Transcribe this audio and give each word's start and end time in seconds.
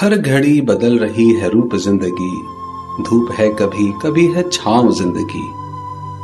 हर 0.00 0.16
घड़ी 0.16 0.60
बदल 0.60 0.98
रही 0.98 1.28
है 1.34 1.48
रूप 1.50 1.74
ज़िंदगी। 1.76 3.02
धूप 3.04 3.30
है 3.38 3.48
कभी 3.54 3.90
कभी 4.02 4.26
है 4.26 4.48
छांव 4.48 4.90
ज़िंदगी। 4.92 5.42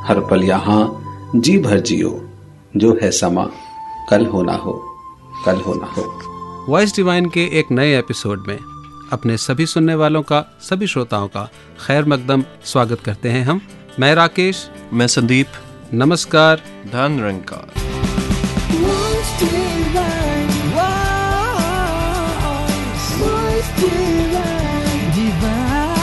हर 0.06 0.20
पल 0.20 0.44
यहाँ 0.44 1.32
जी 1.36 1.56
भर 1.58 1.80
जियो 1.80 2.10
जो 2.76 2.92
है 3.02 3.10
समा 3.10 3.44
कल 4.10 4.26
होना 4.26 4.52
हो 4.54 4.72
कल 5.46 5.60
होना 5.60 5.86
हो। 5.86 6.04
वॉइस 6.68 6.96
डिवाइन 6.96 7.28
के 7.28 7.44
एक 7.58 7.70
नए 7.70 7.98
एपिसोड 7.98 8.46
में 8.48 8.58
अपने 9.12 9.36
सभी 9.36 9.66
सुनने 9.66 9.94
वालों 9.94 10.22
का 10.22 10.40
सभी 10.60 10.86
श्रोताओं 10.86 11.28
का 11.28 11.48
खैर 11.86 12.04
मकदम 12.04 12.44
स्वागत 12.64 13.00
करते 13.00 13.28
हैं 13.28 13.44
हम। 13.44 13.60
मैं 14.00 14.14
राकेश। 14.14 14.68
मैं 14.92 15.06
संदीप। 15.06 15.46
नमस्कार। 15.94 16.62
धन 16.86 17.20
रंगकार। 17.20 17.95
Divine, 23.76 25.04
divine, 25.16 25.96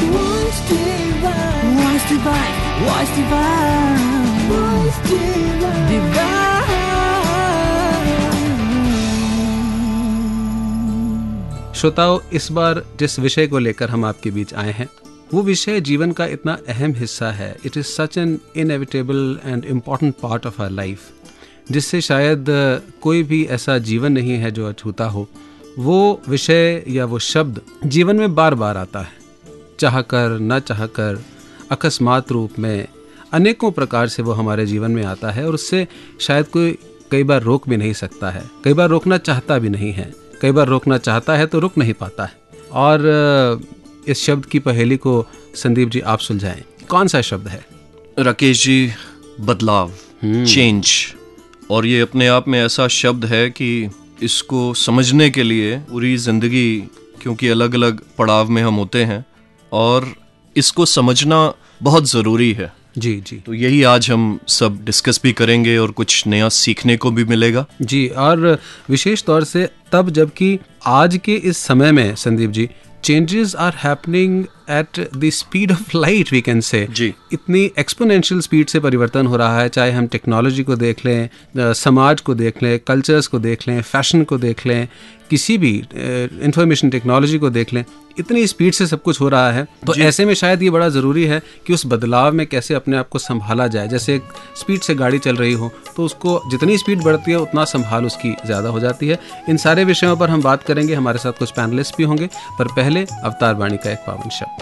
divine, 0.00 0.52
divine, 0.68 2.02
divine, 2.90 3.52
divine, 5.02 5.88
divine. 5.88 6.32
श्रोताओं 11.74 12.18
इस 12.32 12.50
बार 12.52 12.82
जिस 12.98 13.18
विषय 13.18 13.46
को 13.46 13.58
लेकर 13.58 13.90
हम 13.90 14.04
आपके 14.04 14.30
बीच 14.30 14.52
आए 14.54 14.72
हैं 14.72 14.88
वो 15.32 15.42
विषय 15.42 15.80
जीवन 15.80 16.12
का 16.12 16.26
इतना 16.26 16.56
अहम 16.68 16.92
हिस्सा 16.94 17.30
है 17.32 17.56
it 17.66 17.76
is 17.76 17.86
such 17.86 18.18
an 18.18 18.38
inevitable 18.56 19.38
and 19.44 19.64
important 19.64 20.14
part 20.22 20.46
of 20.46 20.60
our 20.62 20.70
life 20.70 21.10
जिससे 21.70 22.00
शायद 22.00 22.44
कोई 23.02 23.22
भी 23.22 23.44
ऐसा 23.50 23.78
जीवन 23.88 24.12
नहीं 24.12 24.36
है 24.38 24.50
जो 24.50 24.68
अछूता 24.68 25.04
हो 25.06 25.28
वो 25.78 26.20
विषय 26.28 26.84
या 26.88 27.04
वो 27.04 27.18
शब्द 27.18 27.60
जीवन 27.84 28.16
में 28.16 28.34
बार 28.34 28.54
बार 28.54 28.76
आता 28.76 29.00
है। 29.00 29.20
चाह 29.80 30.00
कर 30.02 30.38
न 30.40 30.58
चाह 30.60 30.86
कर 30.86 31.22
अकस्मात 31.70 32.32
रूप 32.32 32.58
में 32.58 32.86
अनेकों 33.32 33.70
प्रकार 33.72 34.08
से 34.08 34.22
वो 34.22 34.32
हमारे 34.32 34.66
जीवन 34.66 34.90
में 34.90 35.04
आता 35.04 35.30
है 35.30 35.46
और 35.46 35.54
उससे 35.54 35.86
शायद 36.20 36.46
कोई 36.46 36.76
कई 37.10 37.22
बार 37.22 37.42
रोक 37.42 37.68
भी 37.68 37.76
नहीं 37.76 37.92
सकता 37.92 38.30
है। 38.30 38.42
कई 38.64 38.72
बार 38.72 38.88
रोकना 38.88 39.18
चाहता 39.18 39.58
भी 39.58 39.68
नहीं 39.68 39.92
है। 39.92 40.12
कई 40.42 40.50
बार 40.50 40.66
रोकना 40.66 40.98
चाहता 40.98 41.36
है 41.36 41.46
तो 41.46 41.58
रुक 41.58 41.78
नहीं 41.78 41.94
पाता 41.94 42.24
है। 42.24 42.32
और 42.72 43.60
इस 44.08 44.24
शब्द 44.24 44.46
की 44.46 44.58
पहेली 44.58 44.96
को 44.96 45.26
संदीप 45.54 45.88
जी 45.88 46.00
आप 46.00 46.18
सुलझाएँ। 46.18 46.62
कौन 46.88 47.08
सा 47.08 47.20
शब्द 47.20 47.48
है? 47.48 47.64
राकेश 48.18 48.64
जी 48.64 48.92
बदलाव 49.40 49.92
चेंज 50.24 50.88
और 51.70 51.86
ये 51.86 52.00
अपने 52.00 52.26
आप 52.26 52.48
में 52.48 52.64
ऐसा 52.64 52.88
शब्द 52.88 53.24
है 53.24 53.48
कि 53.50 53.90
इसको 54.22 54.74
समझने 54.74 55.30
के 55.30 55.42
लिए 55.42 55.76
पूरी 55.90 56.16
ज़िंदगी 56.16 56.78
क्योंकि 57.22 57.48
अलग 57.48 57.74
अलग 57.74 58.00
पड़ाव 58.18 58.50
में 58.50 58.62
हम 58.62 58.74
होते 58.74 59.04
हैं 59.04 59.24
और 59.72 60.14
इसको 60.56 60.86
समझना 60.86 61.52
बहुत 61.82 62.08
ज़रूरी 62.10 62.52
है। 62.52 62.72
जी 62.98 63.14
जी। 63.26 63.36
तो 63.36 63.54
यही 63.54 63.82
आज 63.82 64.10
हम 64.10 64.38
सब 64.48 64.84
डिस्कस 64.84 65.20
भी 65.22 65.32
करेंगे 65.32 65.76
और 65.78 65.90
कुछ 65.90 66.26
नया 66.26 66.48
सीखने 66.48 66.96
को 66.96 67.10
भी 67.10 67.24
मिलेगा। 67.24 67.66
जी 67.82 68.06
और 68.08 68.58
विशेष 68.90 69.22
तौर 69.22 69.44
से 69.44 69.68
तब 69.92 70.10
जबकि 70.10 70.58
आज 70.86 71.20
के 71.24 71.34
इस 71.34 71.58
समय 71.58 71.92
में 71.92 72.14
Sandeep 72.14 72.50
ji 72.50 72.68
changes 73.04 73.54
are 73.56 73.74
happening 73.74 74.44
at 74.70 75.00
the 75.16 75.30
speed 75.32 75.72
of 75.72 75.96
light 75.96 76.32
we 76.32 76.40
can 76.40 76.60
say. 76.62 76.82
इतनी 77.32 77.62
एक्सपोनेंशियल 77.78 78.40
स्पीड 78.40 78.68
से 78.68 78.80
परिवर्तन 78.80 79.26
हो 79.26 79.36
रहा 79.36 79.60
है 79.60 79.68
चाहे 79.68 79.92
हम 79.92 80.06
टेक्नोलॉजी 80.08 80.62
को 80.62 80.76
देख 80.76 81.04
लें 81.06 81.72
समाज 81.74 82.20
को 82.20 82.34
देख 82.34 82.62
लें 82.62 82.78
कल्चर्स 82.78 83.26
को 83.26 83.38
देख 83.38 83.68
लें 83.68 83.80
फ़ैशन 83.82 84.22
को 84.24 84.38
देख 84.38 84.66
लें 84.66 84.86
किसी 85.30 85.56
भी 85.58 85.72
इंफॉर्मेशन 85.94 86.90
टेक्नोलॉजी 86.90 87.38
को 87.38 87.50
देख 87.50 87.72
लें 87.74 87.84
इतनी 88.18 88.46
स्पीड 88.46 88.72
से 88.74 88.86
सब 88.86 89.02
कुछ 89.02 89.20
हो 89.20 89.28
रहा 89.28 89.50
है। 89.52 89.64
तो 89.86 89.94
ऐसे 89.96 90.24
में 90.24 90.32
शायद 90.34 90.62
ये 90.62 90.70
बड़ा 90.70 90.88
ज़रूरी 90.88 91.24
है 91.26 91.40
कि 91.66 91.72
उस 91.72 91.84
बदलाव 91.86 92.32
में 92.32 92.46
कैसे 92.46 92.74
अपने 92.74 92.96
आप 92.96 93.08
को 93.08 93.18
संभाला 93.18 93.66
जाए। 93.66 93.88
जैसे 93.88 94.14
एक 94.14 94.22
स्पीड 94.56 94.80
से 94.80 94.94
गाड़ी 94.94 95.18
चल 95.18 95.36
रही 95.36 95.52
हो 95.52 95.70
तो 95.96 96.04
उसको 96.04 96.40
जितनी 96.50 96.76
स्पीड 96.78 97.02
बढ़ती 97.04 97.30
है 97.30 97.38
उतना 97.38 97.64
संभाल 97.66 98.06
उसकी 98.06 98.34
ज़्यादा 98.46 98.68
हो 98.68 98.80
जाती 98.80 99.08
है। 99.08 99.18
इन 99.48 99.56
सारे 99.56 99.84
विषयों 99.84 100.16
पर 100.16 100.30
हम 100.30 100.42
बात 100.42 100.62
करेंगे। 100.62 100.94
हमारे 100.94 101.18
साथ 101.18 101.38
कुछ 101.38 101.50
पैनलिस्ट 101.50 101.96
भी 101.96 102.04
होंगे। 102.04 102.28
पर 102.58 102.72
पहले 102.72 103.06
अवतार 103.14 103.54
वाणी 103.54 103.76
का 103.76 103.90
एक 103.92 104.04
पावन 104.06 104.30
शब्द। 104.30 104.61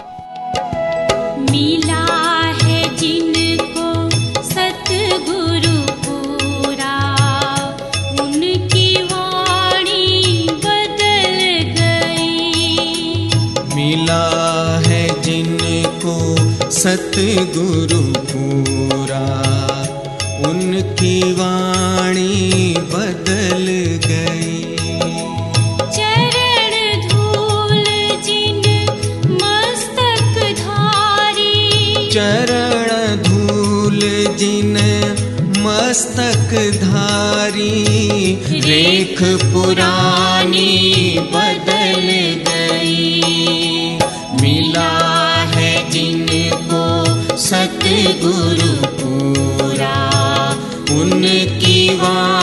सतगुरु 16.83 18.01
पूरा। 18.29 19.25
उनकी 20.49 21.33
वाणी 21.33 22.70
मस्तक 35.91 36.51
धारी 36.81 38.35
रेख 38.65 39.17
पुरानी 39.53 40.67
बदल 41.33 42.05
गई। 42.47 43.97
मिला 44.41 44.93
है 45.55 45.73
जिनको 45.89 46.83
सतगुरु 47.37 48.71
पूरा 49.01 49.97
उनकी 50.99 51.79
वाणी 51.95 52.40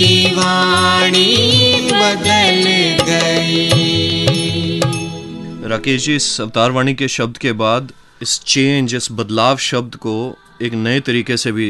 उनकी 0.00 0.32
वाणी 0.32 1.30
बदल 1.92 2.60
गई। 3.04 4.80
राकेश 5.68 6.04
जी 6.04 6.14
इस 6.16 6.40
अवतार 6.40 6.70
वाणी 6.70 6.94
के 6.94 7.08
शब्द 7.08 7.36
के 7.36 7.52
बाद 7.52 7.92
इस 8.22 8.38
चेंज 8.46 8.94
इस 8.94 9.08
बदलाव 9.12 9.56
शब्द 9.56 9.96
को 9.96 10.14
एक 10.62 10.74
नए 10.74 11.00
तरीके 11.00 11.36
से 11.36 11.52
भी 11.52 11.68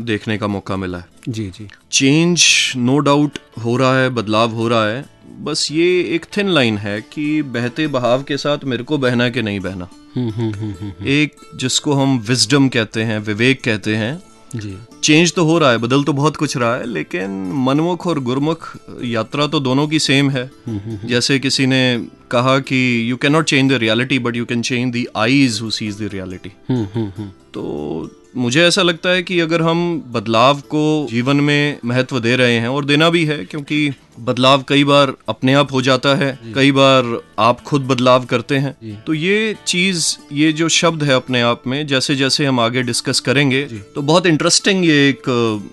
देखने 0.00 0.36
का 0.38 0.46
मौका 0.46 0.76
मिला 0.76 0.98
है। 0.98 1.06
जी 1.28 1.46
जी। 1.50 1.68
चेंज 1.92 2.44
नो 2.76 2.98
डाउट 2.98 3.38
हो 3.64 3.76
रहा 3.76 3.98
है 3.98 4.08
बदलाव 4.10 4.50
हो 4.50 4.68
रहा 4.68 4.86
है। 4.86 5.04
बस 5.40 5.68
ये 5.72 5.88
एक 6.14 6.26
थिन 6.36 6.48
लाइन 6.48 6.78
है 6.78 7.00
कि 7.12 7.42
बहते 7.42 7.86
बहाव 7.86 8.22
के 8.22 8.36
साथ 8.36 8.58
मेरे 8.64 8.84
को 8.84 8.98
बहना 8.98 9.28
कि 9.28 9.42
नहीं 9.42 9.60
बहना। 9.60 9.88
हम्म 10.16 10.30
हम्म 10.30 10.52
हम्म 10.54 10.74
हम्म, 10.80 11.06
एक 11.06 11.36
जिसको 11.56 11.92
हम 11.92 12.18
विजडम 12.28 12.68
कहते 12.68 13.02
हैं 13.02 13.18
विवेक 13.18 13.62
कहते 13.64 13.96
हैं 13.96 14.12
जी। 14.54 14.76
चेंज 15.02 15.32
तो 15.34 15.44
हो 15.44 15.58
रहा 15.58 15.70
है 15.70 15.78
बदल 15.78 16.02
तो 16.04 16.12
बहुत 16.12 16.36
कुछ 16.36 16.56
रहा 16.56 16.74
है 16.76 16.86
लेकिन 16.86 17.30
मनमुख 17.66 18.06
और 18.06 18.18
गुरमुख 18.20 18.66
यात्रा 19.04 19.46
तो 19.46 19.60
दोनों 19.60 19.86
की 19.88 19.98
सेम 19.98 20.30
है। 20.30 20.50
जैसे 21.08 21.38
किसी 21.38 21.66
ने 21.66 21.82
कहा 22.30 22.58
कि 22.58 23.10
you 23.10 23.16
can 23.16 23.32
not 23.32 23.44
change 23.44 23.70
the 23.72 23.74
reality 23.74 24.18
but 24.18 24.36
you 24.36 24.44
can 24.44 24.62
change 24.62 24.92
the 24.96 25.04
eyes 25.16 25.60
who 25.62 25.70
sees 25.70 26.02
the 26.02 26.10
reality 26.12 26.52
हम्म 26.70 26.86
हम्म 26.94 27.12
हम्म। 27.16 27.30
तो 27.54 28.10
मुझे 28.36 28.62
ऐसा 28.64 28.82
लगता 28.82 29.08
है 29.08 29.22
कि 29.22 29.40
अगर 29.40 29.62
हम 29.62 29.80
बदलाव 30.12 30.60
को 30.70 31.06
जीवन 31.10 31.36
में 31.40 31.78
महत्व 31.84 32.20
दे 32.20 32.36
रहे 32.36 32.54
हैं 32.54 32.68
और 32.68 32.84
देना 32.84 33.10
भी 33.10 33.24
है 33.24 33.44
क्योंकि 33.44 33.90
बदलाव 34.18 34.64
कई 34.68 34.84
बार 34.84 35.12
अपने 35.28 35.54
आप 35.54 35.72
हो 35.72 35.82
जाता 35.82 36.14
है 36.14 36.38
कई 36.54 36.72
बार 36.72 37.18
आप 37.38 37.60
खुद 37.60 37.82
बदलाव 37.82 38.24
करते 38.24 38.56
हैं। 38.56 39.02
तो 39.06 39.14
ये 39.14 39.54
चीज़ 39.66 40.04
ये 40.32 40.52
जो 40.52 40.68
शब्द 40.70 41.02
है 41.02 41.14
अपने 41.14 41.40
आप 41.42 41.66
में 41.66 41.86
जैसे 41.86 42.16
जैसे 42.16 42.46
हम 42.46 42.60
आगे 42.60 42.82
डिस्कस 42.82 43.20
करेंगे 43.20 43.62
तो 43.94 44.02
बहुत 44.02 44.26
इंटरेस्टिंग 44.26 44.84
ये 44.84 45.08
एक 45.08 45.22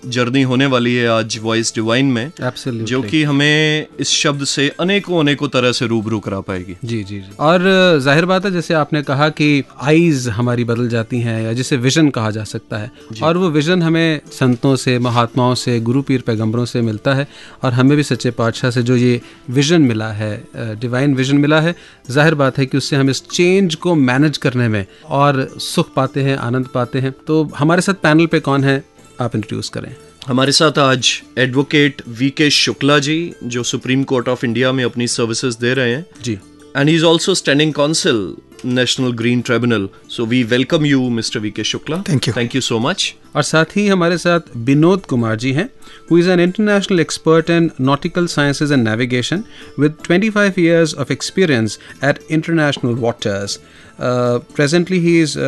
जर्नी 0.08 0.42
होने 0.42 0.66
वाली 0.66 0.94
है 0.94 1.06
आज 1.08 1.38
वॉइस 1.42 1.74
डिवाइन 1.74 2.06
में 2.06 2.30
Absolutely. 2.42 2.84
जो 2.84 3.02
कि 3.02 3.22
हमें 3.22 3.86
इस 4.00 4.10
शब्द 4.12 4.44
से 4.44 4.68
अनेकों 4.80 5.20
अनेकों 5.20 5.48
तरह 5.48 5.72
से 5.72 5.86
रूबरू 5.86 6.18
करा 6.20 6.40
पाएगी। 6.40 6.76
जी 6.84 7.02
जी 7.02 7.18
जी। 7.20 7.36
और 7.40 7.60
ज़ाहिर 8.02 8.24
बात 8.24 8.44
है 8.44 8.52
जैसे 8.52 8.74
आपने 8.74 9.02
कहा 9.02 9.28
कि 9.30 9.62
आईज 9.82 10.28
हमारी 10.30 10.64
बदल 10.64 10.88
जाती 10.88 11.20
हैं 11.20 11.40
या 11.42 11.52
जिसे 11.52 11.76
विजन 11.78 12.08
कहा 12.10 12.30
जा 12.30 12.44
सकता 12.46 12.78
है 12.78 12.90
और 13.22 13.36
वो 13.36 13.50
विजन 13.50 13.82
हमें 13.82 14.20
संतों 14.32 14.74
से 14.76 14.98
महात्माओं 14.98 15.54
से 15.56 15.78
गुरु 15.80 16.02
पीर 16.02 16.20
पैगम्बरों 16.26 16.64
से 16.64 16.80
मिलता 16.82 17.14
है 17.14 17.26
और 17.64 17.72
हमें 17.72 17.96
भी 17.96 18.02
सच्चे 18.02 18.30
पातशाह 18.32 18.70
से 18.70 18.82
जो 18.82 18.96
ये 18.96 19.20
विजन 19.50 19.82
मिला 19.82 20.08
है 20.12 20.32
डिवाइन 20.56 21.14
विजन 21.14 21.36
मिला 21.36 21.60
है 21.60 21.74
ज़ाहिर 22.10 22.34
बात 22.34 22.58
है 22.58 22.66
कि 22.66 22.76
उससे 22.76 22.96
हम 22.96 23.10
इस 23.10 23.22
चेंज 23.28 23.74
को 23.74 23.94
मैनेज 23.94 24.36
करने 24.36 24.68
में 24.68 24.86
और 25.06 25.48
सुख 25.58 25.94
पाते 25.94 26.22
हैं 26.22 26.36
आनंद 26.36 26.66
पाते 26.66 26.98
हैं। 26.98 27.12
तो 27.26 27.42
हमारे 27.58 27.82
साथ 27.82 27.94
पैनल 27.94 28.26
पे 28.26 28.40
कौन 28.40 28.64
है? 28.64 28.84
आप 29.20 29.34
इंट्रोड्यूस 29.34 29.68
करें। 29.68 29.94
हमारे 30.28 30.52
साथ 30.52 30.78
आज 30.78 31.22
advocate 31.38 32.02
we 32.08 32.30
K 32.30 32.50
Shukla 32.50 32.98
ji 32.98 33.34
जो 33.44 33.62
सुप्रीम 33.62 34.04
कोर्ट 34.04 34.28
ऑफ़ 34.28 34.46
इंडिया 34.46 34.72
में 34.72 34.84
अपनी 34.84 35.06
सर्विसेज़ 35.06 35.58
दे 35.60 35.74
रहे 35.74 35.94
हैं। 35.94 36.06
जी। 36.22 36.38
And 36.76 36.88
he 36.88 36.94
is 36.94 37.04
also 37.04 37.34
standing 37.34 37.72
standing 37.72 38.51
national 38.64 39.12
green 39.12 39.40
tribunal 39.40 39.88
so 40.10 40.24
we 40.26 40.42
welcome 40.44 40.86
you 40.86 41.08
mister 41.10 41.40
V 41.40 41.50
K 41.50 41.64
Shukla 41.64 42.02
thank 42.08 42.28
you 42.28 42.34
thank 42.36 42.54
you 42.54 42.60
so 42.60 42.78
much 42.78 43.14
और 43.36 43.42
साथ 43.42 43.76
ही 43.76 43.86
हमारे 43.88 44.18
साथ 44.18 44.56
विनोद 44.68 45.04
कुमार 45.06 45.36
जी 45.44 45.52
हैं 45.52 45.68
who 46.10 46.18
is 46.18 46.30
an 46.30 46.40
international 46.40 47.00
expert 47.00 47.50
in 47.50 47.70
nautical 47.80 48.26
sciences 48.28 48.72
and 48.72 48.88
navigation 48.88 49.44
with 49.78 49.94
25 50.10 50.30
five 50.30 50.60
years 50.60 50.94
of 50.94 51.12
experience 51.12 51.78
at 52.04 52.18
international 52.30 52.94
waters 53.00 53.58
presently 54.00 54.98
he 55.06 55.20
is 55.22 55.38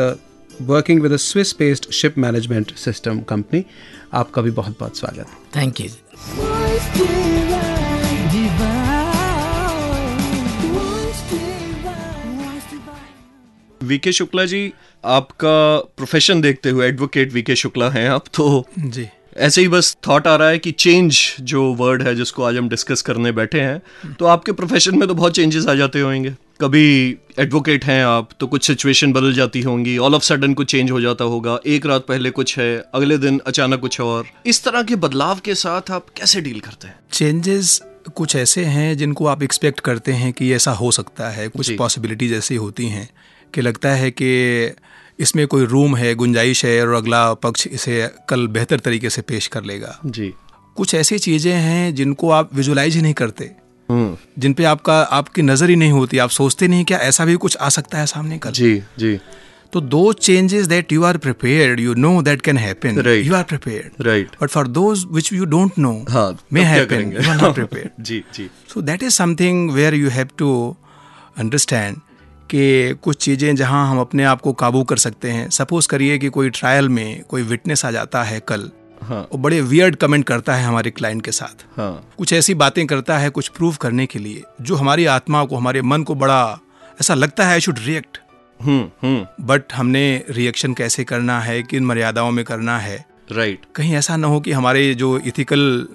working 0.62 1.00
with 1.02 1.16
Swiss 1.18 1.54
based 1.58 1.90
ship 1.92 2.18
management 2.18 2.74
system 2.78 3.20
company 3.28 3.64
आपका 4.14 4.42
भी 4.42 4.50
बहुत 4.52 4.76
बहुत 4.80 4.96
स्वागत 4.96 5.26
thank 5.56 5.80
you 5.80 5.88
V K 13.84 14.12
Shukla 14.12 14.44
ji 14.44 14.72
आपका 15.04 15.56
profession 15.96 16.40
देखते 16.40 16.70
हुए 16.70 16.86
advocate 16.86 17.32
VK 17.32 17.56
Shukla 17.56 17.90
हैं 17.90 18.08
आप 18.08 18.24
तो 18.34 18.64
जी। 18.78 19.06
ऐसे 19.36 19.60
ही 19.60 19.68
बस 19.68 19.96
थॉट 20.08 20.26
आ 20.26 20.34
रहा 20.36 20.48
है 20.48 20.58
कि 20.58 20.70
चेंज 20.70 21.18
जो 21.40 21.62
वर्ड 21.74 22.02
है 22.02 22.14
जिसको 22.14 22.42
आज 22.42 22.56
हम 22.56 22.68
डिस्कस 22.68 23.02
करने 23.02 23.32
बैठे 23.32 23.60
हैं 23.60 24.14
तो 24.14 24.26
आपके 24.26 24.52
प्रोफेशन 24.52 24.98
में 24.98 25.06
तो 25.08 25.14
बहुत 25.14 25.34
चेंजेस 25.34 25.66
आ 25.66 25.74
जाते 25.74 26.00
होंगे। 26.00 26.34
कभी 26.60 26.84
एडवोकेट 27.38 27.84
हैं 27.84 28.04
आप 28.04 28.28
तो 28.40 28.46
कुछ 28.46 28.66
सिचुएशन 28.66 29.12
बदल 29.12 29.32
जाती 29.34 29.60
होंगी 29.60 29.96
ऑल 29.98 30.14
ऑफ़ 30.14 30.22
सडन 30.22 30.54
कुछ 30.54 30.70
चेंज 30.70 30.90
हो 30.90 31.00
जाता 31.00 31.24
होगा 31.24 31.58
एक 31.66 31.86
रात 31.86 32.06
पहले 32.06 32.30
कुछ 32.30 32.58
है 32.58 32.76
अगले 32.94 33.18
दिन 33.18 33.40
अचानक 33.46 33.80
कुछ 33.80 34.00
और। 34.00 34.26
इस 34.46 34.62
तरह 34.64 34.82
के 34.82 34.96
बदलाव 34.96 35.40
के 35.44 35.54
साथ 35.54 35.90
आप 35.90 36.06
कैसे 36.16 36.40
डील 36.40 36.60
करते 36.60 36.88
हैं? 36.88 36.98
चेंजेस 37.12 37.80
कुछ 38.14 38.36
ऐसे 38.36 38.64
हैं 38.64 38.96
जिनको 38.96 39.26
आप 39.26 39.42
एक्सपेक्ट 39.42 39.80
करते 39.80 40.12
हैं 40.12 40.32
कि 40.32 40.52
ऐसा 40.52 40.72
हो 40.72 40.90
सकता 40.90 41.28
है 41.30 41.48
कुछ 41.48 41.70
पॉसिबिलिटीज 41.72 42.32
ऐसी 42.32 42.56
होती 42.56 42.88
हैं। 42.88 43.08
कि 43.54 43.60
लगता 43.60 43.90
है 43.92 44.10
कि 44.10 44.30
इसमें 45.18 45.46
कोई 45.46 45.64
रूम 45.66 45.96
है 45.96 46.14
गुंजाइश 46.14 46.64
है 46.64 46.80
और 46.82 46.94
अगला 46.94 47.22
पक्ष 47.42 47.66
इसे 47.68 48.08
कल 48.28 48.46
बेहतर 48.48 48.78
तरीके 48.80 49.10
से 49.10 49.22
पेश 49.22 49.46
कर 49.46 49.64
लेगा। 49.64 49.98
जी। 50.06 50.32
कुछ 50.76 50.94
ऐसी 50.94 51.18
चीज़ें 51.18 51.52
हैं 51.52 51.94
जिनको 51.94 52.30
आप 52.30 52.54
विजुलाइज 52.54 52.96
ही 52.96 53.02
नहीं 53.02 53.14
करते। 53.14 53.50
हम्म। 53.88 54.16
जिन 54.38 54.52
पे 54.54 54.64
आपका 54.64 55.00
आपकी 55.12 55.42
नज़र 55.42 55.70
ही 55.70 55.76
नहीं 55.76 55.92
होती 55.92 56.18
आप 56.18 56.30
सोचते 56.30 56.68
नहीं 56.68 56.84
क्या 56.84 56.98
ऐसा 57.00 57.24
भी 57.24 57.34
कुछ 57.36 57.56
आ 57.56 57.68
सकता 57.68 57.98
है 57.98 58.06
सामने 58.06 58.38
कल। 58.38 58.50
जी 58.52 58.76
जी। 58.98 59.18
तो 59.72 59.80
those 59.82 60.12
changes 60.12 60.66
that 60.66 60.92
you 60.92 61.02
are 61.04 61.16
prepared 61.18 61.80
you 61.80 61.94
know 61.96 62.20
that 62.22 62.40
can 62.42 62.58
happen 62.58 62.98
you 63.24 63.34
are 63.34 63.42
prepared 63.42 64.06
right 64.06 64.36
but 64.42 64.50
for 64.50 64.68
those 64.70 65.04
which 65.12 65.32
you 65.32 65.44
don't 65.44 65.78
know 65.78 65.92
may 66.52 66.62
happen 66.64 67.12
you 67.12 67.30
are 67.30 67.40
not 67.42 67.54
prepared 67.54 68.04
ji 68.04 68.22
ji. 68.34 68.48
So 68.74 68.82
that 68.82 69.02
is 69.02 69.14
something 69.14 69.70
where 69.70 69.94
you 69.94 70.08
have 70.10 70.28
to 70.38 70.50
understand 71.38 71.96
कि 72.54 72.94
कुछ 73.02 73.16
चीज़ें 73.16 73.56
जहाँ 73.56 73.90
हम 73.90 74.00
अपने 74.00 74.24
आप 74.24 74.40
को 74.40 74.52
काबू 74.52 74.82
कर 74.84 74.96
सकते 74.96 75.30
हैं। 75.30 75.50
सपोज़ 75.50 75.88
करिए 75.88 76.18
कि 76.18 76.28
कोई 76.28 76.50
ट्रायल 76.50 76.88
में 76.88 77.22
कोई 77.22 77.42
विटनेस 77.42 77.84
आ 77.84 77.90
जाता 77.90 78.22
है 78.22 78.40
कल। 78.40 78.70
हाँ। 79.02 79.28
वो 79.32 79.38
बड़े 79.38 79.60
वियर्ड 79.60 79.96
कमेंट 79.96 80.24
करता 80.24 80.54
है 80.54 80.64
हमारे 80.64 80.90
क्लाइंट 80.90 81.24
के 81.24 81.32
साथ। 81.32 81.64
हाँ। 81.76 82.10
कुछ 82.18 82.32
ऐसी 82.32 82.54
बातें 82.54 82.86
करता 82.86 83.18
है 83.18 83.30
कुछ 83.30 83.48
प्रूव 83.48 83.74
करने 83.74 84.06
के 84.06 84.18
लिए 84.18 84.42
जो 84.60 84.74
हमारी 84.74 85.06
आत्मा 85.06 85.44
को 85.44 85.56
हमारे 85.56 85.82
मन 85.82 86.02
को 86.02 86.14
बड़ा 86.14 86.60
ऐसा 87.00 87.14
लगता 87.14 87.46
है 87.46 87.52
I 87.52 87.60
should 87.60 87.78
react 87.78 88.18
hmm 88.62 88.90
hmm. 89.02 89.46
But 89.46 89.62
हमने 89.72 90.24
रिएक्शन 90.30 90.74
कैसे 90.74 91.04
करना 91.04 91.40
है 91.40 91.62
किन 91.62 91.84
मर्यादाओं 91.84 92.30
में 92.30 92.44
करना 92.44 92.78
है? 92.78 93.04
Right 93.32 93.58
right. 93.58 93.76
कहीं 93.76 93.94
ऐसा 93.94 94.16
ना 94.16 94.26
हो 94.26 94.40
कि 94.40 94.52
हमारे 94.52 94.94
जो 94.94 95.18
इथिकल 95.18 95.88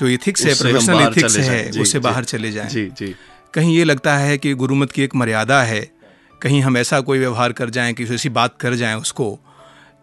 जो 0.00 0.08
इथिक्स 0.08 0.46
है 0.46 0.54
प्रोफेशनल 0.54 1.00
इथिक्स 1.02 1.38
है। 1.38 1.70
उससे 1.80 1.98
बाहर 1.98 2.24
चले 2.24 2.52
जाएँ। 2.52 2.68
जी 2.68 2.86
जी। 2.86 3.14
कहीं 3.54 3.76
ये 3.76 3.84
लगता 3.84 4.16
है 4.16 4.38
कि 4.38 4.54
गुरुमत 4.54 4.92
की 4.92 5.02
एक 5.02 5.14
मर्यादा 5.14 5.62
है 5.62 5.95
कहीं 6.42 6.62
हम 6.62 6.76
ऐसा 6.76 7.00
कोई 7.00 7.18
व्यवहार 7.18 7.52
कर 7.52 7.70
जाएँ 7.70 7.94
कि 7.94 8.04
ऐसी 8.04 8.28
बात 8.28 8.54
कर 8.60 8.74
जाएँ 8.74 8.94
उसको 8.94 9.38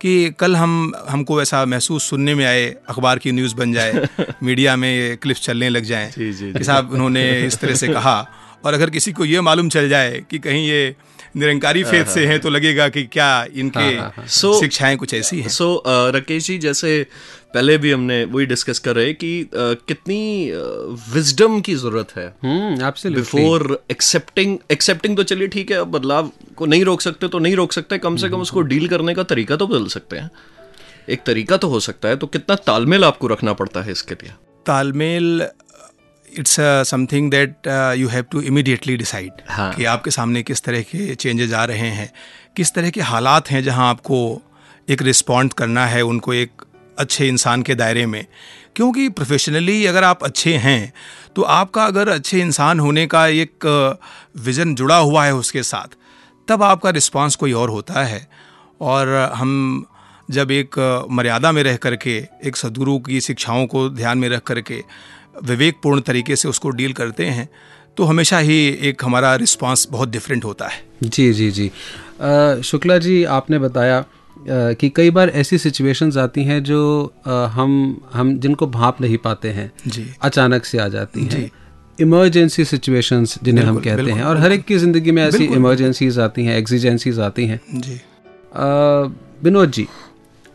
कि 0.02 0.32
कल 0.40 0.56
हम 0.56 0.94
हमको 1.10 1.42
ऐसा 1.42 1.66
महसूस 1.66 2.10
सुनने 2.10 2.36
में 2.36 2.46
आए 2.46 2.76
अखबार 2.90 3.20
की 3.20 3.32
न्यूज़ 3.32 3.56
बन 3.56 3.74
जाए 3.74 4.08
मीडिया 4.44 4.76
में 4.76 5.18
क्लिप्स 5.18 5.42
चलने 5.42 5.70
लग 5.70 5.84
जाएँ। 5.84 6.12
जी, 6.12 6.34
जी, 6.34 6.54
कि 6.54 6.64
साहब 6.64 6.92
उन्होंने 6.92 7.42
इस 7.42 7.58
तरह 7.58 7.76
से 7.76 7.88
कहा। 7.88 8.28
और 8.66 8.74
अगर 8.74 8.90
किसी 8.90 9.12
को 9.12 9.26
ये 9.26 9.42
मालूम 9.42 9.70
चल 9.70 9.90
जाए 9.90 10.24
कि 10.30 10.40
कहीं 10.40 10.68
ये 10.68 10.96
निरंकारी 11.36 11.84
फेथ 11.84 12.06
से 12.06 12.26
हैं 12.26 12.40
तो 12.40 12.50
लगेगा 12.50 12.90
कि 12.90 13.04
क्या 13.04 13.46
इनके 13.56 13.88
So- 14.30 14.60
शिक्षाएँ 14.60 14.98
कुछ 14.98 15.14
ऐसी 15.14 15.40
हैं। 15.40 15.50
सो 15.50 15.84
राकेश 15.88 16.46
जी 16.46 16.58
जैसे 16.58 17.08
पहले 17.54 17.78
भी 17.78 17.92
हमने 17.92 18.24
वही 18.26 18.46
डिस्कस 18.46 18.80
कर 18.80 18.96
रहे 18.96 19.14
कि 19.14 19.44
uh, 19.44 19.76
कितनी 19.88 20.52
विजडम 21.14 21.62
की 21.62 21.76
ज़रूरत 21.76 22.16
है। 22.16 22.28
हम्म 22.44 22.92
बिफोर 23.16 23.84
एक्सेप्टिंग 23.92 24.58
एक्सेप्टिंग 24.72 25.18
तो 25.18 25.24
चलिए 25.24 25.48
ठीक 25.48 25.72
है 25.72 25.78
अब 25.78 25.88
बदलाव 25.88 26.32
को 26.56 26.66
नहीं 26.66 26.86
रोक 26.86 27.02
सकते 27.02 27.28
तो 27.28 27.40
नहीं 27.40 27.56
रोक 27.56 27.74
सकते 27.74 27.98
कम 27.98 28.16
से 28.16 28.30
कम 28.30 28.42
उसको 28.42 28.62
डील 28.62 28.88
करने 28.88 29.14
का 29.14 29.24
तरीका 29.24 29.56
तो 29.56 29.68
बदल 29.68 29.88
सकते 29.88 30.18
हैं। 30.18 30.32
एक 31.10 31.24
तरीका 31.26 31.58
तो 31.58 31.68
हो 31.68 31.80
सकता 31.80 32.08
है 32.08 32.16
तो 32.16 32.28
कितना 32.28 32.56
तालमेल 32.56 33.04
आपको 33.04 33.28
रखना 33.28 33.54
पड़ता 33.54 33.82
है 33.82 33.92
इसके 33.92 34.16
लिए? 34.16 34.32
तालमेल 34.66 35.48
it's 36.40 36.56
something 36.60 37.32
that 37.32 37.56
you 37.98 38.08
have 38.08 38.26
to 38.32 38.42
immediately 38.42 38.98
decide. 38.98 39.32
कि 39.76 39.86
आपके 39.86 40.12
सामने 40.12 40.44
किस 40.44 40.62
तरह 40.62 40.82
के 40.82 41.16
चेंजेज 41.16 41.54
आ 41.54 41.66
रहे 41.66 41.90
हैं 41.90 42.14
किस 42.58 42.74
तरह 42.74 42.90
के 42.90 43.02
हालात 43.02 43.50
हैं 43.50 43.64
जहाँ 43.64 43.90
आपको 43.90 44.42
एक 44.90 45.02
रिस्पॉन्ड 45.02 45.54
करना 45.54 45.86
है 45.88 46.02
उनको 46.02 46.34
एक 46.34 46.52
अच्छे 47.00 47.28
इंसान 47.28 47.62
के 47.62 47.76
दायरे 47.76 48.06
में 48.06 48.26
क्योंकि 48.76 49.10
प्रोफेशनली 49.10 49.86
अगर 49.86 50.04
आप 50.04 50.24
अच्छे 50.24 50.54
हैं 50.54 50.94
तो 51.36 51.42
आपका 51.42 51.86
अगर 51.86 52.10
अच्छे 52.10 52.40
इंसान 52.40 52.80
होने 52.80 53.08
का 53.08 53.28
एक 53.28 53.66
विज़न 54.38 54.76
जुड़ा 54.76 54.98
हुआ 54.98 55.26
है 55.26 55.36
उसके 55.36 55.64
साथ 55.64 55.96
तब 56.48 56.64
आपका 56.64 56.90
रिस्पांस 56.90 57.36
कोई 57.36 57.52
और 57.52 57.70
होता 57.70 58.04
है 58.04 58.28
और 58.82 59.32
हम 59.36 59.86
जब 60.32 60.52
एक 60.52 61.06
मर्यादा 61.12 61.52
में 61.52 61.64
रह 61.64 61.76
करके 61.76 62.28
एक 62.44 62.56
सदगुरु 62.56 63.00
की 63.00 63.22
शिक्षाओं 63.22 63.68
को 63.68 63.90
ध्यान 63.90 64.18
में 64.18 64.30
रख 64.30 64.44
करके 64.44 64.84
विवेकपूर्ण 65.36 66.02
तरीके 66.02 66.36
से 66.36 66.48
उसको 66.48 66.70
डील 66.72 66.94
करते 66.94 67.26
हैं 67.28 67.48
तो 67.98 68.04
हमेशा 68.04 68.38
ही 68.40 68.58
एक 68.82 69.04
हमारा 69.06 69.36
रिस्पांस 69.36 69.88
बहुत 69.92 70.10
डिफरेंट 70.10 70.46
होता 70.46 70.68
है। 70.68 70.82
जी 71.04 71.32
जी 71.34 71.50
जी। 71.52 71.72
शुक्ला 72.64 72.98
जी 72.98 73.24
आपने 73.32 73.60
बताया 73.60 74.04
कि 74.74 74.90
कई 74.90 75.10
बार 75.10 75.30
ऐसी 75.32 75.58
सिचुएशंस 75.58 76.18
आती 76.18 76.44
हैं 76.44 76.64
जो 76.64 76.80
हम 77.54 77.76
हम 78.14 78.38
जिनको 78.40 78.68
भाप 78.70 79.02
नहीं 79.02 79.18
पाते 79.18 79.50
हैं 79.50 79.72
जी। 79.88 80.06
अचानक 80.22 80.66
से 80.66 80.78
आ 80.78 80.88
जाती 80.88 81.26
हैं। 81.26 81.50
इमरजेंसी 81.98 82.66
सिचुएशंस 82.66 83.38
जिन्हें 83.44 83.66
हम 83.66 83.78
कहते 83.80 84.12
हैं 84.12 84.24
और 84.24 84.38
हर 84.38 84.52
एक 84.52 84.64
की 84.66 84.78
ज़िंदगी 84.78 85.12
में 85.12 85.24
ऐसी 85.24 85.44
इमरजेंसीज 85.46 86.20
आती 86.20 86.46
हैं 86.46 86.58
एग्जिजेंसीज 86.58 87.20
आती 87.20 87.46
हैं। 87.46 87.60
जी। 87.76 88.00
विनोद 89.44 89.72
जी 89.72 89.88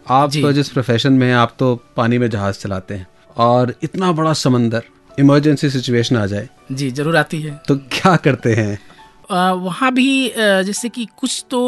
आप 0.07 0.31
तो 0.33 0.53
जिस 0.53 0.69
प्रोफेशन 0.69 1.13
में 1.13 1.27
हैं 1.27 1.35
आप 1.37 1.55
तो 1.59 1.75
पानी 1.97 2.19
में 2.19 2.29
जहाज़ 2.31 2.59
चलाते 2.59 2.95
हैं। 2.95 3.07
और 3.39 3.75
इतना 3.83 4.13
बड़ा 4.13 4.33
समंदर 4.35 4.83
इमरजेंसी 5.19 5.71
सिचुएशन 5.71 6.17
आ 6.17 6.25
जाए। 6.27 6.49
जी 6.73 6.91
ज़रूर 6.91 7.17
आती 7.17 7.41
है। 7.43 7.61
तो 7.69 7.77
क्या 7.77 8.15
करते 8.17 8.55
हैं? 8.55 8.79
आ, 9.31 9.53
वहाँ 9.53 9.93
भी 9.95 10.33
जैसे 10.65 10.89
कि 10.89 11.07
कुछ 11.17 11.45
तो 11.51 11.61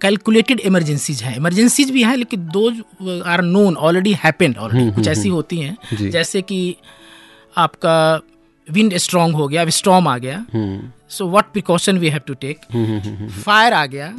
कैलकुलेटेड 0.00 0.60
इमरजेंसीज 0.60 1.22
हैं। 1.22 1.36
इमरजेंसीज 1.36 1.90
भी 1.90 2.02
हैं 2.02 2.16
लेकिन 2.16 2.46
those 2.48 2.68
are 3.24 3.42
known 3.42 3.76
already 3.76 4.12
happened 4.14 4.56
already 4.58 4.90
कुछ 4.92 5.08
ऐसी 5.08 5.28
होती 5.28 5.56
जी। 5.56 5.62
हैं 5.62 6.10
जैसे 6.10 6.42
कि 6.42 6.76
आपका 7.58 8.20
विंड 8.68 8.96
स्ट्रांग 8.96 9.34
हो 9.34 9.48
गया 9.48 9.68
स्ट्रॉम 9.70 10.08
आ 10.08 10.16
गया। 10.18 10.44
So 11.10 11.28
what 11.28 11.44
precaution 11.52 11.98
we 11.98 12.08
have 12.08 12.20
to 12.26 12.34
take 12.34 12.60
fire 13.44 13.72
आ 13.72 13.84
गया। 13.86 14.12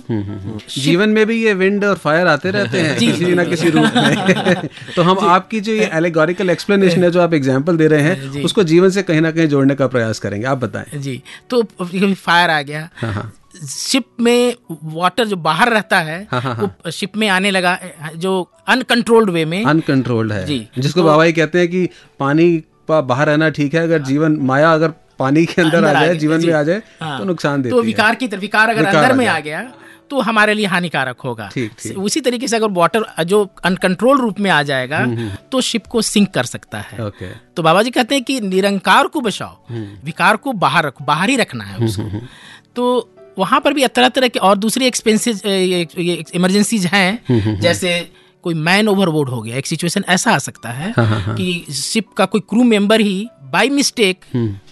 जीवन 0.78 1.10
में 1.10 1.26
भी 1.26 1.42
ये 1.44 1.54
विंड 1.54 1.86
और 1.86 1.98
फायर 1.98 2.28
आते 2.28 2.52
रहते 2.52 2.82
हैं 2.82 2.98
किसी 3.00 3.34
ना 3.36 3.44
किसी 3.44 3.70
रूप 3.70 3.92
में। 3.96 4.68
तो 4.96 5.02
हम 5.02 5.20
आपकी 5.30 5.60
जो 5.60 5.74
ये 5.74 5.90
एलेगोरिकल 5.94 6.50
एक्सप्लेनेशन 6.50 7.04
है 7.04 7.12
जो 7.12 7.22
आप 7.22 7.34
एग्जांपल 7.34 7.78
दे 7.78 7.88
रहे 7.88 8.02
हैं 8.02 8.44
उसको 8.44 8.64
जीवन 8.64 8.90
से 8.90 9.04
कहीं 9.04 9.22
ना 9.22 9.32
कहीं 9.32 9.48
जोड़ने 9.48 9.76
का 9.76 9.88
प्रयास 9.88 10.20
करेंगे। 10.20 10.48
आप 10.48 10.58
बताएँ। 10.58 11.00
जी। 11.00 11.22
तो 11.50 11.64
फायर 11.64 12.50
आ 12.50 12.62
गया। 12.62 12.90
हाँ, 12.96 13.32
शिप 13.70 14.06
में 14.22 14.56
वाटर 14.84 15.28
जो 15.28 15.36
बाहर 15.36 15.70
रहता 15.70 16.00
है 16.00 16.28
हाँ, 16.32 16.54
वो 16.86 16.92
शिप 16.92 17.18
में 17.18 17.28
आने 17.30 17.52
लगा 17.52 17.78
जो 18.16 18.34
अनकंट्रोल्ड 18.68 19.30
वे 19.30 19.46
में। 19.46 19.64
अनकंट्रोल्ड 19.66 20.32
है। 20.32 20.46
जी। 20.46 20.68
जिसको 20.78 21.04
बाबा 21.04 21.26
जी 21.26 21.34
कहते 21.34 21.60
हैं 21.60 21.68
कि 21.68 21.88
पानी 22.20 22.64
बाहर 22.92 23.28
रहना 23.28 23.50
ठीक 23.50 23.74
है 23.74 23.82
अगर 23.84 24.02
जीवन 24.04 24.36
माया 24.42 24.74
अगर 24.74 24.94
पानी 25.22 25.46
के 25.46 25.62
अंदर 25.62 25.76
आ 25.76 25.78
अंदर 25.80 25.96
आ 25.96 26.06
जाए 26.06 26.16
जीवन। 26.18 26.46
में 26.46 26.54
आ 26.54 26.64
जाए 26.64 26.82
हाँ, 27.02 27.18
तो 27.20 27.26
नुकसान 27.26 27.62
देती 27.62 27.76
तो 27.76 27.82
विकार 27.84 28.16
की 28.16 28.28
तरफ़ 28.28 28.42
विकार 28.42 28.70
अगर 28.70 28.86
अंदर 28.86 29.14
में 29.14 29.26
आ 29.28 29.40
गया 29.42 29.72
तो 30.10 30.20
हमारे 30.22 30.54
लिए 30.54 30.66
हानिकारक 30.66 31.22
होगा। 31.22 31.48
ठीक, 31.54 31.72
ठीक। 31.82 31.98
उसी 32.00 32.22
तरीके 32.22 32.48
से 32.48 32.56
अगर 32.56 32.70
वाटर 32.72 33.04
जो 33.26 33.38
अनकंट्रोल 33.66 34.18
रूप 34.22 34.40
में 34.40 34.50
आ 34.52 34.62
जाएगा 34.64 34.98
हम्म, 34.98 35.30
तो 35.52 35.62
शिप 35.62 35.86
को 35.88 36.02
सिंक 36.02 36.30
कर 36.34 36.44
सकता 36.46 36.80
है। 36.80 37.06
ओके। 37.06 37.30
तो 37.56 37.64
बाबा 37.64 37.84
जी 37.84 37.92
कहते 37.92 38.16
हैं 38.16 38.24
कि 38.24 38.40
निरंकार 38.42 39.08
को 39.08 39.22
बचाओ 39.22 39.56
हम्म। 39.70 40.06
विकार 40.06 40.38
को 40.38 40.54
बाहर 40.64 40.86
रखो 40.86 41.06
बाहर 41.06 41.30
ही 41.30 41.36
रखना 41.36 41.64
है 41.64 41.78
उसको। 41.86 42.22
तो 42.76 42.88
वहाँ 43.38 43.60
पर 43.60 43.74
भी 43.74 43.88
तरह 43.88 44.10
तरह 44.10 44.28
के 44.28 44.40
और 44.40 44.58
दूसरी 44.58 44.86
एक्सपेंसेस 44.86 45.42
इमरजेंसीज 45.46 46.86
हम्म, 46.86 46.96
हैं 46.96 47.60
जैसे 47.60 48.00
कोई 48.44 48.54
मैन 48.68 48.88
ओवरबोर्ड 48.88 49.30
हो 49.30 49.42
गया 49.42 49.58
एक 49.58 49.68
सिचुएशन 49.68 50.04
ऐसा 50.10 50.32
आ 50.32 50.38
सकता 50.40 50.70
है 50.72 50.92
हाँ, 50.92 51.36
कि 51.36 51.74
शिप 51.74 52.10
का 52.18 52.26
कोई 52.26 52.42
क्रू 52.50 52.64
मेंबर 52.64 53.02
ही 53.02 53.28
बाय 53.54 53.70
मिस्टेक 53.70 54.26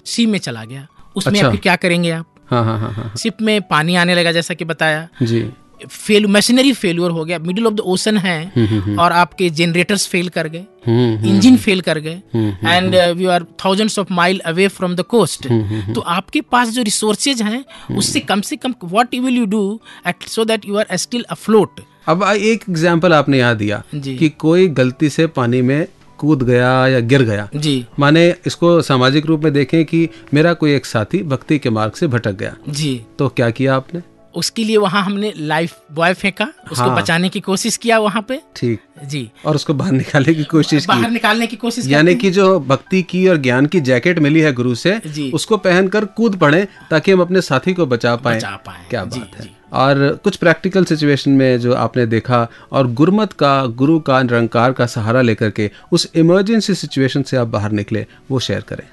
सी 0.10 0.26
में 0.26 0.40
चला 0.40 0.64
गया। 0.66 0.88
उसमें 1.16 1.40
हम्म। 1.40 1.50
अच्छा। 1.50 1.62
क्या 1.62 1.76
करेंगे 1.78 2.12
आप? 2.12 2.26
हाँ 2.50 2.64
हाँ 2.66 2.78
हाँ 2.80 2.92
हाँ। 2.94 3.14
शिप 3.20 3.42
में 3.42 3.62
पानी 3.64 3.96
आने 3.96 4.16
लगा 4.16 4.32
जैसा 4.32 4.54
कि 4.54 4.66
बताया। 4.66 5.08
जी। 5.24 5.50
फेल 5.82 6.26
मशीनरी 6.28 6.72
फेल्योर 6.74 7.12
हो 7.12 7.24
गया। 7.26 7.38
मिडिल 7.40 7.68
ऑफ़ 7.68 7.74
द 7.74 7.80
ओशन 7.80 8.18
है 8.18 8.96
और 9.00 9.12
आपके 9.14 9.50
जनरेटर्स 9.50 10.08
फेल 10.08 10.30
कर 10.30 10.48
गए। 10.48 10.66
हम्म 10.88 11.28
इंजन 11.28 11.58
फेल 11.58 11.82
कर 11.82 12.00
गए। 12.00 12.22
And 12.36 12.96
you 13.22 13.30
are 13.30 13.44
thousands 13.66 13.98
of 14.00 14.14
mile 14.14 14.40
away 14.46 14.68
from 14.70 14.96
the 14.96 15.02
coast 15.10 15.48
तो 15.96 16.02
आपके 16.10 16.42
पास 16.52 16.70
जो 16.70 16.84
रिसोर्सेज 16.84 17.42
हैं 17.42 17.64
उससे 17.98 18.20
कम 18.22 18.42
से 18.42 18.56
कम 18.56 18.74
what 18.84 19.16
will 19.16 19.38
you 19.38 19.46
do 19.46 19.62
at 20.08 20.28
so 20.30 20.46
that 20.46 20.66
you 20.66 20.78
are 20.78 20.98
still 20.98 21.24
afloat 21.30 21.82
अब 22.08 22.24
एक 22.24 22.64
एग्ज़ाम्पल 22.70 23.14
आपने 23.14 23.38
याद 23.38 23.58
दिया। 23.58 23.82
कि 23.96 24.30
कोई 24.40 24.68
गलती 24.76 25.10
से 25.10 25.28
पानी 25.30 25.62
में 25.62 25.88
कूद 26.20 26.44
गया 26.44 26.88
या 26.88 27.00
गिर 27.00 27.24
गया। 27.24 27.50
जी। 27.56 27.86
माने 28.00 28.28
इसको 28.46 28.82
सामाजिक 28.82 29.26
रूप 29.26 29.44
में 29.44 29.54
देखें 29.54 29.84
कि 29.86 30.08
मेरा 30.34 30.54
कोई 30.54 30.76
एक 30.76 30.86
साथी 30.86 31.24
भक्ति 31.24 31.60
के 31.60 31.70
मार्ग 31.70 31.94
से 31.94 32.08
भटक 32.08 32.32
गया। 32.32 32.56
जी। 32.70 33.02
तो 33.20 33.28
क्या 33.30 33.50
किया 33.50 33.76
आपने? 33.76 34.02
उसके 34.36 34.64
लिए 34.64 34.78
वहाँ 34.78 35.02
हमने 35.04 35.32
लाइफ 35.38 35.78
बॉय 35.92 36.14
फेंका। 36.14 36.46
उसको 36.72 36.84
हाँ। 36.84 36.96
बचाने 36.96 37.30
की 37.30 37.40
कोशिश 37.40 37.78
किया 37.78 37.98
वहाँ 38.00 38.22
पे। 38.22 38.40
ठीक। 38.56 38.80
जी। 39.06 39.30
और 39.46 39.56
उसको 39.56 39.74
बाहर 39.74 39.92
निकालने 39.92 40.34
की 40.34 40.44
कोशिश 40.44 40.88
बाहर 40.88 41.10
निकालने 41.12 41.48
की 41.48 41.56
कोशिश 41.56 41.88
यानी 41.88 42.16
कि 42.16 42.32
जो 42.32 42.60
भक्ति 42.60 43.02
की 43.02 43.28
और 43.28 43.38
ज्ञान 43.38 43.66
की 43.66 43.82
जैकेट 43.82 44.20
मिली 44.20 44.40
है 44.40 44.54
गुरु 44.54 44.76
से 44.76 45.00
जी। 45.08 45.32
उसको 45.32 45.58
पहनकर 45.58 46.06
कूद 46.06 46.36
पड़े 46.36 46.68
ताकि 46.90 47.12
हम 47.12 47.22
अपने 47.22 47.42
साथी 47.42 47.74
को 47.74 47.86
बचा 47.86 48.16
पाए। 48.16 48.38
बचा 48.38 48.56
पाएँ। 48.66 48.88
क्या 48.90 49.06
जी, 49.06 49.20
बात 49.20 49.40
है। 49.40 49.44
जी। 49.44 49.52
और 49.74 50.20
कुछ 50.24 50.36
प्रैक्टिकल 50.36 50.86
सिचुएशन 50.86 51.32
में 51.32 51.60
जो 51.60 51.74
आपने 51.76 52.06
देखा 52.06 52.48
और 52.72 52.88
गुरमत 52.94 53.34
का 53.34 53.66
गुरु 53.66 54.00
का 54.00 54.22
निरंकार 54.24 54.72
का 54.72 54.86
सहारा 54.86 55.22
लेकर 55.22 55.50
के 55.50 55.70
उस 55.92 56.08
इमरजेंसी 56.16 56.76
सिचुएशन 56.76 57.24
से 57.24 57.38
आप 57.38 57.48
बाहर 57.48 57.72
निकले 57.72 58.06
वो 58.32 58.40
शेयर 58.40 58.62
करें। 58.62 58.88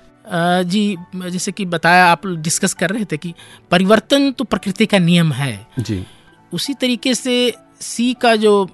जी 0.69 0.97
जैसे 1.17 1.53
कि 1.53 1.65
बताया 1.67 2.07
आप 2.07 2.27
डिस्कस 2.27 2.75
कर 2.75 2.91
रहे 2.91 3.05
थे 3.05 3.17
कि 3.17 3.33
परिवर्तन 3.71 4.31
तो 4.33 4.45
प्रकृति 4.45 4.87
का 4.87 4.99
नियम 4.99 5.33
है। 5.33 5.67
जी। 5.79 6.05
उसी 6.53 6.75
तरीके 6.75 7.15
से 7.15 7.55
सी 7.81 8.13
का 8.15 8.35
जो 8.37 8.69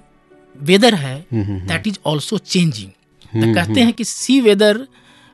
वेदर 0.55 0.95
है 0.95 1.15
दैट 1.33 1.87
इज़ 1.87 1.97
ऑल्सो 2.05 2.37
चेंजिंग 2.37 2.91
कहते 3.55 3.81
हैं 3.81 3.93
कि 3.93 4.03
सी 4.03 4.39
वेदर 4.41 4.87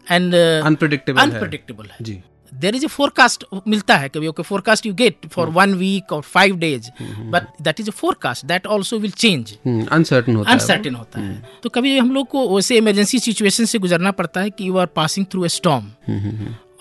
एंड 0.07 0.35
है। 0.35 0.61
अनप्रडिक्टेबल 0.61 1.85
है। 1.85 1.97
जी। 2.01 2.19
देर 2.59 2.75
इज़ 2.75 2.83
ए 2.85 2.87
फोरकास्ट 2.87 3.45
मिलता 3.67 3.95
है 3.97 4.09
कभी 4.09 4.27
okay 4.27 4.43
forecast 4.43 4.85
you 4.85 4.93
get 4.93 5.27
for 5.33 5.49
one 5.49 5.73
week 5.73 6.13
और 6.13 6.21
five 6.21 6.55
days 6.57 6.89
but 7.01 7.47
that 7.61 7.79
is 7.79 7.89
a 7.89 7.91
forecast 7.91 8.45
that 8.45 8.67
also 8.67 8.99
will 8.99 9.11
change 9.11 9.53
uncertain 9.67 10.35
होता 10.35 10.49
है। 10.49 10.57
अनसर्टेन 10.57 10.95
होता 10.95 11.21
है। 11.21 11.47
तो 11.63 11.69
कभी 11.69 11.97
हम 11.97 12.11
लोग 12.11 12.27
को 12.27 12.47
वैसे 12.55 12.77
इमरजेंसी 12.77 13.19
सिचुएशन 13.19 13.65
से 13.65 13.79
गुजरना 13.79 14.11
पड़ता 14.11 14.41
है 14.41 14.49
कि 14.49 14.67
you 14.67 14.77
are 14.77 14.85
passing 14.95 15.25
through 15.31 15.45
a 15.45 15.49
storm 15.49 15.89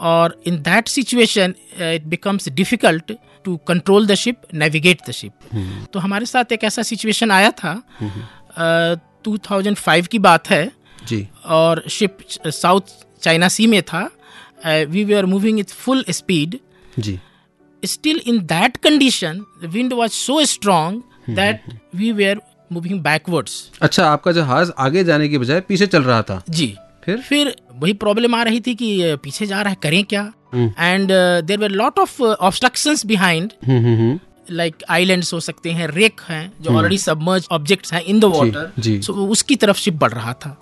और 0.00 0.40
in 0.46 0.56
that 0.62 0.88
situation 0.88 1.54
it 1.80 2.04
becomes 2.06 2.48
difficult 2.48 3.12
to 3.44 3.56
control 3.68 4.06
the 4.06 4.14
ship 4.14 4.40
navigate 4.54 5.00
the 5.08 5.12
ship 5.12 5.86
तो 5.92 5.98
हमारे 5.98 6.26
साथ 6.26 6.52
एक 6.52 6.64
ऐसा 6.64 6.82
सिचुएशन 6.82 7.30
आया 7.30 7.50
था। 7.50 7.72
टू 9.24 9.36
थाउज़ेंड 9.50 9.76
फाइव 9.76 10.06
की 10.10 10.18
बात 10.18 10.50
है। 10.50 10.70
जी। 11.06 11.26
और 11.46 11.82
शिप 11.90 12.18
साउथ 12.46 12.80
चाइना 13.22 13.48
सी 13.48 13.66
में 13.66 13.82
था। 13.82 14.08
We 14.66 15.04
we 15.04 15.14
are 15.14 15.26
moving 15.26 15.58
it 15.60 15.70
full 15.70 16.04
speed 16.10 16.58
ji. 16.98 17.18
Still 17.82 18.20
in 18.30 18.38
that 18.46 18.76
condition 18.84 19.36
the 19.62 19.68
wind 19.74 19.92
was 19.98 20.14
so 20.20 20.36
strong 20.52 20.96
that 21.36 21.66
we 22.00 22.08
were 22.20 22.36
moving 22.70 23.02
backwards. 23.02 23.52
अच्छा 23.82 24.06
आपका 24.06 24.32
जहाज़ 24.32 24.70
आगे 24.78 25.04
जाने 25.04 25.28
की 25.28 25.38
बजाय 25.38 25.60
पीछे 25.60 25.86
चल 25.86 26.02
रहा 26.02 26.22
था। 26.22 26.42
जी। 26.50 26.74
फिर? 27.04 27.20
फिर 27.20 27.54
वही 27.74 27.92
प्रॉब्लम 27.92 28.34
आ 28.34 28.42
रही 28.42 28.60
थी 28.60 28.74
कि 28.74 28.88
अ, 29.02 29.16
पीछे 29.16 29.46
जा 29.46 29.60
रहा 29.62 29.70
है 29.70 29.76
करें 29.82 30.02
क्या? 30.04 30.22
And 30.54 31.10
there 31.46 31.58
were 31.58 31.70
lot 31.70 31.98
of 31.98 32.22
obstructions 32.22 33.06
behind 33.06 33.52
like 34.50 34.76
islands 34.90 35.32
हो 35.34 35.40
सकते 35.40 35.70
हैं 35.72 35.86
रेक 35.88 36.20
हैं 36.28 36.52
जो 36.60 36.70
ऑलरेडी 36.70 36.98
सबमर्ज 36.98 37.46
ऑब्जेक्ट्स 37.52 37.92
हैं 37.92 38.02
इन 38.02 38.20
द 38.20 38.24
वाटर। 38.24 39.00
सो 39.02 39.12
उसकी 39.12 39.56
तरफ़ 39.56 39.78
शिप 39.78 39.94
बढ़ 39.94 40.12
रहा 40.12 40.32
था। 40.32 40.56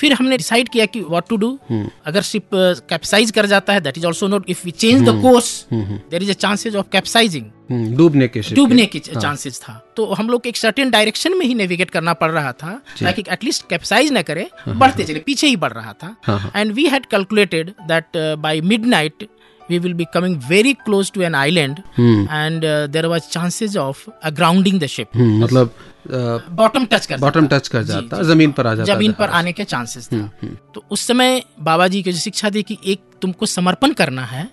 फिर 0.00 0.12
हमने 0.12 0.36
डिसाइड 0.36 0.68
किया 0.68 0.86
कि 0.86 1.00
व्हाट 1.02 1.28
टू 1.28 1.36
डू 1.36 1.58
अगर 2.06 2.22
शिप 2.22 2.48
कैप्साइज 2.54 3.30
कर 3.30 3.46
जाता 3.46 3.72
है 3.72 3.80
that 3.80 3.98
is 3.98 4.06
also 4.06 4.28
not 4.28 4.50
if 4.50 4.64
we 4.64 4.70
change 4.72 5.08
the 5.08 5.20
course 5.22 5.48
there 5.72 6.22
is 6.22 6.30
a 6.30 6.34
chances 6.34 6.74
of 6.74 6.86
capsizing 6.92 7.96
डूबने 7.96 8.26
के 8.28 8.42
शिप 8.42 8.56
डूबने 8.56 8.84
की। 8.86 8.98
चांसेस 8.98 9.60
था। 9.60 9.72
तो 9.96 10.04
हम 10.12 10.28
लोग 10.30 10.46
एक 10.46 10.56
सर्टेन 10.56 10.90
डायरेक्शन 10.90 11.36
में 11.38 11.44
ही 11.46 11.54
नेविगेट 11.54 11.90
करना 11.90 12.12
पड़ 12.14 12.30
रहा 12.30 12.52
था 12.52 12.72
ताकि 13.02 13.24
एटलीस्ट 13.32 13.68
कैप्साइज 13.70 14.12
ना 14.12 14.22
करे 14.22 14.48
बढ़ते 14.68 15.04
चले 15.04 15.18
पीछे 15.26 15.46
ही 15.46 15.56
बढ़ 15.56 15.72
रहा 15.72 15.92
था। 16.02 16.52
And 16.56 16.72
we 16.72 16.86
had 16.86 17.06
calculated 17.06 17.70
that 17.88 18.16
by 18.38 18.60
midnight 18.62 19.26
we 19.70 19.78
will 19.84 19.96
be 20.02 20.06
coming 20.16 20.34
very 20.52 20.74
close 20.86 21.10
to 21.10 21.24
an 21.28 21.34
island 21.34 21.82
hmm. 21.96 22.24
and 22.40 22.64
uh, 22.64 22.86
there 22.96 23.08
was 23.14 23.28
chances 23.36 23.76
of 23.76 24.02
uh, 24.08 24.30
grounding 24.40 24.78
the 24.84 24.90
ship 24.96 25.20
hmm, 25.22 25.38
मतलब 25.42 25.72
बॉटम 26.08 26.84
टच 26.90 27.06
कर 27.06 27.18
बॉटम 27.20 27.46
टच 27.46 27.68
कर 27.68 27.82
जाता 27.84 28.22
ज़मीन 28.22 28.52
पर 28.52 28.66
आ 28.66 28.74
जाता 28.74 28.94
ज़मीन 28.94 29.12
पर 29.18 29.28
आने 29.38 29.52
के 29.52 29.64
चांसेस 29.64 30.08
था 30.12 30.30
तो 30.74 30.84
उस 30.90 31.06
समय 31.06 31.42
बाबा 31.60 31.88
जी 31.88 32.02
की 32.02 32.12
जो 32.12 32.18
शिक्षा 32.18 32.50
दी 32.50 32.62
कि 32.62 32.78
एक 32.92 33.00
तुमको 33.22 33.46
समर्पण 33.46 33.92
करना 33.92 34.24
है 34.24 34.44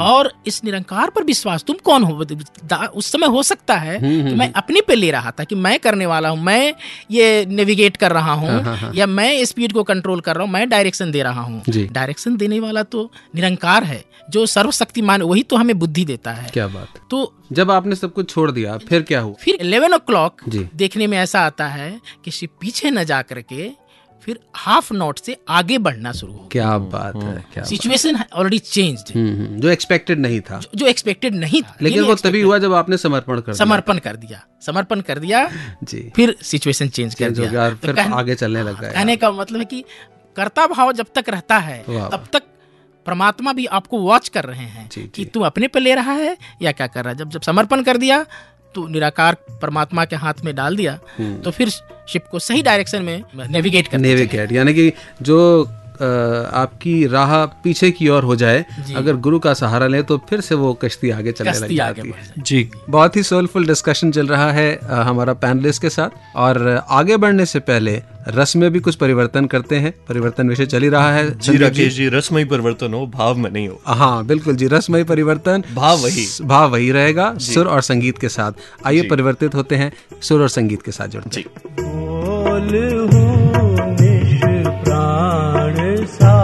और 0.00 0.32
इस 0.46 0.62
निरंकार 0.64 1.10
पर 1.10 1.24
विश्वास 1.24 1.64
तुम 1.64 1.76
कौन 1.84 2.02
हो? 2.02 2.24
उस 2.94 3.10
समय 3.12 3.26
हो 3.26 3.42
सकता 3.42 3.76
है 3.76 3.98
कि 3.98 4.34
मैं 4.34 4.50
अपने 4.52 4.80
पे 4.80 4.94
ले 4.94 5.10
रहा 5.10 5.30
था 5.30 5.44
कि 5.44 5.54
मैं 5.54 5.78
करने 5.78 6.06
वाला 6.06 6.28
हूँ 6.28 6.42
मैं 6.44 6.74
ये 7.10 7.44
नेविगेट 7.48 7.96
कर 7.96 8.12
रहा 8.12 8.32
हूँ 8.32 8.92
या 8.94 9.06
मैं 9.06 9.44
स्पीड 9.44 9.72
को 9.72 9.82
कंट्रोल 9.84 10.20
कर 10.20 10.36
रहा 10.36 10.44
हूँ 10.44 10.52
मैं 10.52 10.68
डायरेक्शन 10.68 11.10
दे 11.10 11.22
रहा 11.22 11.40
हूँ। 11.40 11.62
डायरेक्शन 11.68 12.36
देने 12.36 12.60
वाला 12.60 12.82
तो 12.84 13.10
निरंकार 13.34 13.84
है 13.84 14.04
जो 14.30 14.46
सर्वशक्तिमान 14.46 15.22
वही 15.22 15.42
तो 15.42 15.56
हमें 15.56 15.78
बुद्धि 15.78 16.04
देता 16.04 16.32
है। 16.32 16.50
क्या 16.52 16.66
बात। 16.68 16.98
तो 17.10 17.34
जब 17.52 17.70
आपने 17.70 17.94
सब 17.94 18.12
कुछ 18.12 18.30
छोड़ 18.30 18.50
दिया 18.50 18.76
फिर 18.78 19.02
क्या 19.02 19.20
हुआ? 19.20 19.34
फिर 19.34 19.58
11 19.62 19.94
ओ 19.94 19.98
क्लॉक 19.98 20.42
देखने 20.48 21.06
में 21.06 21.18
ऐसा 21.18 21.40
आता 21.40 21.66
है 21.66 21.90
कि 22.24 22.46
पीछे 22.60 22.90
न 22.90 23.04
जा 23.04 23.20
करके 23.22 23.70
फिर 24.22 24.38
हाफ़ 24.56 24.92
नॉट 24.94 25.18
से 25.18 25.36
आगे 25.48 25.76
बढ़ना 25.78 26.12
शुरू 26.12 26.32
हो 26.32 26.48
क्या 26.52 26.76
बात 26.94 27.16
है 27.16 27.44
क्या 27.54 27.64
situation 27.64 28.18
already 28.32 28.58
changed 28.58 29.14
hmm, 29.16 29.28
hmm, 29.36 29.60
जो 29.60 29.68
एक्सपेक्टेड 29.68 30.18
नहीं 30.20 30.40
था। 30.40 30.60
जो 30.74 30.86
एक्सपेक्टेड 30.86 31.34
नहीं 31.34 31.62
था 31.62 31.76
लेकिन 31.82 32.02
वो 32.04 32.14
तभी 32.14 32.40
हुआ 32.40 32.58
जब 32.58 32.72
आपने 32.74 32.96
समर्पण 32.96 33.40
कर 33.40 33.52
दिया। 33.52 33.64
समर्पण 33.64 33.98
कर 33.98 34.16
दिया 34.16 34.42
समर्पण 34.66 35.00
कर 35.00 35.18
दिया 35.18 35.44
जी। 35.84 36.10
फिर 36.16 36.36
सिचुएशन 36.42 36.88
चेंज 36.88 37.14
कर 37.14 37.30
दिया। 37.30 37.70
तो 37.70 37.76
फिर 37.76 37.98
आगे 38.00 38.34
चलने 38.34 38.62
लग 38.62 38.80
गया। 38.80 38.90
कहने 38.92 39.16
का 39.16 39.30
मतलब 39.30 39.58
है 39.58 39.64
कि 39.64 39.84
कर्ता 40.36 40.66
भाव 40.66 40.92
जब 40.92 41.06
तक 41.14 41.28
रहता 41.28 41.58
है 41.58 41.82
तब 41.88 42.26
तक 42.32 42.42
परमात्मा 43.06 43.52
भी 43.52 43.64
आपको 43.76 43.98
वॉच 43.98 44.28
कर 44.28 44.44
रहे 44.44 44.64
हैं 44.64 44.88
जी, 44.92 45.00
कि 45.02 45.22
जी। 45.22 45.24
तू 45.24 45.40
अपने 45.40 45.68
पे 45.68 45.80
ले 45.80 45.94
रहा 45.94 46.12
है 46.12 46.36
या 46.62 46.72
क्या 46.72 46.86
कर 46.86 47.04
रहा 47.04 47.12
है। 47.12 47.18
जब 47.18 47.30
जब 47.30 47.42
समर्पण 47.42 47.82
कर 47.82 47.96
दिया 47.96 48.24
तो 48.74 48.86
निराकार 48.88 49.36
परमात्मा 49.62 50.04
के 50.04 50.16
हाथ 50.16 50.44
में 50.44 50.54
डाल 50.54 50.76
दिया 50.76 50.98
हम्म। 51.18 51.40
तो 51.42 51.50
फिर 51.50 51.70
शिप 52.08 52.26
को 52.30 52.38
सही 52.38 52.62
डायरेक्शन 52.62 53.02
में 53.02 53.22
नेविगेट 53.50 53.88
कर 53.88 53.98
नेविगेट 53.98 54.52
यानी 54.52 54.74
कि 54.74 54.92
जो 55.22 55.38
आपकी 56.00 57.06
राह 57.06 57.34
पीछे 57.62 57.90
की 57.90 58.08
ओर 58.08 58.24
हो 58.24 58.36
जाए 58.36 58.64
अगर 58.96 59.16
गुरु 59.18 59.38
का 59.38 59.54
सहारा 59.54 59.86
ले 59.86 60.02
तो 60.02 60.18
फिर 60.28 60.40
से 60.40 60.54
वो 60.54 60.72
कश्ती 60.74 61.10
आगे 61.10 61.32
चलने 61.32 61.58
लग 61.58 61.72
जाती 61.72 62.08
है। 62.08 62.32
जी। 62.38 62.68
बहुत 62.90 63.16
ही 63.16 63.22
सोलफुल 63.22 63.66
डिस्कशन 63.66 64.10
चल 64.10 64.26
रहा 64.26 64.50
है 64.52 64.78
हमारा 64.82 65.32
पैनलिस्ट 65.36 65.82
के 65.82 65.90
साथ। 65.90 66.36
और 66.36 66.84
आगे 66.90 67.16
बढ़ने 67.16 67.46
से 67.46 67.58
पहले 67.60 68.00
रस 68.28 68.54
में 68.56 68.70
भी 68.70 68.80
कुछ 68.80 68.94
परिवर्तन 68.94 69.46
करते 69.46 69.76
हैं। 69.76 69.92
परिवर्तन 70.08 70.48
विषय 70.48 70.66
चल 70.66 70.82
ही 70.82 70.88
रहा 70.88 71.12
है 71.12 71.38
जी 71.38 71.56
राकेश 71.56 71.94
जी 71.94 72.08
रसमयी 72.08 72.44
परिवर्तन 72.44 72.94
हो 72.94 73.06
भाव 73.06 73.36
में 73.36 73.50
नहीं 73.50 73.68
हो। 73.68 73.80
हाँ 73.86 74.24
बिल्कुल 74.26 74.56
जी 74.56 74.66
रसमय 74.66 75.04
परिवर्तन। 75.04 75.64
भाव 75.74 75.98
वही। 75.98 76.26
भाव 76.42 76.70
वही 76.72 76.90
रहेगा 76.92 77.32
सुर 77.42 77.66
और 77.66 77.82
संगीत 77.82 78.18
के 78.18 78.28
साथ। 78.28 78.52
आइए 78.86 79.08
परिवर्तित 79.08 79.54
होते 79.54 79.76
हैं 79.76 79.92
सुर 80.22 80.42
और 80.42 80.48
संगीत 80.48 80.82
के 80.82 80.92
साथ 80.92 81.08
जुड़ते 81.08 81.40
हैं। 81.40 81.46
सा 86.16 86.37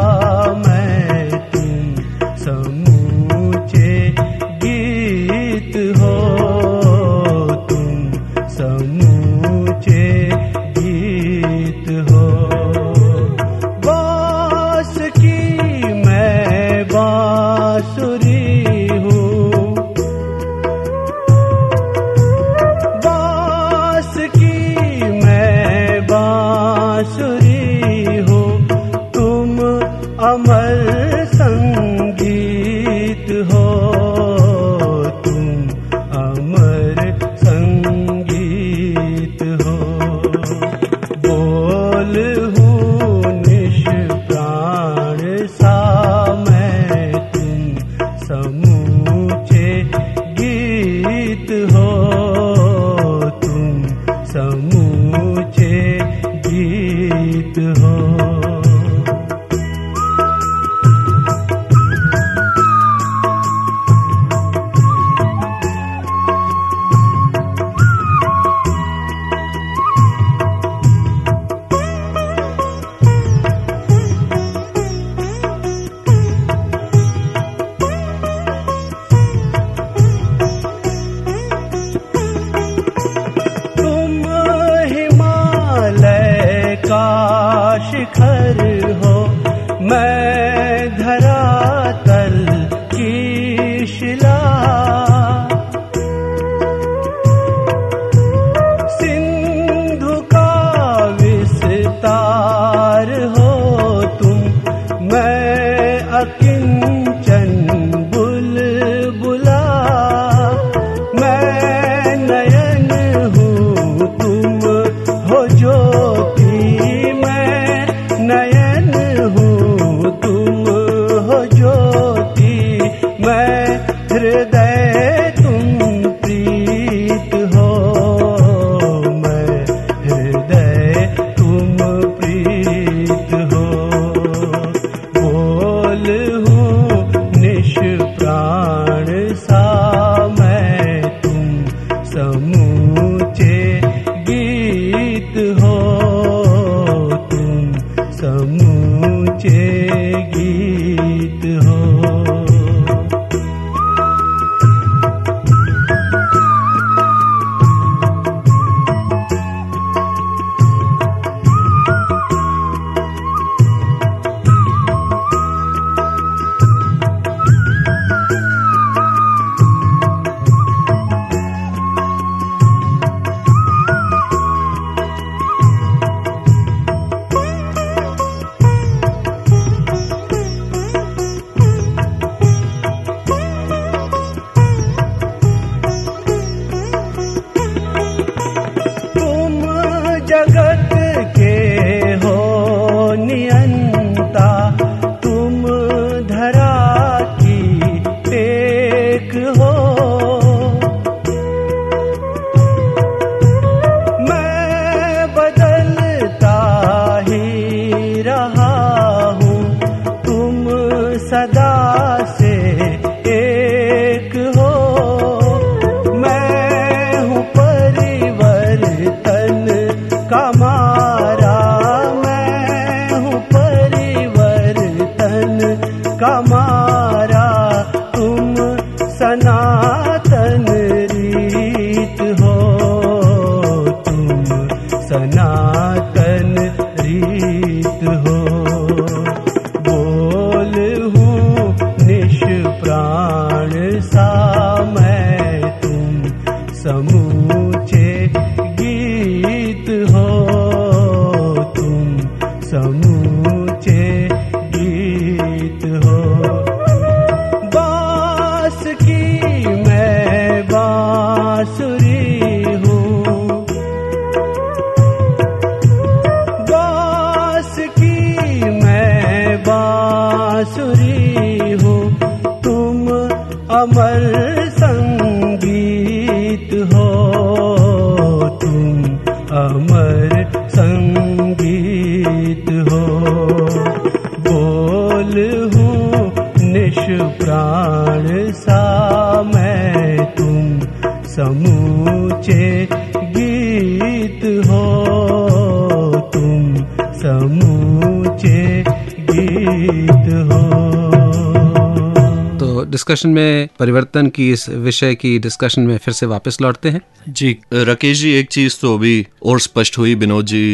डिस्कशन 303.14 303.30
में 303.30 303.68
परिवर्तन 303.78 304.28
की 304.28 304.50
इस 304.52 304.68
विषय 304.84 305.14
की 305.14 305.38
डिस्कशन 305.38 305.82
में 305.82 305.96
फिर 305.98 306.14
से 306.14 306.26
वापस 306.26 306.60
लौटते 306.60 306.88
हैं। 306.88 307.00
जी। 307.28 307.56
राकेश 307.74 308.18
जी 308.18 308.32
एक 308.32 308.48
चीज़ 308.50 308.78
तो 308.80 308.94
अभी 308.94 309.26
और 309.42 309.60
स्पष्ट 309.60 309.98
हुई 309.98 310.14
विनोद 310.14 310.46
जी 310.46 310.64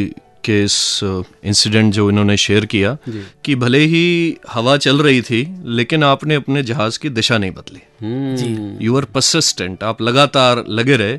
के 0.45 0.63
इस 0.65 1.01
इंसिडेंट 1.45 1.93
जो 1.95 2.09
इन्होंने 2.11 2.37
शेयर 2.37 2.67
किया 2.67 2.97
कि 3.45 3.55
भले 3.55 3.79
ही 3.87 4.05
हवा 4.51 4.77
चल 4.77 5.03
रही 5.03 5.21
थी 5.23 5.43
लेकिन 5.77 6.05
आपने 6.05 6.35
अपने 6.35 6.63
जहाज़ 6.63 6.99
की 6.99 7.09
दिशा 7.11 7.39
नहीं 7.39 7.51
बदली। 7.51 8.85
यू 8.85 8.97
आर 8.97 9.05
परसिस्टेंट 9.15 9.83
आप 9.85 10.03
लगातार 10.03 10.65
लगे 10.69 10.97
रहे। 10.97 11.19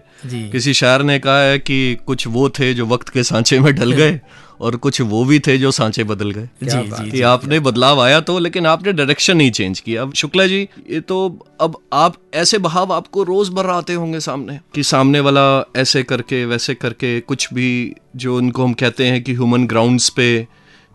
किसी 0.49 0.73
शायर 0.73 1.01
ने 1.03 1.19
कहा 1.19 1.41
है 1.41 1.59
कि 1.59 1.97
कुछ 2.05 2.27
वो 2.27 2.49
थे 2.49 2.73
जो 2.73 2.85
वक्त 2.87 3.09
के 3.09 3.23
सांचे 3.23 3.59
में 3.59 3.73
ढल 3.75 3.91
गए। 3.91 4.19
और 4.61 4.75
कुछ 4.75 5.01
वो 5.01 5.23
भी 5.25 5.39
थे 5.39 5.57
जो 5.57 5.71
सांचे 5.71 6.03
बदल 6.03 6.31
गए। 6.31 6.49
जी 6.63 6.81
जी 6.87 7.11
कि 7.11 7.21
आपने 7.21 7.59
बदलाव 7.59 8.01
आया 8.01 8.19
तो 8.19 8.39
लेकिन 8.39 8.65
आपने 8.65 8.93
डायरेक्शन 8.93 9.37
नहीं 9.37 9.51
चेंज 9.51 9.79
किया 9.79 10.01
अब 10.01 10.13
शुक्ला 10.13 10.47
जी 10.47 10.61
ये 10.89 10.99
तो 10.99 11.19
अब 11.61 11.77
आप 11.93 12.15
ऐसे 12.33 12.57
बहाव 12.57 12.93
आपको 12.93 13.23
रोज़मर्रा 13.23 13.75
आते 13.75 13.93
होंगे 13.93 14.19
सामने 14.19 14.59
कि 14.75 14.83
सामने 14.83 15.19
वाला 15.19 15.45
ऐसे 15.75 16.03
करके 16.03 16.45
वैसे 16.45 16.75
करके 16.75 17.19
कुछ 17.19 17.53
भी 17.53 17.95
जो 18.15 18.37
उनको 18.37 18.63
हम 18.63 18.73
कहते 18.73 19.07
हैं 19.07 19.23
कि 19.23 19.33
ह्यूमन 19.33 19.67
ग्राउंड्स 19.67 20.09
पे 20.09 20.47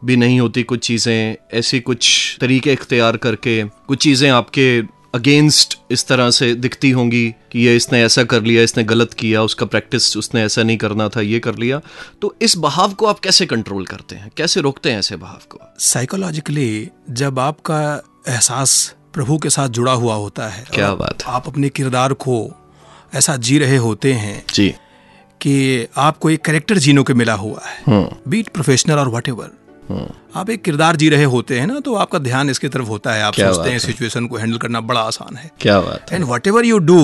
भी 0.05 0.17
नहीं 0.17 0.41
होती 0.41 0.63
कुछ 0.63 0.87
चीज़ें 0.87 1.37
ऐसी 1.55 1.81
कुछ 1.81 2.09
तरीके 2.41 2.73
इख्तियार 2.73 3.17
करके 3.17 3.65
कुछ 3.65 3.99
चीज़ें 3.99 4.31
आपके 4.31 4.83
अगेंस्ट 5.17 5.79
इस 5.91 6.07
तरह 6.07 6.31
से 6.31 6.55
दिखती 6.55 6.91
होंगी 6.91 7.35
कि 7.53 7.67
ये 7.67 7.77
इसने 7.77 8.05
ऐसा 8.05 8.25
कर 8.25 8.43
लिया 8.43 8.63
इसने 8.63 8.85
गलत 8.85 9.13
किया 9.13 9.43
उसका 9.43 9.67
प्रैक्टिस 9.67 10.17
उसने 10.17 10.43
ऐसा 10.43 10.63
नहीं 10.63 10.77
करना 10.77 11.09
था 11.09 11.21
ये 11.21 11.39
कर 11.39 11.55
लिया। 11.55 11.81
तो 12.23 12.37
इस 12.43 12.57
बहाव 12.57 12.93
को 12.93 13.07
आप 13.07 13.19
कैसे 13.19 13.47
कंट्रोल 13.47 13.87
करते 13.87 14.17
हैं? 14.17 14.31
कैसे 14.37 14.61
रोकते 14.61 14.91
हैं 14.91 14.99
ऐसे 14.99 15.17
बहाव 15.17 15.39
को? 15.49 15.59
साइकोलॉजिकली 15.79 16.89
जब 17.11 17.39
आपका 17.39 18.03
एहसास 18.29 18.95
प्रभु 19.15 19.39
के 19.39 19.51
साथ 19.51 19.69
जुड़ा 19.69 19.93
हुआ 19.93 20.15
होता 20.15 20.49
है 20.49 20.65
क्या 20.75 20.95
बात 20.95 21.27
है। 21.27 21.33
आप 21.33 21.49
अपने 21.49 21.69
किरदार 21.69 22.13
को 22.13 22.55
ऐसा 23.15 23.37
जी 23.37 23.59
रहे 23.59 23.77
होते 23.77 24.13
हैं 24.13 24.45
जी। 24.55 24.69
कि 25.41 25.87
आपको 25.97 26.31
एक 26.31 26.45
करेक्टर 26.45 26.79
जीने 26.79 27.03
को 27.03 27.15
मिला 27.15 27.35
हुआ 27.35 27.61
है। 27.65 28.09
बीट 28.29 28.49
प्रोफेशनल 28.49 28.95
और 28.95 29.09
वट 29.09 29.29
आप 29.91 30.51
एक 30.51 30.63
किरदार 30.63 30.97
जी 30.97 31.09
रहे 31.09 31.25
होते 31.27 31.59
हैं 31.61 31.67
ना 31.67 31.79
तो 31.81 31.95
आपका 31.97 32.19
ध्यान 32.21 32.51
इसकी 32.51 32.69
तरफ़ 32.69 32.87
होता 32.87 33.13
है। 33.13 33.23
आप 33.23 33.35
सोचते 33.35 33.71
हैं 33.71 33.79
सिचुएशन 33.79 34.27
को 34.27 34.37
हैंडल 34.37 34.59
करना 34.59 34.81
बड़ा 34.83 35.01
आसान 35.03 35.37
है। 35.37 35.51
क्या 35.61 35.81
बात 35.81 36.13
and 36.13 36.25
whatever 36.47 36.65
you 36.65 36.79
do 36.81 37.01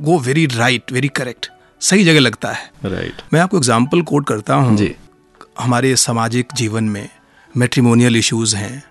go 0.00 0.18
very 0.20 0.46
right 0.48 0.92
very 0.92 1.08
correct 1.10 1.50
सही 1.82 2.04
जगह 2.04 2.20
लगता 2.20 2.50
है। 2.50 2.70
राइट 2.86 3.22
मैं 3.32 3.40
आपको 3.40 3.56
एग्ज़ाम्पल 3.56 4.02
कोट 4.02 4.26
करता 4.26 4.54
हूँ। 4.54 4.76
जी। 4.76 4.94
हमारे 5.60 5.94
सामाजिक 5.98 6.52
जीवन 6.56 6.84
में 6.84 7.08
मेट्रीमोनियल 7.54 8.16
इश्यूज़ 8.16 8.56
हैं 8.56 8.82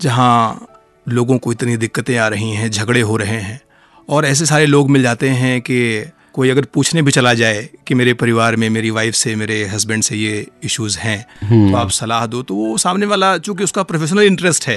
जहाँ 0.00 0.66
लोगों 1.06 1.38
को 1.38 1.52
इतनी 1.52 1.76
दिक्कतें 1.76 2.16
आ 2.18 2.26
रही 2.28 2.50
हैं 2.52 2.70
झगड़े 2.70 3.00
हो 3.00 3.16
रहे 3.16 3.40
हैं 3.40 3.60
और 4.08 4.26
ऐसे 4.26 4.46
सारे 4.46 4.66
लोग 4.66 4.90
मिल 4.90 5.02
जाते 5.02 5.28
हैं 5.30 5.60
कि 5.60 5.78
कोई 6.36 6.50
अगर 6.50 6.64
पूछने 6.74 7.02
भी 7.02 7.10
चला 7.10 7.32
जाए 7.34 7.68
कि 7.86 7.94
मेरे 7.94 8.14
परिवार 8.14 8.56
में 8.56 8.68
मेरी 8.70 8.90
वाइफ 8.90 9.14
से 9.14 9.34
मेरे 9.34 9.64
हस्बैंड 9.64 10.02
से 10.02 10.16
ये 10.16 10.46
इश्यूज़ 10.64 10.98
हैं 10.98 11.70
तो 11.70 11.76
आप 11.76 11.90
सलाह 11.90 12.26
दो 12.26 12.42
तो 12.42 12.54
वो 12.54 12.76
सामने 12.78 13.06
वाला 13.06 13.38
चूँकि 13.38 13.64
उसका 13.64 13.82
प्रोफेशनल 13.82 14.22
इंटरेस्ट 14.22 14.66
है 14.68 14.76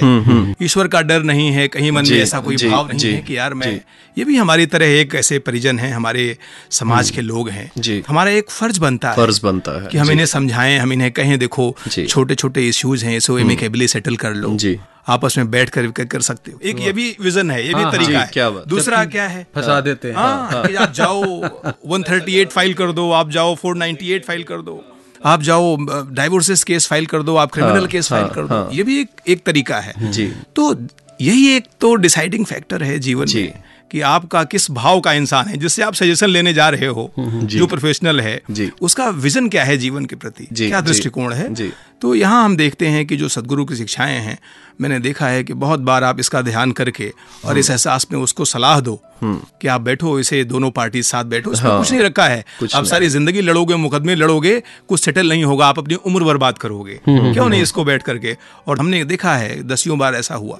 ईश्वर 0.62 0.88
का 0.88 1.02
डर 1.02 1.22
नहीं 1.22 1.50
है 1.50 1.68
कहीं 1.68 1.92
मन 1.92 2.08
में 2.10 2.18
ऐसा 2.20 2.38
कोई 2.38 2.56
भाव 2.56 2.88
नहीं 2.88 3.12
है 3.12 3.20
कि 3.22 3.36
यार 3.36 3.54
मैं 3.54 3.80
ये 4.18 4.24
भी 4.24 4.36
हमारी 4.36 4.66
तरह 4.66 4.86
एक 5.00 5.14
ऐसे 5.14 5.38
परिजन 5.38 5.78
हैं 5.78 5.92
हमारे 5.94 6.36
समाज 6.70 7.10
के 7.10 7.20
लोग 7.20 7.48
हैं। 7.48 7.70
हमारा 8.08 8.30
एक 8.30 8.50
फ़र्ज़ 8.50 8.80
बनता 8.80 9.10
है 9.10 9.16
फ़र्ज़ 9.16 9.40
बनता 9.42 9.72
है। 9.82 9.88
कि 9.88 9.98
हम 9.98 10.10
इन्हें 10.10 10.26
समझाएँ 10.26 10.78
हम 10.78 10.92
इन्हें 10.92 11.10
कहें 11.12 11.38
देखो 11.38 11.76
छोटे 12.08 12.34
छोटे 12.34 12.68
इश्यूज़ 12.68 13.04
हैं 13.04 13.16
इसको 13.16 13.38
एमिकेबली 13.38 13.88
सेटल 13.88 14.16
कर 14.16 14.34
लो। 14.34 14.54
जी। 14.56 14.78
आपस 15.08 15.34
में 15.38 15.50
बैठ 15.50 15.70
कर 15.70 15.86
कर, 15.86 16.04
कर 16.04 16.20
सकते 16.20 16.50
हो। 16.50 16.58
एक 16.62 16.80
ये 16.80 16.92
भी 16.92 17.16
विजन 17.20 17.50
है 17.50 17.66
ये 17.66 17.74
भी 17.74 17.82
हाँ, 17.82 17.92
तरीका 17.92 18.10
जी, 18.10 18.14
है। 18.14 18.26
क्या 18.32 18.50
दूसरा 18.50 19.04
क्या 19.04 19.26
है? 19.28 19.46
फंसा 19.54 19.80
देते 19.80 20.08
हैं। 20.08 20.16
हाँ 20.16 20.50
हाँ, 20.50 20.62
आप 20.78 20.92
जाओ 20.92 21.22
138 21.86 22.50
फ़ाइल 22.50 22.74
कर 22.74 22.92
दो 22.92 23.10
आप 23.10 23.30
जाओ 23.30 23.56
498 23.56 24.24
फ़ाइल 24.24 24.42
कर 24.42 24.62
दो। 24.62 24.84
आप 25.24 25.42
जाओ 25.42 25.76
डाइवोर्सेस 26.10 26.64
केस 26.64 26.86
फ़ाइल 26.86 27.06
कर 27.06 27.22
दो 27.22 27.36
आप 27.36 27.52
क्रिमिनल 27.52 27.78
हाँ, 27.78 27.88
केस 27.88 28.08
फ़ाइल 28.08 28.24
हाँ, 28.24 28.34
कर 28.34 28.42
दो। 28.42 28.54
हाँ। 28.54 28.68
ये 28.72 28.82
भी 28.82 29.00
एक 29.00 29.08
एक 29.28 29.44
तरीका 29.46 29.80
है। 29.80 30.10
जी। 30.12 30.26
तो 30.56 30.74
यही 31.20 31.56
एक 31.56 31.66
तो 31.80 31.94
डिसाइडिंग 31.94 32.44
फैक्टर 32.46 32.82
है 32.82 32.98
जीवन 32.98 33.26
जी। 33.26 33.42
में। 33.42 33.62
कि 33.90 34.00
आपका 34.00 34.42
किस 34.44 34.70
भाव 34.70 35.00
का 35.00 35.12
इंसान 35.12 35.46
है 35.46 35.56
जिससे 35.56 35.82
आप 35.82 35.94
सजेशन 35.94 36.28
लेने 36.28 36.52
जा 36.54 36.68
रहे 36.68 36.86
हो 36.88 37.10
जो 37.18 37.66
प्रोफेशनल 37.66 38.20
है। 38.20 38.40
उसका 38.80 39.08
विजन 39.18 39.48
क्या 39.48 39.64
है 39.64 39.76
जीवन 39.76 40.04
के 40.04 40.16
प्रति? 40.16 40.46
क्या 40.52 40.80
दृष्टिकोण 40.80 41.32
है। 41.32 41.70
तो 42.00 42.14
यहाँ 42.14 42.44
हम 42.44 42.56
देखते 42.56 42.86
हैं 42.86 43.04
कि 43.06 43.16
जो 43.16 43.28
सदगुरु 43.28 43.64
की 43.64 43.76
शिक्षाएँ 43.76 44.18
हैं 44.18 44.38
मैंने 44.80 44.98
देखा 44.98 45.26
है 45.26 45.42
कि 45.44 45.52
बहुत 45.54 45.80
बार 45.80 46.04
आप 46.04 46.20
इसका 46.20 46.42
ध्यान 46.42 46.72
करके 46.72 47.12
और 47.44 47.58
इस 47.58 47.70
एहसास 47.70 48.06
में 48.12 48.18
उसको 48.20 48.44
सलाह 48.44 48.80
दो 48.80 48.98
कि 49.24 49.68
आप 49.68 49.80
बैठो 49.80 50.18
इसे 50.20 50.42
दोनों 50.44 50.70
पार्टी 50.70 51.02
साथ 51.02 51.24
बैठो 51.24 51.52
इसमें 51.52 51.70
हाँ, 51.70 51.78
कुछ 51.78 51.92
नहीं 51.92 52.02
रखा 52.02 52.26
है। 52.26 52.44
आप 52.74 52.84
सारी 52.84 53.08
ज़िंदगी 53.08 53.40
लड़ोगे 53.40 53.76
मुकदमे 53.76 54.14
लड़ोगे 54.14 54.58
कुछ 54.88 55.00
सेटल 55.00 55.28
नहीं 55.28 55.44
होगा 55.44 55.66
आप 55.66 55.78
अपनी 55.78 55.94
उम्र 55.96 56.24
बर्बाद 56.24 56.58
करोगे। 56.58 57.00
क्यों 57.08 57.48
नहीं 57.48 57.62
इसको 57.62 57.84
बैठ 57.84 58.02
करके? 58.02 58.36
और 58.66 58.78
हमने 58.78 59.04
देखा 59.04 59.36
है 59.36 59.62
दसियों 59.68 59.98
बार 59.98 60.14
ऐसा 60.14 60.34
हुआ 60.34 60.58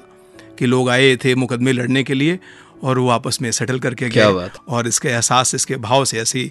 कि 0.59 0.66
लोग 0.66 0.88
आए 0.90 1.14
थे 1.16 1.35
मुकदमे 1.35 1.73
लड़ने 1.73 2.03
के 2.05 2.14
लिए 2.14 2.38
और 2.83 2.99
वो 2.99 3.09
आपस 3.11 3.38
में 3.43 3.51
सेटल 3.53 3.79
करके 3.79 4.09
गए 4.09 4.49
और 4.69 4.87
इसके 4.87 5.09
एहसास 5.09 5.55
इसके 5.55 5.77
भाव 5.79 6.05
से 6.05 6.19
ऐसी 6.19 6.51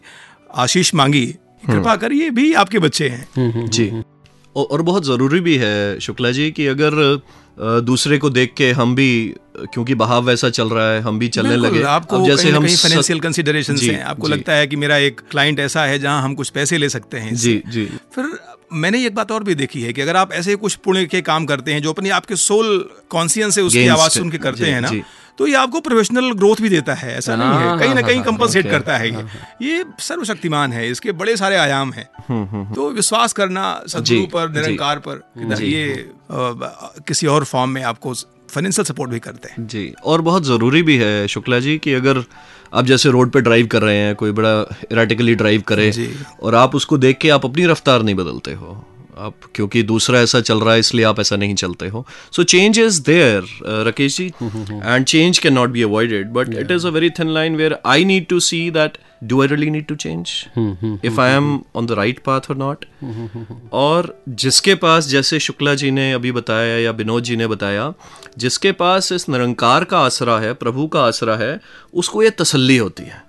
आशीष 0.55 0.93
मांगी 0.95 1.25
कृपा 1.65 1.95
करिए 1.95 2.29
भी 2.29 2.53
आपके 2.53 2.79
बच्चे 2.79 3.09
हैं। 3.09 3.65
जी। 3.67 3.91
और 4.55 4.81
बहुत 4.81 5.05
ज़रूरी 5.05 5.39
भी 5.39 5.55
है 5.57 5.99
शुक्ला 5.99 6.31
जी 6.31 6.49
कि 6.51 6.65
अगर 6.67 6.91
दूसरे 7.81 8.17
को 8.17 8.29
देख 8.29 8.53
के 8.57 8.71
हम 8.71 8.93
भी 8.95 9.09
क्योंकि 9.73 9.95
बहाव 9.95 10.25
वैसा 10.25 10.49
चल 10.49 10.69
रहा 10.69 10.91
है 10.91 11.01
हम 11.01 11.19
भी 11.19 11.27
चलने 11.27 11.55
लगे। 11.55 11.81
आपको 11.83 12.17
अब 12.17 12.25
जैसे 12.25 12.43
कहीं 12.43 12.53
हम 12.53 12.67
फाइनेंशियल 12.67 13.19
कंसिडरेशन 13.19 13.77
हैं। 13.77 14.01
आपको 14.03 14.27
जी। 14.27 14.33
लगता 14.33 14.53
है 14.53 14.67
कि 14.67 14.75
मेरा 14.75 14.97
एक 14.99 15.21
क्लाइंट 15.31 15.59
ऐसा 15.59 15.83
है 15.85 15.99
जहाँ 15.99 16.21
हम 16.23 16.35
कुछ 16.35 16.49
पैसे 16.49 16.77
ले 16.77 16.89
सकते 16.89 17.17
हैं 17.17 17.35
जी 17.35 17.61
जी। 17.67 17.85
फिर 18.15 18.25
मैंने 18.73 19.05
एक 19.05 19.15
बात 19.15 19.31
और 19.31 19.43
भी 19.43 19.55
देखी 19.55 19.81
है 19.81 19.93
कि 19.93 20.01
अगर 20.01 20.15
आप 20.15 20.33
ऐसे 20.33 20.55
कुछ 20.55 20.75
पुण्य 20.75 21.05
के 21.05 21.21
काम 21.21 21.45
करते 21.45 21.73
हैं 21.73 21.81
जो 21.81 21.93
अपनी 21.93 22.09
आपके 22.09 22.35
सोल 22.35 22.89
कॉन्सियंस 23.09 23.55
से 23.55 23.61
उसकी 23.61 23.87
आवाज़ 23.87 24.11
सुन 24.11 24.29
के 24.29 24.37
करते 24.37 24.65
हैं 24.65 24.81
ना 24.81 24.91
तो 25.37 25.47
ये 25.47 25.55
आपको 25.55 25.79
प्रोफेशनल 25.79 26.31
ग्रोथ 26.31 26.61
भी 26.61 26.69
देता 26.69 26.93
है 26.93 27.17
ऐसा 27.17 27.35
नहीं 27.35 27.47
है? 27.47 27.67
हाँ, 27.67 27.79
कहीं 27.79 27.89
ना 27.89 27.95
हाँ, 27.95 28.03
कहीं 28.03 28.17
हाँ, 28.17 28.25
कंपनसेट 28.25 28.69
करता 28.71 28.97
है 28.97 29.09
ये। 29.09 29.23
ये 29.61 29.85
सर्वशक्तिमान 29.99 30.73
है 30.73 30.89
इसके 30.91 31.11
बड़े 31.11 31.35
सारे 31.37 31.55
आयाम 31.55 31.93
हैं। 31.93 32.73
तो 32.73 32.89
विश्वास 32.89 33.33
करना 33.33 33.83
सदगुरु 33.87 34.25
पर 34.25 34.49
निरंकार 34.49 34.99
पर 34.99 35.21
ये 35.63 36.09
किसी 37.07 37.27
और 37.27 37.43
फॉर्म 37.43 37.69
में 37.69 37.83
आपको 37.83 38.13
फाइनेंशियल 38.49 38.85
सपोर्ट 38.85 39.11
भी 39.11 39.19
करते 39.19 39.49
हैं। 39.49 39.67
जी 39.67 39.93
और 40.03 40.21
बहुत 40.21 40.45
ज़रूरी 40.45 40.83
भी 40.83 40.97
है 40.97 41.27
शुक्ला 41.27 41.59
जी 41.59 41.77
कि 41.77 41.93
अगर 41.93 42.23
आप 42.73 42.85
जैसे 42.85 43.09
रोड 43.09 43.31
पे 43.31 43.41
ड्राइव 43.41 43.67
कर 43.67 43.81
रहे 43.81 43.97
हैं 43.97 44.15
कोई 44.15 44.31
बड़ा 44.31 44.77
इराटिकली 44.91 45.35
ड्राइव 45.35 45.61
करे 45.61 45.91
और 46.43 46.55
आप 46.55 46.75
उसको 46.75 46.97
देख 46.97 47.17
के 47.17 47.29
आप 47.29 47.45
अपनी 47.45 47.65
रफ्तार 47.65 48.03
नहीं 48.03 48.15
बदलते 48.15 48.53
हो। 48.53 48.85
आप 49.19 49.33
क्योंकि 49.55 49.83
दूसरा 49.83 50.19
ऐसा 50.19 50.41
चल 50.41 50.59
रहा 50.59 50.73
है 50.73 50.79
इसलिए 50.79 51.05
आप 51.05 51.19
ऐसा 51.19 51.35
नहीं 51.35 51.55
चलते 51.55 51.87
हो। 51.87 52.07
So 52.31 52.43
change 52.43 52.79
is 52.79 53.01
there 53.01 53.43
Rakesh 53.85 54.17
ji 54.17 54.25
and 54.85 55.05
change 55.05 55.39
can 55.39 55.53
not 55.53 55.69
be 55.69 55.81
avoided 55.83 56.29
but 56.29 56.53
it 56.53 56.71
is 56.71 56.87
a 56.87 56.89
very 56.89 57.09
thin 57.09 57.27
line 57.27 57.55
where 57.55 57.77
I 57.85 58.05
need 58.05 58.27
to 58.27 58.39
see 58.39 58.71
that 58.71 58.97
do 59.23 59.41
I 59.41 59.47
really 59.47 59.69
need 59.69 59.85
to 59.85 59.95
change 59.95 60.29
if 61.05 61.21
I 61.21 61.31
am 61.31 61.61
on 61.75 61.85
the 61.85 61.91
right 61.91 62.19
path 62.19 62.41
or 62.49 62.57
not 62.57 62.85
और 63.73 64.23
जिसके 64.29 64.75
पास 64.75 65.07
जैसे 65.07 65.39
शुक्ला 65.39 65.75
जी 65.75 65.91
ने 65.91 66.13
अभी 66.13 66.31
बताया 66.31 66.77
या 66.77 66.91
विनोद 66.91 67.23
जी 67.23 67.35
ने 67.35 67.47
बताया 67.47 67.93
जिसके 68.37 68.71
पास 68.71 69.11
इस 69.11 69.29
निरंकार 69.29 69.83
का 69.83 69.99
आसरा 69.99 70.39
है 70.39 70.53
प्रभु 70.53 70.87
का 70.87 71.01
आसरा 71.01 71.35
है 71.35 71.59
उसको 71.93 72.23
ये 72.23 72.29
तसल्ली 72.29 72.77
होती 72.77 73.03
है। 73.03 73.23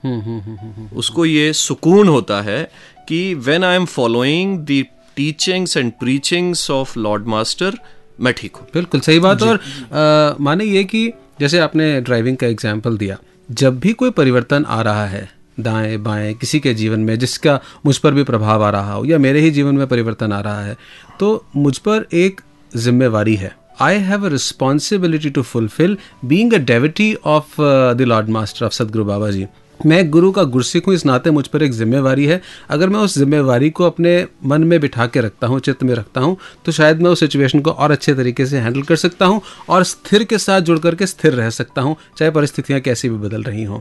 उसको 0.95 1.25
ये 1.25 1.53
सुकून 1.53 2.09
होता 2.09 2.43
है 2.43 2.71
कि 3.09 3.35
when 3.35 3.65
I 3.65 3.77
am 3.77 3.85
following 3.85 4.59
the 4.59 4.85
teachings 5.21 5.77
and 5.77 5.93
preachings 6.01 6.71
of 6.71 6.99
lord 6.99 7.27
master 7.29 7.79
मैं 8.21 8.33
ठीक 8.35 8.57
हूँ। 8.57 8.67
बिल्कुल 8.75 9.01
सही 9.01 9.19
बात 9.21 9.43
और 9.43 9.57
आ, 9.57 10.37
माने 10.41 10.65
ये 10.65 10.85
कि 10.85 11.11
जैसे 11.41 11.59
आपने 11.59 12.01
ड्राइविंग 12.01 12.37
का 12.37 12.47
एग्ज़ाम्पल 12.47 12.97
दिया 12.99 13.19
जब 13.51 13.79
भी 13.81 13.93
कोई 13.93 14.11
परिवर्तन 14.11 14.65
आ 14.65 14.81
रहा 14.83 15.07
है 15.07 15.29
दाएँ 15.61 15.97
बाएँ 15.99 16.33
किसी 16.35 16.61
के 16.61 16.75
जीवन 16.75 17.01
में 17.01 17.19
जिसका 17.19 17.59
मुझ 17.87 17.97
पर 17.99 18.15
भी 18.15 18.25
प्रभाव 18.25 18.65
आ 18.65 18.71
रहा 18.71 18.93
हो 18.93 19.05
या 19.05 19.19
मेरे 19.19 19.41
ही 19.41 19.51
जीवन 19.51 19.75
में 19.75 19.87
परिवर्तन 19.87 20.33
आ 20.33 20.41
रहा 20.41 20.65
है 20.65 20.77
तो 21.21 21.33
मुझ 21.57 21.77
पर 21.79 22.07
एक 22.15 22.41
जिम्मेवारी 22.73 23.35
है। 23.37 23.55
I 23.81 23.99
have 24.01 24.25
a 24.27 24.29
responsibility 24.29 25.31
to 25.31 25.43
fulfil 25.43 25.97
being 26.25 26.55
a 26.55 26.59
devotee 26.67 27.15
of 27.29 27.61
the 27.97 28.07
lord 28.09 28.29
master 28.29 28.67
of 28.67 28.73
Satguru 28.73 29.05
Baba 29.05 29.31
ji 29.31 29.47
मैं 29.87 30.09
गुरु 30.11 30.31
का 30.33 30.43
गुरसिख 30.45 30.87
हूँ 30.87 30.95
इस 30.95 31.05
नाते 31.07 31.31
मुझ 31.31 31.47
पर 31.47 31.63
एक 31.63 31.73
जिम्मेवारी 31.73 32.25
है। 32.27 32.41
अगर 32.71 32.89
मैं 32.89 33.01
उस 33.01 33.17
जिम्मेवारी 33.19 33.71
को 33.71 33.85
अपने 33.85 34.13
मन 34.45 34.65
में 34.65 34.79
बिठा 34.81 35.07
के 35.07 35.21
रखता 35.21 35.47
हूँ 35.47 35.61
चित्त 35.61 35.83
में 35.83 35.95
रखता 35.95 36.21
हूँ 36.21 36.37
तो 36.67 36.73
शायद 36.73 37.01
मैं 37.03 37.11
उस 37.11 37.21
सिचुएशन 37.21 37.61
को 37.61 37.71
और 37.73 37.91
अच्छे 37.91 38.15
तरीके 38.15 38.47
से 38.47 38.59
हैंडल 38.59 38.83
कर 38.83 38.97
सकता 38.97 39.27
हूँ 39.27 39.41
और 39.69 39.85
स्थिर 39.85 40.25
के 40.25 40.39
साथ 40.39 40.61
जुड़ 40.61 40.79
करके 40.79 41.07
स्थिर 41.07 41.33
रह 41.33 41.51
सकता 41.51 41.83
हूँ 41.83 41.97
चाहे 42.19 42.31
परिस्थितियाँ 42.31 42.81
कैसी 42.81 43.09
भी 43.09 43.17
बदल 43.19 43.43
रही 43.43 43.65
हों। 43.65 43.81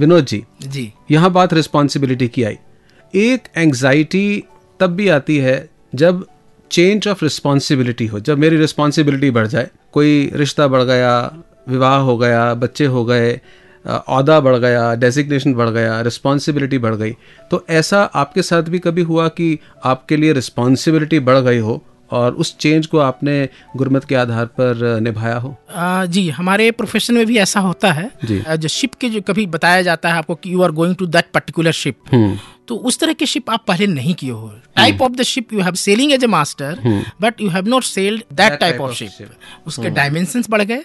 विनोद 0.00 0.26
जी। 0.26 0.42
जी। 0.62 0.92
यहाँ 1.10 1.30
बात 1.32 1.54
रिस्पॉन्सिबिलिटी 1.54 2.28
की 2.28 2.42
आई। 2.42 2.58
एक 3.14 3.48
एंग्जाइटी 3.56 4.42
तब 4.80 4.90
भी 4.90 5.08
आती 5.10 5.36
है 5.38 5.68
जब 5.94 6.24
चेंज 6.70 7.08
ऑफ़ 7.08 7.24
रिस्पॉन्सिबिलिटी 7.24 8.06
हो 8.06 8.20
जब 8.20 8.38
मेरी 8.38 8.56
रिस्पॉन्सिबिलिटी 8.56 9.30
बढ़ 9.30 9.46
जाए। 9.46 9.68
कोई 9.92 10.30
रिश्ता 10.34 10.66
बढ़ 10.68 10.82
गया 10.82 11.14
विवाह 11.68 11.96
हो 11.98 12.16
गया 12.18 12.52
बच्चे 12.56 12.86
हो 12.86 13.04
गए 13.04 13.40
अ, 13.84 13.90
औहदा 13.90 14.38
बढ़ 14.40 14.56
गया 14.56 14.94
डेजिग्नेशन 14.94 15.54
बढ़ 15.54 15.68
गया 15.70 16.00
रिस्पॉन्सिबिलिटी 16.00 16.78
बढ़ 16.78 16.94
गई। 16.94 17.14
तो 17.50 17.64
ऐसा 17.70 18.02
आपके 18.14 18.42
साथ 18.42 18.62
भी 18.62 18.78
कभी 18.78 19.02
हुआ 19.02 19.28
कि 19.30 19.58
आपके 19.84 20.16
लिए 20.16 20.32
रिस्पॉन्सिबिलिटी 20.32 21.20
बढ़ 21.20 21.38
गई 21.38 21.58
हो 21.58 21.82
और 22.10 22.34
उस 22.34 22.56
चेंज 22.58 22.86
को 22.86 22.98
आपने 22.98 23.48
गुरमत 23.76 24.04
के 24.04 24.14
आधार 24.14 24.46
पर 24.60 25.00
निभाया 25.00 25.36
हो? 25.36 25.56
आ, 25.74 26.04
जी 26.04 26.28
हमारे 26.30 26.70
प्रोफेशन 26.70 27.14
में 27.14 27.26
भी 27.26 27.36
ऐसा 27.38 27.60
होता 27.60 27.92
है। 27.92 28.10
जी। 28.24 28.42
जो 28.58 28.68
शिप 28.68 28.94
के 29.00 29.08
जो 29.08 29.20
कभी 29.20 29.46
बताया 29.48 29.82
जाता 29.82 30.08
है 30.08 30.14
आपको 30.14 30.34
कि 30.34 30.52
you 30.52 30.62
are 30.62 30.70
going 30.72 30.96
to 30.96 31.06
that 31.06 31.30
particular 31.34 31.72
ship 31.72 32.36
तो 32.68 32.76
उस 32.88 32.98
तरह 32.98 33.12
के 33.12 33.26
शिप 33.26 33.50
आप 33.50 33.64
पहले 33.68 33.86
नहीं 33.86 34.14
किए 34.14 34.30
हो। 34.30 34.48
Type 34.76 35.00
of 35.02 35.12
the 35.12 35.22
ship 35.22 35.52
you 35.52 35.60
have 35.60 35.74
sailing 35.74 36.12
as 36.12 36.24
a 36.24 36.26
master 36.26 36.78
but 37.22 37.40
you 37.40 37.48
have 37.48 37.68
not 37.68 37.84
sailed 37.84 38.22
that 38.32 38.58
type 38.60 38.80
of 38.80 38.92
ship 38.94 39.66
उसके 39.66 39.90
डायमेंशंस 39.90 40.50
बढ़ 40.50 40.62
गए 40.62 40.82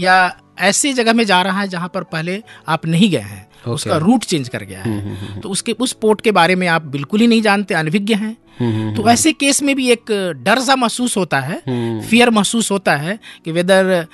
या 0.00 0.16
ऐसी 0.60 0.92
जगह 0.92 1.12
में 1.12 1.24
जा 1.24 1.40
रहा 1.42 1.60
है 1.60 1.68
जहाँ 1.68 1.88
पर 1.94 2.02
पहले 2.02 2.42
आप 2.68 2.86
नहीं 2.86 3.10
गए 3.10 3.18
हैं। 3.18 3.46
Okay. 3.50 3.74
उसका 3.74 3.96
रूट 3.96 4.24
चेंज 4.24 4.48
कर 4.48 4.62
गया 4.64 4.82
है। 4.82 5.40
तो 5.40 5.48
उसके 5.48 5.72
उस 5.72 5.92
पोर्ट 5.92 6.20
के 6.20 6.32
बारे 6.32 6.54
में 6.54 6.66
आप 6.68 6.82
बिल्कुल 6.86 7.20
ही 7.20 7.26
नहीं 7.26 7.42
जानते 7.42 7.74
अनभिज्ञ 7.74 8.14
हैं। 8.14 8.94
तो 8.94 9.08
ऐसे 9.10 9.32
केस 9.32 9.62
में 9.62 9.74
भी 9.76 9.90
एक 9.90 10.12
डर 10.44 10.60
सा 10.60 10.76
महसूस 10.76 11.16
होता 11.16 11.40
है 11.40 11.60
फियर 12.00 12.30
महसूस 12.30 12.70
होता 12.70 12.96
है 12.96 13.18
कि 13.44 13.52
whether 13.52 14.06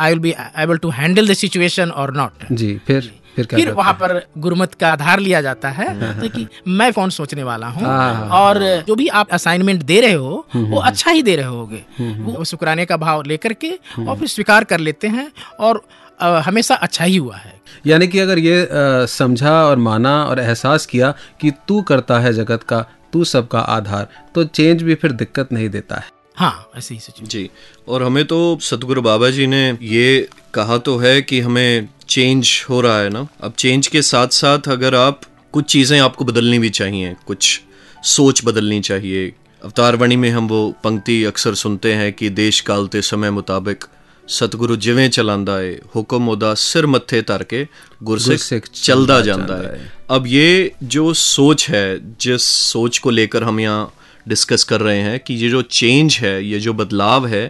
I 0.00 0.10
will 0.10 0.18
be 0.18 0.34
able 0.58 0.78
to 0.78 0.90
handle 0.90 1.28
the 1.28 1.34
situation 1.34 1.90
or 1.90 2.16
not 2.16 2.46
जी 2.52 2.76
फिर? 2.86 3.12
फिर 3.36 3.46
फिर 3.46 3.70
वहाँ 3.72 3.92
पर 3.92 4.20
गुरुमत 4.38 4.74
का 4.74 4.92
आधार 4.92 5.20
लिया 5.20 5.40
जाता 5.40 5.68
है 5.70 5.88
तो 6.20 6.28
कि 6.28 6.46
मैं 6.68 6.92
कौन 6.92 7.10
सोचने 7.10 7.42
वाला 7.42 7.66
हूँ। 7.68 7.82
हाँ। 7.82 8.28
और 8.30 8.60
जो 8.86 8.94
भी 8.94 9.08
आप 9.10 9.30
असाइनमेंट 9.32 9.82
दे 9.82 10.00
रहे 10.00 10.12
हो 10.12 10.46
वो 10.54 10.80
अच्छा 10.80 11.10
ही 11.10 11.22
दे 11.22 11.36
रहे 11.36 11.46
होगे। 11.46 11.84
वो 12.22 12.44
शुक्राने 12.44 12.84
का 12.86 12.96
भाव 12.98 13.22
लेकर 13.22 13.52
के 13.54 13.70
और 13.98 14.16
फिर 14.18 14.28
स्वीकार 14.28 14.64
कर 14.64 14.80
लेते 14.80 15.08
हैं 15.08 15.30
और 15.60 15.82
हमेशा 16.20 16.74
अच्छा 16.76 17.04
ही 17.04 17.16
हुआ 17.16 17.36
है। 17.36 17.60
यानी 17.86 18.06
कि 18.08 18.18
अगर 18.18 18.38
ये 18.38 18.66
समझा 19.10 19.52
और 19.64 19.76
माना 19.78 20.22
और 20.24 20.40
एहसास 20.40 20.86
किया 20.86 21.14
कि 21.40 21.50
तू 21.68 21.80
करता 21.82 22.18
है 22.20 22.32
जगत 22.32 22.62
का 22.62 22.84
तू 23.12 23.24
सबका 23.24 23.60
आधार 23.60 24.08
तो 24.34 24.44
चेंज 24.44 24.82
भी 24.82 24.94
फिर 24.94 25.12
दिक्कत 25.12 25.52
नहीं 25.52 25.68
देता 25.70 25.96
है। 25.96 26.10
हाँ 26.36 26.70
ऐसे 26.76 26.94
ही 26.94 27.00
सिचुएशन 27.00 27.28
जी 27.28 27.50
और 27.88 28.02
हमें 28.02 28.24
तो 28.24 28.58
सतगुरु 28.62 29.02
बाबा 29.02 29.30
जी 29.30 29.46
ने 29.46 29.66
ये 29.82 30.28
कहा 30.54 30.78
तो 30.78 30.96
है 30.98 31.20
कि 31.22 31.40
हमें 31.40 31.88
चेंज 32.11 32.51
हो 32.69 32.81
रहा 32.81 32.99
है 32.99 33.09
ना 33.09 33.27
अब 33.41 33.53
चेंज 33.57 33.87
के 33.87 34.01
साथ 34.03 34.27
साथ 34.33 34.69
अगर 34.69 34.95
आप 34.95 35.21
कुछ 35.53 35.65
चीज़ें 35.65 35.99
आपको 35.99 36.25
बदलनी 36.25 36.59
भी 36.59 36.69
चाहिए 36.71 37.15
कुछ 37.27 37.59
सोच 38.07 38.41
बदलनी 38.45 38.79
चाहिए 38.81 39.27
अवतारवाणी 39.61 40.15
में 40.15 40.29
हम 40.31 40.47
वो 40.47 40.61
पंक्ति 40.83 41.23
अक्सर 41.25 41.53
सुनते 41.55 41.93
हैं 41.93 42.11
कि 42.13 42.29
देश 42.37 42.59
काल 42.61 42.87
ते 42.87 43.01
समय 43.03 43.31
मुताबिक 43.31 43.85
सतगुरु 44.27 44.75
ਜਿਵੇਂ 44.75 45.09
ਚਲਾਉਂਦਾ 45.09 45.61
ਏ 45.61 45.77
ਹੁਕਮ 45.95 46.27
ਉਹਦਾ 46.29 46.53
ਸਿਰ 46.53 46.85
ਮੱਥੇ 46.87 47.21
ਧਰ 47.21 47.43
ਕੇ 47.43 47.65
ਗੁਰਸਿੱਖ 48.03 48.39
गुरसिख 48.39 48.65
चलता 48.79 48.87
चलता 48.87 49.19
जाता 49.21 49.45
जाता 49.53 49.75
है 49.75 49.85
अब 50.15 50.27
ये 50.27 50.49
जो 50.95 51.03
सोच 51.13 51.63
है 51.69 51.85
जिस 52.25 52.47
सोच 52.65 52.99
को 53.05 53.09
लेकर 53.11 53.43
हम 53.43 53.59
यहाँ 53.59 53.79
डिस्कस 54.25 54.67
कर 54.71 54.81
रहे 54.81 54.99
हैं 55.01 55.19
कि 55.19 55.37
ये 55.43 55.49
जो 55.49 55.61
चेंज 55.71 56.17
है 56.23 56.33
ये 56.45 56.59
जो 56.59 56.73
बदलाव 56.73 57.27
है 57.27 57.41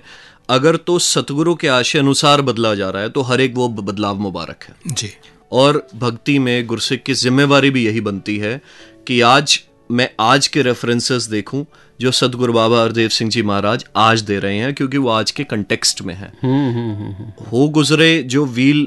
अगर 0.48 0.76
तो 0.76 0.98
सतगुरु 0.98 1.54
के 1.54 1.68
आशय 1.68 1.98
अनुसार 1.98 2.42
बदला 2.42 2.74
जा 2.74 2.90
रहा 2.90 3.02
है 3.02 3.08
तो 3.08 3.22
हर 3.22 3.40
एक 3.40 3.54
वो 3.54 3.68
बदलाव 3.70 4.18
मुबारक 4.20 4.64
है। 4.64 4.94
जी। 4.94 5.10
और 5.52 5.86
भक्ति 5.96 6.38
में 6.38 6.66
गुरसिख 6.66 7.02
की 7.02 7.14
जिम्मेवारी 7.14 7.70
भी 7.70 7.84
यही 7.86 8.00
बनती 8.00 8.36
है 8.38 8.60
कि 9.06 9.20
आज 9.20 9.60
मैं 9.90 10.08
आज 10.20 10.46
के 10.46 10.62
रेफरेंसेस 10.62 11.22
देखूँ 11.22 11.64
जो 12.00 12.10
सदगुरु 12.10 12.52
बाबा 12.52 12.82
हरदेव 12.82 13.08
सिंह 13.08 13.30
जी 13.30 13.42
महाराज 13.42 13.84
आज 13.96 14.20
दे 14.20 14.38
रहे 14.38 14.58
हैं 14.58 14.72
क्योंकि 14.74 14.98
वो 14.98 15.08
आज 15.08 15.30
के 15.30 15.44
कंटेक्स्ट 15.44 16.02
में 16.02 16.14
है। 16.14 16.32
हो 17.52 17.68
गुजरे 17.68 18.22
जो 18.22 18.44
वील 18.46 18.86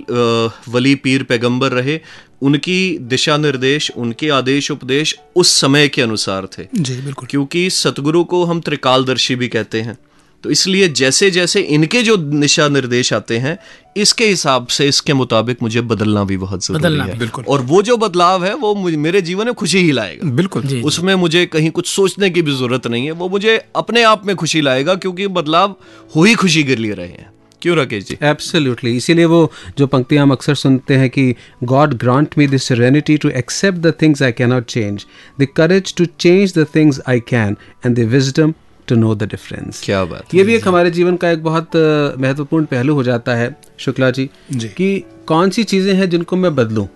वली 0.69 0.95
पीर 0.95 1.23
पैगंबर 1.23 1.71
रहे 1.71 1.99
उनकी 2.41 2.97
दिशा 3.01 3.37
निर्देश 3.37 3.91
उनके 3.91 4.29
आदेश 4.29 4.71
उपदेश 4.71 5.15
उस 5.35 5.53
समय 5.61 5.87
के 5.87 6.01
अनुसार 6.01 6.47
थे। 6.57 6.67
जी 6.75 7.01
बिल्कुल। 7.01 7.27
क्योंकि 7.27 7.69
सतगुरु 7.69 8.23
को 8.23 8.43
हम 8.43 8.61
त्रिकालदर्शी 8.61 9.35
भी 9.35 9.47
कहते 9.47 9.81
हैं। 9.81 9.97
तो 10.45 10.51
इसलिए 10.51 10.87
जैसे 10.87 11.31
जैसे 11.31 11.61
इनके 11.61 12.01
जो 12.01 12.17
दिशा 12.17 12.67
निर्देश 12.67 13.13
आते 13.13 13.37
हैं 13.37 13.59
इसके 13.97 14.25
हिसाब 14.25 14.67
से 14.67 14.87
इसके 14.87 15.13
मुताबिक 15.13 15.57
मुझे 15.61 15.81
बदलना 15.81 16.23
भी 16.23 16.37
बहुत 16.37 16.65
ज़रूरी 16.65 16.79
बदलना 16.79 17.03
है। 17.03 17.17
बिल्कुल। 17.17 17.43
और 17.47 17.61
वो 17.61 17.81
जो 17.81 17.97
बदलाव 17.97 18.45
है 18.45 18.55
वो 18.55 18.75
मुझे- 18.75 18.99
मेरे 18.99 19.21
जीवन 19.21 19.45
में 19.45 19.53
खुशी 19.53 19.77
ही 19.77 19.91
लाएगा। 19.91 20.29
बिल्कुल। 20.29 20.63
जी 20.63 20.81
उसमें 20.81 21.15
मुझे 21.15 21.45
कहीं 21.45 21.69
कुछ 21.69 21.87
सोचने 21.87 22.29
की 22.29 22.41
भी 22.41 22.51
ज़रूरत 22.51 22.87
नहीं 22.87 23.05
है 23.05 23.11
वो 23.11 23.29
मुझे 23.29 23.65
अपने 23.75 24.03
आप 24.03 24.25
में 24.25 24.35
खुशी 24.35 24.61
लाएगा 24.61 24.95
क्योंकि 24.95 25.27
बदलाव 25.27 25.75
हो 26.15 26.23
ही 26.23 26.35
खुशी 26.35 26.63
के 26.63 26.75
लिए 26.75 26.93
रहे 26.93 27.07
हैं। 27.07 27.31
क्यों 27.61 27.77
राकेश 27.77 28.05
जी? 28.05 28.17
एब्सोल्युटली 28.23 28.97
इसीलिए 28.97 29.25
वो 29.25 29.51
जो 29.77 29.87
पंक्तियाँ 29.87 30.23
हम 30.23 30.31
अक्सर 30.31 30.55
सुनते 30.55 30.93
हैं 30.93 31.09
कि 31.09 31.35
God 31.63 31.93
grant 31.93 32.27
me 32.37 32.47
this 32.47 32.71
serenity 32.71 33.21
to 33.21 33.29
accept 33.29 33.77
the 33.77 33.93
things 34.01 34.21
I 34.21 34.31
cannot 34.31 34.65
change 34.65 35.05
the 35.39 35.47
courage 35.55 35.95
to 35.95 36.05
change 36.05 36.53
the 36.57 36.65
things 36.75 37.01
I 37.09 37.19
can 37.19 37.57
and 37.85 37.95
the 37.95 37.99
wisdom 37.99 38.53
to 38.87 38.95
know 38.95 39.13
the 39.15 39.23
difference 39.29 39.81
क्या 39.85 40.03
बात 40.05 40.35
ये 40.35 40.43
भी 40.43 40.55
एक 40.55 40.67
हमारे 40.67 40.91
जीवन 40.91 41.15
का 41.15 41.29
एक 41.29 41.43
बहुत 41.43 41.75
महत्वपूर्ण 42.19 42.65
पहलू 42.65 42.93
हो 42.95 43.03
जाता 43.03 43.35
है 43.35 43.55
शुक्ला 43.79 44.09
जी 44.11 44.29
जी। 44.51 44.67
कि 44.69 45.03
कौन 45.27 45.49
सी 45.49 45.63
चीज़ें 45.63 45.93
हैं 45.93 46.09
जिनको 46.09 46.35
मैं 46.35 46.55
बदलूं 46.55 46.87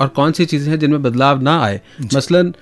और 0.00 0.08
कौन 0.10 0.32
सी 0.32 0.44
चीज़ें 0.44 0.70
हैं 0.70 0.78
जिनमें 0.78 1.02
बदलाव 1.02 1.42
ना 1.42 1.58
आए। 1.62 1.80
मसलन 2.14 2.54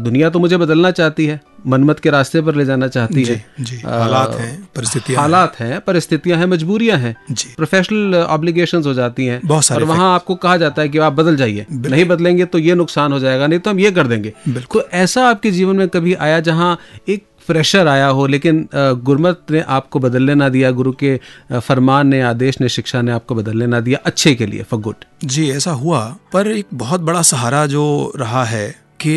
दुनिया 0.00 0.28
तो 0.30 0.38
मुझे 0.38 0.56
बदलना 0.56 0.90
चाहती 0.90 1.24
है 1.26 1.40
मनमत 1.66 1.98
के 2.00 2.10
रास्ते 2.10 2.40
पर 2.40 2.54
ले 2.54 2.64
जाना 2.64 2.88
चाहती 2.88 3.24
जी, 3.24 3.32
है। 3.32 3.44
जी। 3.60 3.76
हालात 3.78 4.34
हैं 4.34 4.68
परिस्थितियाँ 4.76 5.16
हैं। 5.16 5.22
हालात 5.22 5.58
हैं 5.60 5.80
परिस्थितियाँ 5.80 6.38
हैं 6.38 6.46
मजबूरियाँ 6.46 6.98
हैं। 6.98 7.14
प्रोफेशनल 7.56 8.14
ऑब्लिगेशंस 8.16 8.86
हो 8.86 8.94
जाती 8.94 9.26
हैं 9.26 9.40
बहुत 9.44 9.64
सारे 9.64 9.82
और 9.82 9.88
वहाँ 9.88 10.14
आपको 10.14 10.34
कहा 10.36 10.56
जाता 10.56 10.82
है 10.82 10.88
कि 10.88 10.98
आप 10.98 11.12
बदल 11.12 11.36
जाइए। 11.36 11.66
नहीं 11.70 12.04
बदलेंगे 12.04 12.44
तो 12.44 12.58
ये 12.58 12.74
नुकसान 12.74 13.12
हो 13.12 13.18
जाएगा 13.20 13.46
नहीं 13.46 13.60
तो 13.60 13.70
हम 13.70 13.80
ये 13.80 13.90
कर 13.90 14.06
देंगे। 14.06 14.32
तो 14.50 14.82
ऐसा 14.94 15.28
आपके 15.28 15.50
जीवन 15.50 15.76
में 15.76 15.88
कभी 15.88 16.14
आया 16.16 16.40
जहाँ 16.42 16.76
एक 17.08 17.24
प्रेशर 17.50 17.88
आया 17.88 18.06
हो 18.06 18.26
लेकिन 18.26 18.68
गुरमत 19.04 19.46
ने 19.50 19.60
आपको 19.68 19.98
बदलने 19.98 20.34
ना 20.34 20.48
दिया 20.48 20.70
गुरु 20.70 20.92
के 21.02 21.18
फरमान 21.52 22.06
ने 22.06 22.22
आदेश 22.22 22.60
ने 22.60 22.68
शिक्षा 22.68 23.02
ने 23.02 23.12
आपको 23.12 23.34
बदलने 23.34 23.66
ना 23.66 23.80
दिया 23.80 23.98
अच्छे 24.04 24.34
के 24.34 24.46
लिए 24.46 24.62
फॉर 24.62 24.80
गुड 24.80 25.04
जी 25.24 25.50
ऐसा 25.50 25.70
हुआ 25.70 26.04
पर 26.32 26.48
एक 26.48 26.66
बहुत 26.74 27.00
बड़ा 27.00 27.22
सहारा 27.22 27.66
जो 27.66 28.12
रहा 28.16 28.44
है 28.44 28.68
कि 29.00 29.16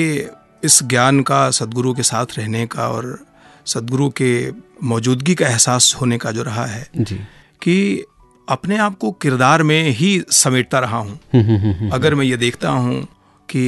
इस 0.63 0.84
ज्ञान 0.84 1.22
का 1.22 1.50
सदगुरु 1.52 1.93
के 1.93 2.04
साथ 2.04 2.26
रहने 2.38 2.65
का 2.65 2.88
और 2.88 3.19
सदगुरु 3.65 4.10
के 4.10 4.32
मौजूदगी 4.84 5.36
का 5.36 5.48
एहसास 5.48 5.96
होने 6.02 6.17
का 6.17 6.32
जो 6.32 6.43
रहा 6.43 6.65
है 6.65 6.88
जी। 6.98 7.15
कि 7.62 8.06
अपने 8.50 8.78
आप 8.78 8.98
को 8.98 9.12
किरदार 9.12 9.63
में 9.63 9.82
ही 9.89 10.24
समेटता 10.32 10.80
रहा 10.80 10.98
हूँ। 10.98 11.19
अगर 11.89 12.15
मैं 12.15 12.26
ये 12.26 12.38
देखता 12.38 12.69
हूँ 12.69 13.04
कि 13.50 13.63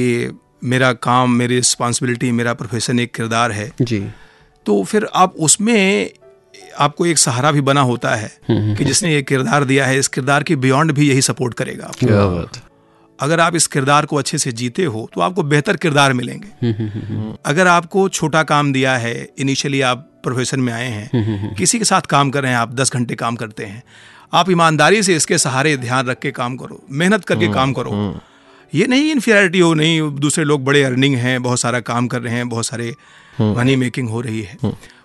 मेरा 0.64 0.92
काम 0.92 1.32
मेरी 1.32 1.56
रिस्पॉन्सिबिलिटी 1.56 2.32
मेरा 2.32 2.54
प्रोफेशन 2.54 3.00
एक 3.00 3.14
किरदार 3.14 3.52
है 3.52 3.70
जी। 3.82 4.06
तो 4.66 4.82
फिर 4.84 5.06
आप 5.14 5.34
उसमें 5.38 6.10
आपको 6.78 7.06
एक 7.06 7.18
सहारा 7.18 7.50
भी 7.52 7.60
बना 7.60 7.80
होता 7.80 8.14
है 8.14 8.30
कि 8.50 8.84
जिसने 8.84 9.12
ये 9.14 9.22
किरदार 9.22 9.64
दिया 9.64 9.86
है 9.86 9.98
इस 9.98 10.08
किरदार 10.08 10.42
के 10.42 10.56
बियॉन्ड 10.56 10.92
भी 10.92 11.08
यही 11.08 11.22
सपोर्ट 11.22 11.54
करेगा 11.54 11.86
आपको। 11.86 12.64
अगर 13.18 13.40
आप 13.40 13.54
इस 13.56 13.66
किरदार 13.66 14.06
को 14.06 14.16
अच्छे 14.16 14.38
से 14.38 14.52
जीते 14.52 14.84
हो 14.84 15.08
तो 15.14 15.20
आपको 15.20 15.42
बेहतर 15.42 15.76
किरदार 15.76 16.12
मिलेंगे। 16.12 17.34
अगर 17.46 17.66
आपको 17.66 18.08
छोटा 18.08 18.42
काम 18.42 18.72
दिया 18.72 18.96
है 18.96 19.14
इनिशियली 19.38 19.80
आप 19.80 20.10
प्रोफेशन 20.22 20.60
में 20.60 20.72
आए 20.72 20.88
हैं 20.88 21.54
किसी 21.54 21.78
के 21.78 21.84
साथ 21.84 22.00
काम 22.00 22.30
कर 22.30 22.42
रहे 22.42 22.52
हैं 22.52 22.58
आप 22.58 22.74
दस 22.74 22.92
घंटे 22.92 23.14
काम 23.14 23.36
करते 23.36 23.64
हैं 23.64 23.82
आप 24.32 24.50
ईमानदारी 24.50 25.02
से 25.02 25.16
इसके 25.16 25.38
सहारे 25.38 25.76
ध्यान 25.76 26.06
रख 26.06 26.18
के 26.18 26.30
काम 26.30 26.56
करो 26.56 26.82
मेहनत 26.90 27.24
करके 27.24 27.52
काम 27.52 27.72
करो। 27.72 28.20
ये 28.72 28.86
नहीं 28.86 29.10
इन्फीरियरिटी 29.10 29.58
हो 29.58 29.72
नहीं 29.74 30.00
दूसरे 30.16 30.44
लोग 30.44 30.64
बड़े 30.64 30.82
अर्निंग 30.84 31.14
हैं 31.16 31.42
बहुत 31.42 31.60
सारा 31.60 31.80
काम 31.82 32.06
कर 32.06 32.22
रहे 32.22 32.34
हैं 32.34 32.48
बहुत 32.48 32.66
सारे 32.66 32.94
मनी 33.40 33.76
मेकिंग 33.76 34.08
हो 34.08 34.20
रही 34.20 34.42
है। 34.42 34.56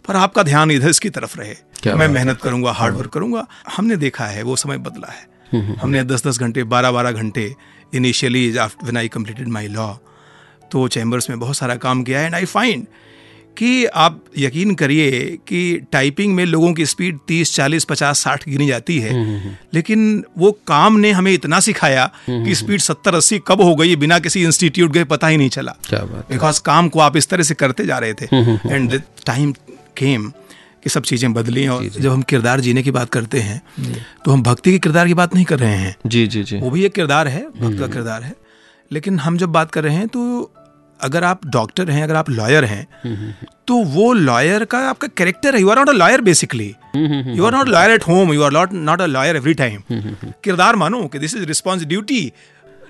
पर 0.07 0.15
आपका 0.15 0.43
ध्यान 0.43 0.71
इधर 0.71 0.89
इसकी 0.89 1.09
तरफ़ 1.09 1.37
रहे। 1.39 1.95
मैं 1.95 2.07
मेहनत 2.07 2.41
करूँगा 2.41 2.71
हार्ड 2.71 2.95
वर्क 2.95 3.09
करूँगा। 3.09 3.45
हमने 3.75 3.95
देखा 3.97 4.25
है 4.25 4.43
वो 4.43 4.55
समय 4.55 4.77
बदला 4.77 5.11
है। 5.11 5.75
हमने 5.75 6.03
दस 6.03 6.25
दस 6.27 6.39
घंटे 6.39 6.63
बारह 6.65 6.91
बारह 6.91 7.11
घंटे 7.11 7.53
initially 7.93 8.49
when 8.51 8.97
I 8.97 9.07
completed 9.07 9.47
my 9.47 9.67
law 9.67 9.93
तो 10.71 10.87
चैम्बर्स 10.87 11.29
में 11.29 11.39
बहुत 11.39 11.57
सारा 11.57 11.75
काम 11.77 12.03
किया 12.03 12.19
है। 12.19 12.25
एंड 12.25 12.35
आई 12.35 12.45
फाइंड 12.45 12.85
कि 13.61 13.85
आप 13.85 14.23
यकीन 14.37 14.73
करिए 14.75 15.11
कि 15.47 15.59
टाइपिंग 15.91 16.33
में 16.35 16.45
लोगों 16.45 16.73
की 16.73 16.85
स्पीड 16.85 17.17
30, 17.27 17.53
40, 17.55 17.83
50, 17.85 18.19
60 18.19 18.47
गिनी 18.49 18.67
जाती 18.67 18.99
है। 18.99 19.13
लेकिन 19.73 20.23
वो 20.37 20.51
काम 20.67 20.97
ने 20.97 21.11
हमें 21.11 21.31
इतना 21.31 21.59
सिखाया 21.59 22.05
कि 22.29 22.55
स्पीड 22.55 22.81
70, 22.81 23.15
80 23.15 23.39
कब 23.47 23.61
हो 23.61 23.75
गई 23.75 23.95
बिना 23.95 24.19
किसी 24.19 24.43
इंस्टीट्यूट 24.43 24.91
गए 24.91 25.03
पता 25.03 25.27
ही 25.27 25.37
नहीं 25.37 25.49
चला। 25.49 25.75
बिकॉज़ 26.29 26.61
काम 26.61 26.89
को 26.89 26.99
आप 26.99 27.17
इस 27.17 27.27
तरह 27.27 27.43
से 27.43 27.53
करते 27.53 27.85
जा 27.85 27.97
रहे 27.97 28.13
थे। 28.13 28.25
एंड 28.75 29.01
टाइम 29.25 29.51
केम 29.97 30.31
कि 30.83 30.89
सब 30.89 31.03
चीज़ें 31.03 31.33
बदली 31.33 31.67
और 31.67 31.83
जब 31.85 32.11
हम 32.11 32.21
किरदार 32.21 32.59
जीने 32.59 32.83
की 32.83 32.91
बात 32.91 33.09
करते 33.09 33.39
हैं 33.39 33.61
तो 34.25 34.31
हम 34.31 34.43
भक्ति 34.43 34.71
के 34.71 34.79
किरदार 34.79 35.07
की 35.07 35.13
बात 35.13 35.35
नहीं 35.35 35.45
कर 35.45 35.59
रहे 35.59 35.75
हैं। 35.75 35.95
जी 36.07 36.25
जी 36.27 36.43
जी। 36.43 36.57
वो 36.57 36.69
भी 36.71 36.85
एक 36.85 36.93
किरदार 36.93 37.27
है 37.27 37.41
भक्त 37.59 37.79
का 37.79 37.87
किरदार 37.87 38.23
है। 38.23 38.33
लेकिन 38.91 39.19
हम 39.19 39.37
जब 39.37 39.49
बात 39.49 39.71
कर 39.71 39.83
रहे 39.83 39.95
हैं 39.95 40.07
तो 40.07 40.51
अगर 41.03 41.23
आप 41.23 41.45
डॉक्टर 41.47 41.89
हैं 41.89 42.03
अगर 42.03 42.15
आप 42.15 42.29
लॉयर 42.29 42.65
हैं 42.65 42.85
तो 43.67 43.77
वो 43.85 44.11
लॉयर 44.13 44.65
का 44.65 44.79
आपका 44.89 45.07
कैरेक्टर 45.17 45.55
है। 45.55 45.61
You 45.61 45.69
are 45.69 45.77
not 45.77 45.89
a 45.89 45.93
lawyer 45.93 46.21
basically 46.21 46.67
you 47.35 47.45
are 47.45 47.51
not 47.51 47.69
lawyer 47.69 47.91
at 47.91 48.07
home 48.07 48.33
you 48.33 48.43
are 48.43 48.51
not 48.51 48.73
not 48.73 49.01
a 49.01 49.05
lawyer 49.07 49.35
every 49.35 49.53
time 49.53 49.81
किरदार 50.43 50.75
मानो 50.75 51.05
कि 51.07 51.19
this 51.19 51.35
is 51.35 51.45
response 51.45 51.85
duty 51.85 52.31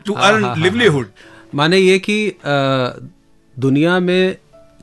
to 0.05 0.13
earn 0.13 0.53
livelihood 0.61 1.09
माने 1.55 1.77
ये 1.77 1.99
कि 1.99 2.17
दुनिया 3.55 3.99
में 3.99 4.35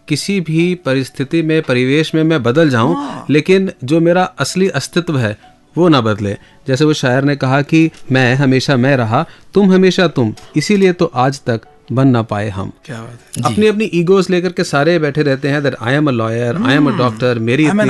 किसी 0.08 0.40
भी 0.40 0.74
परिस्थिति 0.74 1.42
में 1.42 1.60
परिवेश 1.62 2.14
में 2.14 2.22
मैं 2.24 2.42
बदल 2.42 2.70
जाऊँ 2.70 3.24
लेकिन 3.30 3.70
जो 3.84 4.00
मेरा 4.00 4.22
असली 4.38 4.68
अस्तित्व 4.70 5.18
है 5.18 5.36
वो 5.76 5.88
ना 5.88 6.00
बदले। 6.00 6.32
जैसे 6.68 6.84
वो 6.84 6.92
शायर 6.92 7.24
ने 7.24 7.34
कहा 7.36 7.60
कि 7.62 7.90
मैं 8.12 8.34
हमेशा 8.34 8.76
मैं 8.76 8.96
रहा 8.96 9.24
तुम 9.54 9.72
हमेशा 9.72 10.06
तुम। 10.08 10.32
इसीलिए 10.56 10.92
तो 10.92 11.10
आज 11.14 11.40
तक 11.40 11.60
बन 11.90 12.08
ना 12.08 12.22
पाए 12.30 12.48
हम। 12.50 12.72
क्या 12.84 13.00
बात 13.02 13.36
है। 13.36 13.52
अपनी 13.52 13.66
अपनी 13.66 13.84
ईगोस 13.94 14.30
लेकर 14.30 14.52
के 14.52 14.64
सारे 14.64 14.98
बैठे 14.98 15.22
रहते 15.22 15.48
हैं 15.48 15.62
that 15.62 15.76
I 15.80 15.94
am 15.94 16.08
a 16.08 16.12
lawyer 16.12 16.56
I 16.56 16.74
am 16.74 16.88
a 16.88 16.96
doctor 16.98 17.38
मेरी. 17.40 17.64
आई 17.64 17.70
एम 17.70 17.80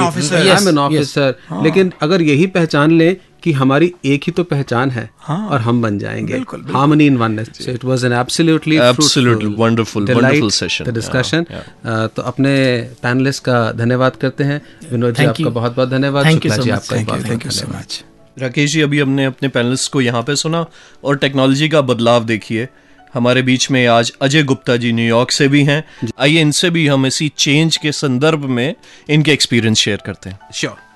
एन 0.68 0.78
ऑफिसर 0.78 1.34
लेकिन 1.62 1.92
अगर 2.02 2.22
यही 2.22 2.46
पहचान 2.48 2.92
लें 2.98 3.16
कि 3.42 3.52
हमारी 3.52 3.92
एक 4.04 4.22
ही 4.26 4.32
तो 4.32 4.42
पहचान 4.44 4.90
है 4.90 5.08
हाँ, 5.18 5.48
और 5.48 5.60
हम 5.60 5.82
बन 5.82 5.98
जाएँगे। 5.98 6.38
Harmony 6.72 7.06
in 7.06 7.16
oneness 7.16 7.50
so 7.56 7.70
it 7.72 7.84
was 7.84 8.04
an 8.04 8.12
absolutely 8.12 8.78
Absolutely 8.80 9.50
wonderful, 9.60 10.08
wonderful 10.10 10.52
session. 10.56 10.90
Discussion 10.94 11.46
तो 11.86 12.22
अपने 12.22 12.54
पैनलिस्ट 13.02 13.44
का 13.44 13.60
धन्यवाद 13.72 14.16
करते 14.16 14.44
हैं। 14.44 14.60
विनोद 14.90 15.14
जी 15.14 15.24
आपका 15.24 15.50
बहुत 15.50 15.76
बहुत 15.76 15.88
धन्यवाद। 15.88 16.30
शुक्ला 16.30 16.56
जी 16.56 16.70
आपका 16.70 16.96
थैंक 16.96 17.08
यू 17.08 17.14
बहुत 17.14 17.30
thank 17.30 17.44
you 17.44 17.50
so 17.50 17.68
much 17.68 18.02
Rakesh 18.36 18.72
ji 18.72 18.80
अभी 18.80 19.00
हमने 19.00 19.24
अपने 19.24 19.48
पैनलिस्ट 19.48 19.92
को 19.92 20.00
यहाँ 20.00 20.22
पे 20.22 20.36
सुना 20.36 20.64
और 21.04 21.16
टेक्नोलॉजी 21.16 21.68
का 21.68 21.80
बदलाव 21.82 22.24
देखिए। 22.24 22.68
हमारे 23.14 23.42
बीच 23.42 23.70
में 23.70 23.86
आज 23.86 24.12
अजय 24.22 24.42
गुप्ता 24.42 24.76
जी 24.76 24.92
न्यूयॉर्क 24.92 25.30
से 25.30 25.48
भी 25.48 25.62
हैं। 25.64 25.82
आइए 26.18 26.40
इनसे 26.40 26.70
भी 26.70 26.86
हम 26.86 27.06
इसी 27.06 27.28
चेंज 27.36 27.76
के 27.76 27.92
संदर्भ 27.92 28.44
में 28.46 28.74
इनके 29.10 29.32
एक्सपीरियंस 29.32 29.78
शेयर 29.78 30.02
करते 30.06 30.30
हैं। 30.30 30.38
Sure 30.54 30.86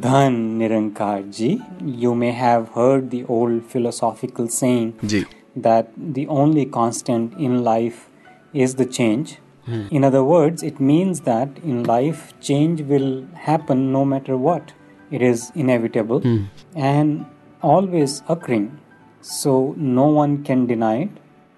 Dhan 0.00 0.34
Nirankar 0.58 1.22
ji 1.36 1.58
you 2.02 2.14
may 2.14 2.30
have 2.32 2.62
heard 2.76 3.04
the 3.10 3.24
old 3.30 3.62
philosophical 3.72 4.46
saying 4.52 4.92
ji. 5.04 5.20
That 5.58 5.88
the 5.98 6.26
only 6.30 6.64
constant 6.74 7.40
in 7.40 7.62
life 7.64 8.56
is 8.56 8.76
the 8.76 8.86
change 8.88 9.36
in 9.92 10.02
other 10.02 10.18
words 10.30 10.64
it 10.64 10.80
means 10.82 11.20
that 11.22 11.60
in 11.64 11.84
life 11.86 12.32
change 12.42 12.80
will 12.90 13.06
happen 13.46 13.78
no 13.92 14.04
matter 14.04 14.32
what 14.32 14.70
it 15.12 15.22
is 15.22 15.50
inevitable 15.56 16.46
and 16.76 17.18
always 17.64 18.22
occurring 18.30 18.66
so 19.24 19.74
no 19.78 20.04
one 20.12 20.36
can 20.46 20.66
deny 20.66 21.08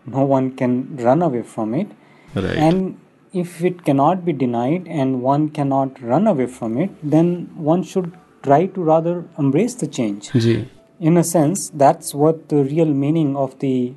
no 0.07 0.25
one 0.25 0.53
can 0.57 0.97
run 0.97 1.23
away 1.23 1.43
from 1.43 1.75
it. 1.75 1.89
Right. 2.35 2.57
And 2.57 2.99
if 3.33 3.63
it 3.65 3.85
cannot 3.85 4.25
be 4.25 4.33
denied 4.33 4.87
and 4.89 5.23
one 5.23 5.51
cannot 5.51 6.01
run 6.03 6.27
away 6.27 6.47
from 6.47 6.79
it, 6.79 6.91
then 7.03 7.51
one 7.57 7.83
should 7.83 8.13
try 8.43 8.67
to 8.67 8.81
rather 8.83 9.25
embrace 9.39 9.75
the 9.75 9.87
change. 9.87 10.31
जी 10.33 10.67
In 10.99 11.19
a 11.19 11.25
sense, 11.25 11.71
that's 11.75 12.15
what 12.15 12.49
the 12.49 12.65
real 12.65 12.87
meaning 12.87 13.37
of 13.37 13.59
the 13.59 13.95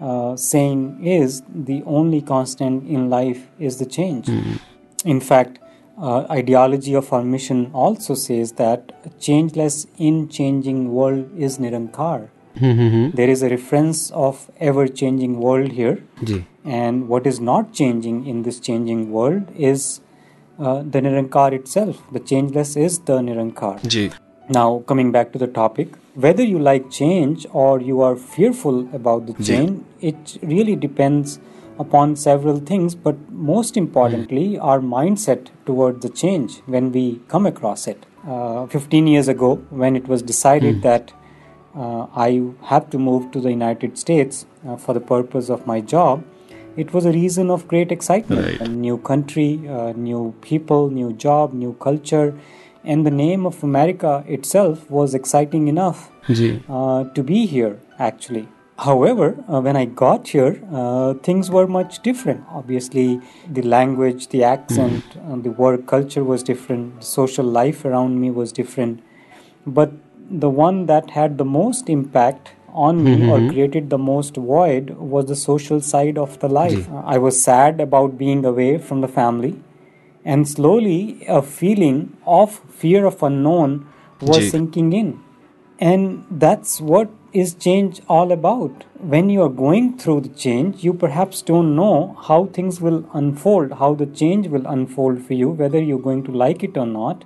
uh, 0.00 0.36
saying 0.36 1.04
is 1.04 1.42
the 1.52 1.82
only 1.84 2.20
constant 2.22 2.88
in 2.88 3.10
life 3.10 3.48
is 3.58 3.78
the 3.78 3.84
change. 3.84 4.30
In 5.04 5.20
fact, 5.20 5.58
uh, 6.00 6.20
ideology 6.30 6.94
of 6.94 7.12
our 7.12 7.22
mission 7.22 7.70
also 7.74 8.14
says 8.14 8.52
that 8.52 8.92
a 9.04 9.10
changeless 9.18 9.86
in 9.98 10.28
changing 10.28 10.92
world 10.92 11.28
is 11.36 11.58
Nirankar. 11.58 12.30
There 12.60 13.28
is 13.28 13.42
a 13.42 13.48
reference 13.48 14.10
of 14.10 14.50
ever 14.60 14.86
changing 14.88 15.40
world 15.40 15.72
here. 15.72 15.98
जी 16.24 16.44
And 16.64 17.08
what 17.08 17.26
is 17.26 17.40
not 17.40 17.72
changing 17.72 18.26
in 18.26 18.42
this 18.42 18.60
changing 18.60 19.10
world 19.10 19.50
is 19.56 20.00
uh, 20.58 20.82
the 20.82 21.00
Nirankar 21.00 21.52
itself. 21.52 22.02
The 22.12 22.20
changeless 22.20 22.76
is 22.76 22.98
the 23.00 23.18
Nirankar. 23.20 23.76
जी 23.86 24.10
Now, 24.50 24.82
coming 24.86 25.12
back 25.12 25.32
to 25.32 25.38
the 25.38 25.46
topic, 25.46 25.88
whether 26.14 26.42
you 26.42 26.58
like 26.58 26.90
change 26.90 27.46
or 27.52 27.80
you 27.80 28.00
are 28.00 28.16
fearful 28.16 28.88
about 28.94 29.26
the 29.26 29.34
change, 29.44 29.84
it 30.00 30.38
really 30.42 30.74
depends 30.74 31.38
upon 31.78 32.16
several 32.16 32.58
things, 32.58 32.94
but 32.94 33.16
most 33.30 33.76
importantly, 33.76 34.58
our 34.58 34.80
mindset 34.80 35.48
towards 35.66 36.00
the 36.00 36.08
change 36.08 36.60
when 36.66 36.90
we 36.92 37.20
come 37.28 37.46
across 37.46 37.86
it. 37.86 38.06
Uh, 38.26 38.66
15 38.66 39.06
years 39.06 39.28
ago, 39.28 39.56
when 39.70 39.96
it 39.96 40.08
was 40.08 40.22
decided 40.22 40.82
that 40.82 41.12
uh, 41.74 42.06
I 42.14 42.50
have 42.64 42.90
to 42.90 42.98
move 42.98 43.30
to 43.32 43.40
the 43.40 43.50
United 43.50 43.98
States 43.98 44.46
uh, 44.66 44.76
for 44.76 44.94
the 44.94 45.00
purpose 45.00 45.50
of 45.50 45.66
my 45.66 45.80
job, 45.80 46.24
it 46.76 46.92
was 46.92 47.04
a 47.04 47.12
reason 47.12 47.50
of 47.50 47.66
great 47.66 47.90
excitement. 47.90 48.44
Right. 48.44 48.60
A 48.60 48.68
new 48.68 48.98
country, 48.98 49.68
uh, 49.68 49.92
new 49.92 50.34
people, 50.42 50.90
new 50.90 51.12
job, 51.12 51.52
new 51.52 51.72
culture, 51.80 52.38
and 52.84 53.04
the 53.04 53.10
name 53.10 53.46
of 53.46 53.62
America 53.64 54.24
itself 54.26 54.88
was 54.90 55.14
exciting 55.14 55.68
enough 55.68 56.10
uh, 56.68 57.04
to 57.04 57.22
be 57.22 57.46
here 57.46 57.80
actually. 57.98 58.48
However, 58.78 59.44
uh, 59.48 59.60
when 59.60 59.76
I 59.76 59.86
got 59.86 60.28
here, 60.28 60.62
uh, 60.72 61.14
things 61.14 61.50
were 61.50 61.66
much 61.66 62.00
different. 62.00 62.44
Obviously, 62.48 63.20
the 63.50 63.62
language, 63.62 64.28
the 64.28 64.44
accent, 64.44 65.04
uh, 65.16 65.34
the 65.34 65.50
work 65.50 65.88
culture 65.88 66.22
was 66.22 66.44
different, 66.44 67.02
social 67.02 67.44
life 67.44 67.84
around 67.84 68.20
me 68.20 68.30
was 68.30 68.52
different. 68.52 69.02
But 69.66 69.90
the 70.30 70.50
one 70.50 70.86
that 70.86 71.10
had 71.10 71.38
the 71.38 71.44
most 71.44 71.88
impact 71.88 72.52
on 72.72 73.02
me 73.02 73.28
or 73.28 73.38
created 73.50 73.90
the 73.90 73.98
most 73.98 74.36
void 74.36 74.90
was 74.90 75.26
the 75.26 75.36
social 75.36 75.80
side 75.80 76.18
of 76.18 76.38
the 76.40 76.48
life. 76.48 76.88
Uh, 76.90 77.02
I 77.04 77.18
was 77.18 77.40
sad 77.42 77.80
about 77.80 78.18
being 78.18 78.44
away 78.44 78.78
from 78.78 79.00
the 79.00 79.08
family, 79.08 79.60
and 80.24 80.46
slowly 80.46 81.24
a 81.26 81.40
feeling 81.42 82.16
of 82.26 82.60
fear 82.68 83.06
of 83.06 83.22
unknown 83.22 83.86
was 84.20 84.38
Ji. 84.38 84.50
sinking 84.50 84.92
in. 84.92 85.20
And 85.78 86.26
that's 86.30 86.80
what 86.80 87.08
is 87.32 87.54
change 87.54 88.00
all 88.08 88.32
about. 88.32 88.84
When 88.98 89.30
you 89.30 89.42
are 89.42 89.48
going 89.48 89.98
through 89.98 90.22
the 90.22 90.28
change, 90.28 90.82
you 90.82 90.92
perhaps 90.92 91.42
don't 91.42 91.76
know 91.76 92.16
how 92.20 92.46
things 92.46 92.80
will 92.80 93.08
unfold, 93.12 93.72
how 93.74 93.94
the 93.94 94.06
change 94.06 94.48
will 94.48 94.66
unfold 94.66 95.22
for 95.22 95.34
you, 95.34 95.50
whether 95.50 95.80
you're 95.80 96.00
going 96.00 96.24
to 96.24 96.32
like 96.32 96.62
it 96.62 96.76
or 96.76 96.86
not. 96.86 97.24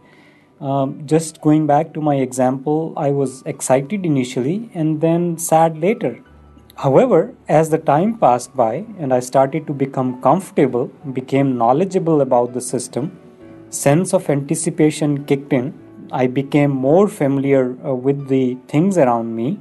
Um, 0.63 1.05
just 1.07 1.41
going 1.41 1.67
back 1.67 1.93
to 1.95 2.01
my 2.01 2.15
example, 2.15 2.93
I 2.97 3.11
was 3.11 3.43
excited 3.47 4.07
initially 4.07 4.71
and 4.75 5.01
then 5.01 5.37
sad 5.37 5.77
later. 5.79 6.23
However, 6.77 7.35
as 7.49 7.71
the 7.71 7.79
time 7.79 8.17
passed 8.17 8.55
by 8.55 8.87
and 8.97 9.13
I 9.13 9.19
started 9.19 9.67
to 9.67 9.73
become 9.73 10.23
comfortable, 10.23 10.87
became 11.13 11.59
knowledgeable 11.59 12.21
about 12.21 12.53
the 12.53 12.61
system, 12.61 13.19
sense 13.71 14.15
of 14.15 14.31
anticipation 14.31 15.25
kicked 15.25 15.53
in. 15.53 15.75
I 16.13 16.29
became 16.29 16.71
more 16.71 17.09
familiar 17.09 17.77
uh, 17.85 17.95
with 17.95 18.29
the 18.29 18.57
things 18.69 18.99
around 18.99 19.35
me, 19.35 19.59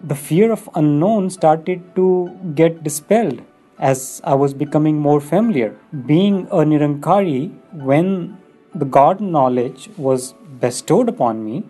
the 0.00 0.14
fear 0.14 0.50
of 0.50 0.68
unknown 0.74 1.28
started 1.28 1.94
to 1.96 2.34
get 2.54 2.82
dispelled 2.82 3.42
as 3.78 4.22
I 4.24 4.34
was 4.34 4.54
becoming 4.54 4.98
more 4.98 5.20
familiar. 5.20 5.76
Being 6.06 6.46
a 6.46 6.64
Nirankari, 6.72 7.52
when 7.72 8.38
the 8.74 8.84
God 8.84 9.20
knowledge 9.20 9.88
was 9.96 10.34
bestowed 10.60 11.08
upon 11.08 11.44
me, 11.44 11.64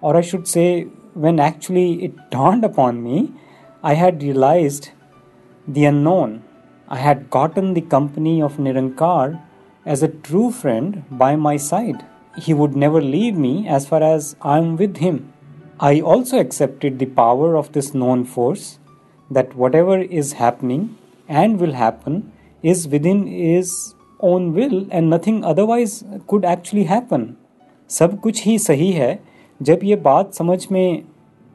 or 0.00 0.16
I 0.16 0.20
should 0.20 0.46
say, 0.48 0.84
when 1.14 1.40
actually 1.40 2.04
it 2.04 2.30
dawned 2.30 2.64
upon 2.64 3.02
me, 3.02 3.32
I 3.82 3.94
had 3.94 4.22
realized 4.22 4.90
the 5.66 5.84
unknown. 5.84 6.42
I 6.88 6.98
had 6.98 7.30
gotten 7.30 7.74
the 7.74 7.80
company 7.80 8.42
of 8.42 8.56
Nirankar 8.56 9.42
as 9.84 10.02
a 10.02 10.08
true 10.08 10.50
friend 10.50 11.04
by 11.10 11.36
my 11.36 11.56
side. 11.56 12.04
He 12.36 12.54
would 12.54 12.76
never 12.76 13.00
leave 13.00 13.36
me 13.36 13.66
as 13.68 13.88
far 13.88 14.02
as 14.02 14.36
I 14.40 14.58
am 14.58 14.76
with 14.76 14.98
him. 14.98 15.32
I 15.78 16.00
also 16.00 16.38
accepted 16.38 16.98
the 16.98 17.06
power 17.06 17.56
of 17.56 17.72
this 17.72 17.94
known 17.94 18.24
force 18.24 18.78
that 19.30 19.54
whatever 19.56 19.98
is 19.98 20.34
happening 20.34 20.98
and 21.28 21.58
will 21.58 21.72
happen 21.72 22.32
is 22.62 22.86
within 22.88 23.26
his 23.26 23.94
own 24.20 24.52
will 24.52 24.86
and 24.90 25.08
nothing 25.08 25.44
otherwise 25.44 26.04
could 26.26 26.44
actually 26.44 26.84
happen. 26.84 27.38
सब 27.90 28.18
कुछ 28.20 28.44
ही 28.44 28.58
सही 28.58 28.90
है। 28.92 29.18
जब 29.60 29.80
ये 29.84 29.96
बात 29.96 30.34
समझ 30.34 30.66
में 30.72 31.02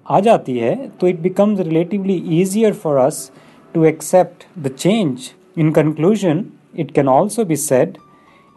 आ 0.05 0.19
जाती 0.19 0.57
है 0.57 0.75
तो 0.99 1.07
it 1.07 1.19
becomes 1.19 1.59
relatively 1.59 2.15
easier 2.39 2.73
for 2.73 2.97
us 2.97 3.29
to 3.73 3.83
accept 3.85 4.43
the 4.59 4.71
change 4.77 5.31
in 5.57 5.71
conclusion 5.71 6.45
it 6.79 6.91
can 6.91 7.07
also 7.07 7.45
be 7.45 7.55
said 7.55 7.97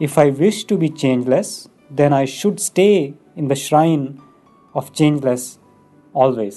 if 0.00 0.18
I 0.20 0.30
wish 0.30 0.64
to 0.68 0.76
be 0.76 0.88
changeless 0.88 1.68
then 1.92 2.12
I 2.12 2.26
should 2.26 2.56
stay 2.58 2.88
in 3.38 3.48
the 3.48 3.54
shrine 3.54 4.08
of 4.74 4.90
changeless 4.92 5.58
always. 6.14 6.54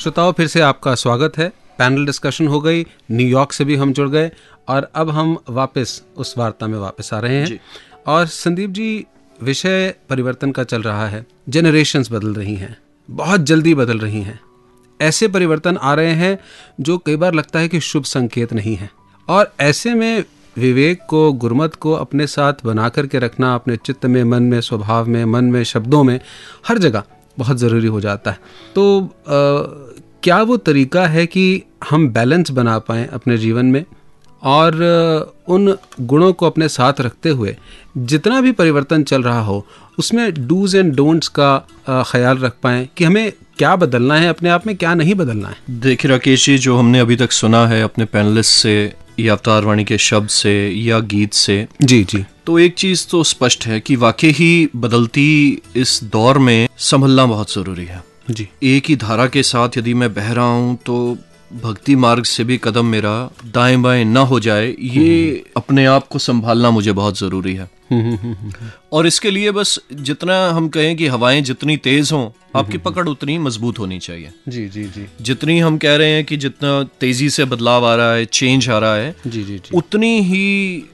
श्रोताओं, 0.00 0.32
फिर 0.32 0.46
से 0.46 0.60
आपका 0.60 0.94
स्वागत 0.94 1.38
है। 1.38 1.52
Panel 1.78 2.06
discussion 2.06 2.48
हो 2.48 2.60
गई 2.60 2.86
New York 3.10 3.52
से 3.52 3.64
भी 3.64 3.76
हम 3.76 3.92
जुड़ 3.92 4.08
गए 4.08 4.30
और 4.68 4.90
अब 4.94 5.10
हम 5.10 5.36
वापस 5.50 6.02
उस 6.16 6.34
वार्ता 6.38 6.66
में 6.66 6.78
वापस 6.78 7.12
आ 7.14 7.18
रहे 7.18 7.36
हैं। 7.36 7.60
और 8.06 8.26
संदीप 8.26 8.70
जी 8.70 9.04
विषय 9.42 9.94
परिवर्तन 10.08 10.52
का 10.52 10.64
चल 10.64 10.82
रहा 10.82 11.08
है 11.08 11.26
जनरेशन्स 11.48 12.12
बदल 12.12 12.34
रही 12.34 12.54
हैं 12.54 12.76
बहुत 13.08 13.40
जल्दी 13.40 13.74
बदल 13.74 13.98
रही 13.98 14.20
हैं। 14.20 14.40
ऐसे 15.00 15.28
परिवर्तन 15.28 15.76
आ 15.76 15.94
रहे 15.94 16.12
हैं 16.12 16.38
जो 16.80 16.98
कई 16.98 17.16
बार 17.16 17.34
लगता 17.34 17.58
है 17.58 17.68
कि 17.68 17.80
शुभ 17.80 18.04
संकेत 18.04 18.52
नहीं 18.52 18.76
है। 18.76 18.90
और 19.28 19.52
ऐसे 19.60 19.94
में 19.94 20.24
विवेक 20.56 21.00
को 21.08 21.32
गुरमत 21.32 21.74
को 21.74 21.92
अपने 21.92 22.26
साथ 22.26 22.54
बना 22.64 22.88
करके 22.88 23.18
रखना 23.18 23.54
अपने 23.54 23.76
चित्त 23.76 24.06
में 24.06 24.22
मन 24.24 24.42
में 24.42 24.60
स्वभाव 24.60 25.06
में 25.06 25.24
मन 25.24 25.44
में 25.44 25.62
शब्दों 25.64 26.02
में 26.04 26.20
हर 26.68 26.78
जगह 26.78 27.02
बहुत 27.38 27.56
ज़रूरी 27.56 27.86
हो 27.86 28.00
जाता 28.00 28.30
है। 28.30 28.38
तो 28.74 29.00
क्या 30.24 30.40
वो 30.42 30.56
तरीका 30.56 31.06
है 31.06 31.26
कि 31.26 31.62
हम 31.90 32.08
बैलेंस 32.08 32.50
बना 32.50 32.78
पाएँ 32.78 33.06
अपने 33.12 33.36
जीवन 33.38 33.66
में 33.66 33.84
और 34.42 34.74
उन 35.48 35.74
गुणों 36.00 36.32
को 36.32 36.46
अपने 36.46 36.68
साथ 36.68 37.00
रखते 37.00 37.28
हुए? 37.28 37.56
जितना 37.96 38.40
भी 38.40 38.52
परिवर्तन 38.52 39.02
चल 39.02 39.22
रहा 39.22 39.40
हो 39.40 39.66
उसमें 39.98 40.46
डूज 40.46 40.76
एंड 40.76 40.94
डोंट्स 40.96 41.28
का 41.38 41.56
ख्याल 42.06 42.38
रख 42.38 42.54
पाएँ 42.62 42.88
कि 42.96 43.04
हमें 43.04 43.32
क्या 43.58 43.74
बदलना 43.76 44.14
है 44.14 44.28
अपने 44.28 44.48
आप 44.50 44.66
में 44.66 44.76
क्या 44.76 44.94
नहीं 44.94 45.14
बदलना 45.14 45.48
है। 45.48 45.80
देखिए 45.80 46.10
राकेश 46.10 46.46
जी 46.46 46.56
जो 46.58 46.76
हमने 46.76 47.00
अभी 47.00 47.16
तक 47.16 47.32
सुना 47.32 47.66
है 47.66 47.82
अपने 47.82 48.04
पैनलिस्ट 48.04 48.52
से 48.52 48.92
या 49.20 49.32
अवतार 49.32 49.64
वाणी 49.64 49.84
के 49.84 49.98
शब्द 49.98 50.28
से 50.28 50.54
या 50.70 50.98
गीत 51.12 51.34
से 51.34 51.66
जी 51.82 52.02
जी। 52.04 52.24
तो 52.46 52.58
एक 52.58 52.74
चीज़ 52.74 53.06
तो 53.10 53.22
स्पष्ट 53.24 53.66
है 53.66 53.80
कि 53.80 53.96
वाकई 53.96 54.30
ही 54.30 54.68
बदलती 54.76 55.62
इस 55.76 56.00
दौर 56.04 56.38
में 56.38 56.68
संभलना 56.78 57.26
बहुत 57.26 57.52
ज़रूरी 57.52 57.84
है। 57.84 58.02
जी। 58.30 58.48
एक 58.62 58.86
ही 58.86 58.96
धारा 58.96 59.26
के 59.26 59.42
साथ 59.42 59.78
यदि 59.78 59.94
मैं 59.94 60.14
बह 60.14 60.32
रहा 60.32 60.44
हूँ 60.44 60.78
तो 60.86 61.16
भक्ति 61.52 61.96
मार्ग 61.96 62.24
से 62.24 62.44
भी 62.44 62.58
कदम 62.64 62.86
मेरा 62.86 63.30
दाएँ 63.44 63.76
बाएँ 63.76 64.04
ना 64.04 64.20
हो 64.20 64.40
जाए 64.40 64.74
ये 64.80 65.44
अपने 65.56 65.84
आप 65.86 66.06
को 66.08 66.18
संभालना 66.18 66.70
मुझे 66.70 66.92
बहुत 66.92 67.18
ज़रूरी 67.18 67.54
है। 67.54 67.70
और 68.92 69.06
इसके 69.06 69.30
लिए 69.30 69.50
बस 69.50 69.78
जितना 69.92 70.48
हम 70.48 70.68
कहें 70.68 70.96
कि 70.96 71.06
हवाएँ 71.06 71.42
जितनी 71.42 71.76
तेज 71.76 72.12
हों 72.12 72.30
आपकी 72.56 72.78
पकड़ 72.78 73.08
उतनी 73.08 73.38
मज़बूत 73.38 73.78
होनी 73.78 73.98
चाहिए। 73.98 74.32
जी 74.48 74.68
जी 74.68 74.84
जी। 74.84 75.06
जितनी 75.20 75.58
हम 75.58 75.78
कह 75.78 75.96
रहे 75.96 76.10
हैं 76.10 76.24
कि 76.24 76.36
जितना 76.36 76.82
तेज़ी 77.00 77.30
से 77.30 77.44
बदलाव 77.44 77.86
आ 77.86 77.94
रहा 77.94 78.12
है 78.14 78.24
चेंज 78.24 78.68
आ 78.68 78.78
रहा 78.78 78.94
है 78.94 79.14
जी 79.26 79.44
जी 79.44 79.58
जी। 79.58 79.76
उतनी 79.76 80.20
ही 80.22 80.84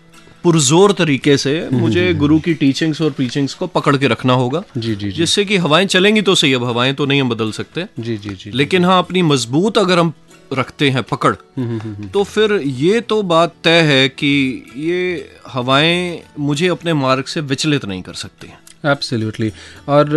पुरजोर 0.45 0.93
तरीके 0.93 1.37
से 1.37 1.53
मुझे 1.73 2.13
गुरु 2.15 2.39
की 2.41 2.55
टीचिंग्स 2.55 3.01
और 3.03 3.11
प्रीचिंग्स 3.11 3.55
को 3.55 3.67
पकड़ 3.67 3.97
के 3.97 4.09
रखना 4.09 4.33
होगा। 4.33 4.63
जी 4.77 4.95
जी 4.95 4.95
जी। 4.95 5.11
जिससे 5.11 5.45
कि 5.45 5.57
हवाएँ 5.57 5.87
चलेंगी 5.87 6.23
तो 6.23 6.35
सही 6.35 6.53
अब 6.55 6.65
हवाएँ 6.65 6.95
तो 6.95 7.07
नहीं 7.07 7.21
हम 7.21 7.29
बदल 7.29 7.53
सकते। 7.53 7.87
जी 7.99 8.17
जी 8.19 8.35
जी 8.35 8.51
लेकिन 8.53 8.85
हाँ 8.85 8.99
अपनी 8.99 9.23
मज़बूत 9.23 9.79
अगर 9.79 9.99
हम 9.99 10.13
रखते 10.53 10.89
हैं 10.91 11.03
पकड़ 11.03 11.35
हम्म, 11.59 12.07
तो 12.07 12.23
फिर 12.25 12.53
ये 12.53 13.01
तो 13.01 13.23
बात 13.23 13.55
तय 13.65 13.81
है 13.83 14.09
कि 14.09 14.33
ये 14.77 15.29
हवाएँ 15.49 16.23
मुझे 16.39 16.69
अपने 16.69 16.95
मार्ग 16.95 17.25
से 17.25 17.41
विचलित 17.43 17.85
नहीं 17.85 18.03
कर 18.03 18.15
सकती। 18.15 18.53
एब्सोल्युटली 18.87 19.53
और 19.89 20.09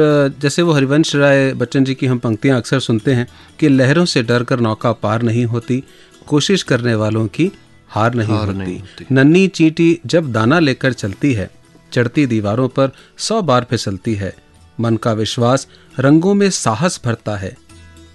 जैसे 0.41 0.61
वो 0.61 0.73
हरिवंश 0.73 1.15
राय 1.15 1.53
बच्चन 1.53 1.83
जी 1.83 1.93
की 1.95 2.05
हम 2.05 2.19
पंक्तियाँ 2.19 2.57
अक्सर 2.57 2.79
सुनते 2.79 3.13
हैं 3.13 3.27
कि 3.59 3.69
लहरों 3.69 4.05
से 4.05 4.23
डर 4.23 4.43
कर 4.43 4.59
नौका 4.59 4.91
पार 5.03 5.21
नहीं 5.21 5.45
होती 5.45 5.83
कोशिश 6.27 6.63
करने 6.63 6.95
वालों 6.95 7.25
की 7.27 7.51
हार 7.93 8.13
नहीं 8.13 8.37
हार 8.37 8.47
होती। 8.47 8.57
नहीं 8.57 8.79
होती। 8.79 9.05
नन्ही 9.11 9.47
चींटी 9.47 9.99
जब 10.05 10.31
दाना 10.31 10.59
लेकर 10.59 10.93
चलती 10.93 11.33
है 11.33 11.49
चढ़ती 11.93 12.25
दीवारों 12.25 12.67
पर 12.69 12.91
सौ 13.17 13.41
बार 13.41 13.65
फिसलती 13.69 14.15
है। 14.15 14.33
मन 14.79 14.97
का 14.97 15.13
विश्वास 15.13 15.67
रंगों 15.99 16.33
में 16.33 16.49
साहस 16.49 17.01
भरता 17.05 17.35
है। 17.35 17.57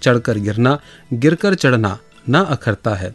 चढ़कर 0.03 0.39
गिरना 0.39 0.79
गिरकर 1.13 1.55
चढ़ना 1.55 1.99
ना 2.29 2.41
अखरता 2.41 2.95
है। 2.95 3.15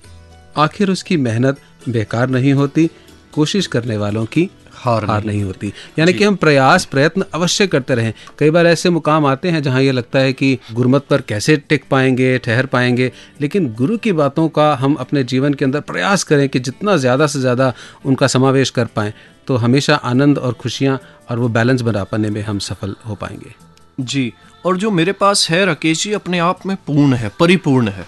आखिर 0.58 0.92
उसकी 0.92 1.18
मेहनत 1.18 1.62
बेकार 1.90 2.30
नहीं 2.30 2.54
होती। 2.54 2.90
कोशिश 3.34 3.68
करने 3.68 3.98
वालों 3.98 4.26
की 4.26 4.50
हार 4.84 5.06
हार 5.06 5.24
नहीं 5.24 5.44
होती। 5.44 5.72
यानी 6.00 6.14
कि 6.14 6.24
हम 6.24 6.36
प्रयास 6.38 6.86
प्रयत्न 6.86 7.26
अवश्य 7.34 7.68
करते 7.68 7.96
रहें। 7.96 8.14
कई 8.40 8.50
बार 8.50 8.68
ऐसे 8.68 8.90
मुकाम 8.92 9.26
आते 9.26 9.50
हैं 9.50 9.62
जहाँ 9.64 9.82
ये 9.82 9.92
लगता 9.92 10.20
है 10.20 10.34
कि 10.34 10.58
गुरमत 10.74 11.06
पर 11.10 11.22
कैसे 11.24 11.58
टिक 11.60 11.84
पाएँगे 11.92 12.38
ठहर 12.40 12.66
पाएँगे 12.68 13.12
लेकिन 13.42 13.74
गुरु 13.74 13.98
की 13.98 14.12
बातों 14.14 14.48
का 14.50 14.74
हम 14.76 14.96
अपने 14.96 15.24
जीवन 15.26 15.54
के 15.54 15.66
अंदर 15.66 15.80
प्रयास 15.84 16.24
करें 16.24 16.48
कि 16.50 16.60
जितना 16.62 16.98
ज़्यादा 16.98 17.28
से 17.28 17.40
ज़्यादा 17.40 17.74
उनका 18.06 18.28
समावेश 18.28 18.70
कर 18.70 18.86
पाएँ 18.86 19.14
तो 19.48 19.56
हमेशा 19.58 19.96
आनंद 20.06 20.38
और 20.38 20.54
खुशियाँ 20.54 21.00
और 21.32 21.40
वो 21.40 21.48
बैलेंस 21.50 21.82
बना 21.82 22.04
पाने 22.04 22.30
में 22.30 22.42
हम 22.44 22.60
सफल 22.62 22.96
हो 23.08 23.16
पाएँगे। 23.16 23.54
जी 24.00 24.32
और 24.66 24.78
जो 24.78 24.92
मेरे 24.92 25.12
पास 25.12 25.48
है 25.50 25.64
राकेश 25.66 26.04
जी 26.04 26.12
अपने 26.14 26.40
आप 26.40 26.66
में 26.66 26.76
पूर्ण 26.88 27.14
है 27.14 27.32
परिपूर्ण 27.40 27.90
है। 27.90 28.06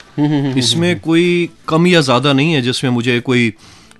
इसमें 0.57 0.99
कोई 0.99 1.49
कम 1.67 1.88
या 1.88 2.01
ज़्यादा 2.01 2.34
नहीं 2.34 2.53
है 2.53 2.61
जिसमें 2.61 2.91
मुझे 2.91 3.19
कोई 3.19 3.53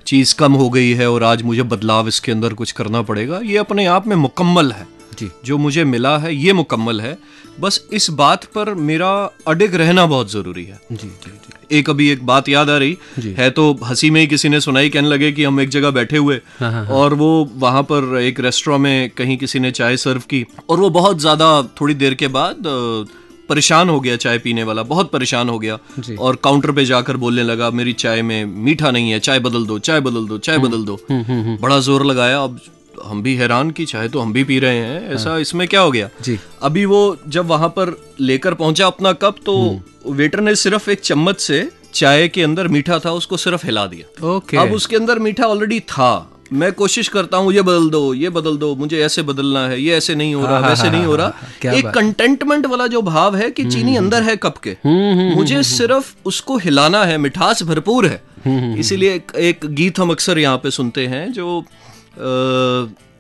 चीज़ 0.08 0.36
कम 0.36 0.54
हो 0.54 0.70
गई 0.70 0.92
है 0.94 1.10
और 1.12 1.24
आज 1.24 1.42
मुझे 1.42 1.64
बदलाव 1.64 2.08
इसके 2.08 2.32
अंदर 2.32 2.54
कुछ 2.54 2.72
करना 2.72 3.02
पड़ेगा 3.02 3.40
ये 3.44 3.58
अपने 3.58 3.86
आप 3.86 4.08
में 4.08 4.16
मुकम्मल 4.16 4.72
है। 4.72 4.88
जी। 5.20 5.30
जो 5.46 5.58
मुझे 5.58 5.84
मिला 5.84 6.18
है 6.18 6.36
ये 6.36 6.54
मुकम्मल 6.54 7.02
है। 7.02 7.18
बस 7.60 7.80
इस 7.94 8.10
बात 8.10 8.44
पर 8.46 8.74
मेरा 8.74 9.10
अडिग 9.48 9.76
रहना 9.76 10.06
बहुत 10.06 10.32
ज़रूरी 10.32 10.64
है। 10.66 10.80
जी 10.92 11.08
जी 11.08 11.32
जी। 11.32 11.78
एक 11.78 11.90
अभी 11.90 12.10
एक 12.10 12.26
बात 12.26 12.50
याद 12.50 12.70
आ 12.70 12.78
रही। 12.78 12.98
है 13.38 13.50
तो 13.50 13.72
हँसी 13.84 14.10
में 14.10 14.20
ही 14.22 14.28
किसी 14.28 14.50
ने 14.50 14.60
सुनाई 14.62 14.90
कहने 14.90 15.08
लगे 15.08 15.32
कि 15.32 15.44
हम 15.44 15.62
एक 15.62 15.70
जगह 15.70 15.92
बैठे 15.92 16.18
हुए 16.18 16.40
हाँ, 16.60 16.72
हाँ, 16.72 16.86
और 16.88 17.14
वो 17.14 17.30
वहाँ 17.56 17.84
पर 17.84 18.18
एक 18.20 18.40
रेस्टोरेंट 18.40 18.82
में 18.84 19.10
कहीं 19.10 19.38
किसी 19.38 19.60
ने 19.60 19.72
चाय 19.72 19.98
सर्व 19.98 20.22
की 20.30 20.46
और 20.70 20.80
वो 20.80 20.90
बहुत 20.90 21.20
ज़्यादा 21.20 21.62
थोड़ी 21.82 21.94
देर 21.94 22.14
के 22.14 22.28
बाद 22.28 22.64
परेशान 23.50 23.90
हो 23.90 24.00
गया 24.00 24.16
चाय 24.18 24.38
पीने 24.40 24.64
वाला 24.64 24.84
बहुत 24.86 25.12
परेशान 25.12 25.50
हो 25.50 25.58
गया। 25.60 25.78
और 26.20 26.36
काउंटर 26.44 26.72
पे 26.72 26.86
जाकर 26.86 27.18
बोलने 27.18 27.44
लगा 27.44 27.70
मेरी 27.72 27.94
चाय 27.96 28.22
में 28.22 28.46
मीठा 28.46 28.92
नहीं 28.92 29.12
है 29.12 29.20
चाय 29.20 29.40
बदल 29.40 29.66
दो 29.66 29.80
चाय 29.82 30.00
बदल 30.02 30.28
दो 30.28 30.38
चाय 30.40 30.58
बदल 30.58 30.84
दो। 30.86 31.00
बड़ा 31.12 31.80
ज़ोर 31.80 32.06
लगाया। 32.06 32.40
अब 32.40 32.60
हम 33.06 33.22
भी 33.24 33.36
हैरान 33.36 33.72
की 33.72 33.86
चाय 33.86 34.10
तो 34.10 34.20
हम 34.20 34.34
भी 34.34 34.44
पी 34.44 34.60
रहे 34.60 34.78
हैं 34.78 35.14
ऐसा 35.14 35.38
इसमें 35.38 35.68
क्या 35.68 35.82
हो 35.82 35.92
गया? 35.92 36.10
जी। 36.22 36.38
अभी 36.64 36.86
वो 36.86 37.18
जब 37.28 37.48
वहाँ 37.48 37.70
पर 37.70 37.96
लेकर 38.20 38.54
पहुँचा 38.54 38.88
अपना 38.88 39.12
कप 39.14 39.36
तो 39.46 39.56
वेटर 40.08 40.42
ने 40.42 40.56
सिर्फ़ 40.56 40.90
एक 40.92 41.02
चम्मच 41.02 41.40
से 41.40 41.68
चाय 41.94 42.28
के 42.28 42.44
अंदर 42.44 42.68
मीठा 42.68 43.00
था 43.00 43.12
उसको 43.14 43.38
सिर्फ़ 43.38 43.66
हिला 43.66 43.86
दिया। 43.88 44.28
ओके। 44.28 44.58
अब 44.58 44.74
उसके 44.74 44.96
अंदर 44.96 45.20
मीठा 45.20 45.48
ऑलरेडी 45.48 45.80
था। 45.80 46.35
मैं 46.54 46.72
कोशिश 46.74 47.08
करता 47.08 47.38
हूँ 47.38 47.54
ये 47.54 47.62
बदल 47.62 47.90
दो 47.90 48.14
ये 48.14 48.30
बदल 48.30 48.58
दो 48.58 48.76
मुझे 48.76 49.00
ऐसे 49.02 49.22
बदलना 49.22 49.68
है 49.68 49.82
ये 49.82 49.96
ऐसे 49.98 50.16
नहीं 50.16 50.36
हो 50.36 50.46
रहा 50.46 50.60
हाँ, 50.60 50.70
वैसे 50.70 50.88
हाँ, 50.88 50.92
नहीं 50.92 51.06
हो 51.06 51.16
हाँ, 51.16 51.34
रहा। 51.64 51.74
एक 51.74 51.88
कंटेंटमेंट 51.88 52.66
वाला 52.66 52.88
जो 52.88 53.02
भाव 53.02 53.36
है 53.36 53.50
कि 53.52 53.66
चीनी 53.66 53.96
अंदर 53.96 54.24
है 54.24 54.36
कप 54.38 54.58
के। 54.68 54.78
मुझे 55.36 55.64
सिर्फ़ 55.64 56.14
उसको 56.26 56.58
हिलाना 56.58 57.04
है 57.06 57.18
मिठास 57.18 57.64
भरपूर 57.64 58.06
है। 58.06 58.22
इसीलिए 58.80 59.14
एक, 59.16 59.32
एक 59.36 59.60
गीत 59.66 60.00
हम 60.00 60.12
अक्सर 60.12 60.40
यहाँ 60.40 60.58
पे 60.58 60.72
सुनते 60.72 61.08
हैं 61.08 61.32
जो 61.34 61.64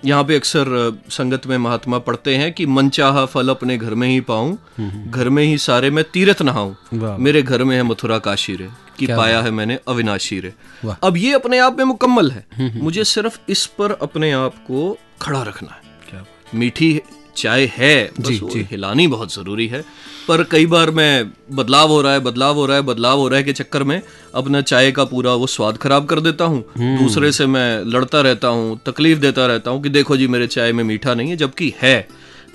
यहाँ 0.06 0.24
पे 0.24 0.36
अक्सर 0.36 0.68
संगत 1.10 1.48
में 1.48 1.58
महात्मा 1.58 2.00
पढ़ते 2.00 2.36
हैं 2.36 2.52
कि 2.54 2.66
मन 2.66 2.89
चाह 2.89 3.26
फल 3.26 3.50
अपने 3.50 3.78
घर 3.78 3.93
में 3.93 4.08
ही 4.08 4.20
पाऊँ 4.22 4.58
घर 5.10 5.30
में 5.30 5.43
ही 5.43 5.58
सारे 5.58 5.89
मैं 5.89 6.04
तीर्थ 6.04 6.41
नहाऊं। 6.41 7.18
मेरे 7.18 7.41
घर 7.41 7.64
में 7.64 7.76
है 7.76 7.84
मथुरा 7.84 8.18
काशी 8.20 8.56
रे 8.56 8.70
कि 9.00 9.08
पाया 9.08 9.41
है 9.41 9.52
मैंने 9.52 9.80
अविनाशी 9.88 10.39
रे। 10.39 10.54
अब 11.04 11.18
ये 11.18 11.34
अपने 11.34 11.58
आप 11.58 11.78
में 11.78 11.86
मुकम्मल 11.86 12.32
है। 12.32 12.46
मुझे 12.82 13.04
सिर्फ़ 13.04 13.39
इस 13.50 13.66
पर 13.66 13.91
अपने 13.91 14.32
आप 14.32 14.56
को 14.56 14.98
खड़ा 15.22 15.41
रखना 15.41 15.72
है। 15.72 16.24
मीठी 16.56 17.02
चाय 17.36 17.69
है 17.73 17.95
जी, 18.19 18.38
जी। 18.45 18.67
हिलानी 18.71 19.07
बहुत 19.07 19.33
ज़रूरी 19.33 19.67
है 19.67 19.83
पर 20.27 20.43
कई 20.43 20.65
बार 20.65 20.91
मैं 20.91 21.31
बदलाव 21.51 21.89
हो 21.89 22.01
रहा 22.01 22.13
है 22.13 22.19
बदलाव 22.21 22.55
हो 22.55 22.65
रहा 22.65 22.77
है 22.77 22.83
बदलाव 22.83 23.19
हो 23.19 23.27
रहा 23.27 23.38
है 23.38 23.43
के 23.43 23.53
चक्कर 23.53 23.83
में 23.83 24.01
अपना 24.36 24.61
चाय 24.63 24.91
का 24.91 25.03
पूरा 25.05 25.33
वो 25.33 25.47
स्वाद 25.47 25.77
खराब 25.77 26.05
कर 26.05 26.19
देता 26.19 26.45
हूँ 26.45 26.63
हम्म। 26.77 26.97
दूसरे 26.97 27.31
से 27.31 27.45
मैं 27.47 27.67
लड़ता 27.86 28.21
रहता 28.21 28.47
हूँ 28.49 28.79
तकलीफ़ 28.86 29.19
देता 29.19 29.45
रहता 29.45 29.71
हूँ 29.71 29.83
कि 29.83 29.89
देखो 29.91 30.17
जी 30.17 30.27
मेरे 30.27 30.47
चाय 30.49 30.71
में 30.71 30.83
मीठा 30.83 31.13
नहीं 31.13 31.29
है 31.29 31.38
जबकि 31.38 31.73
है 31.81 31.97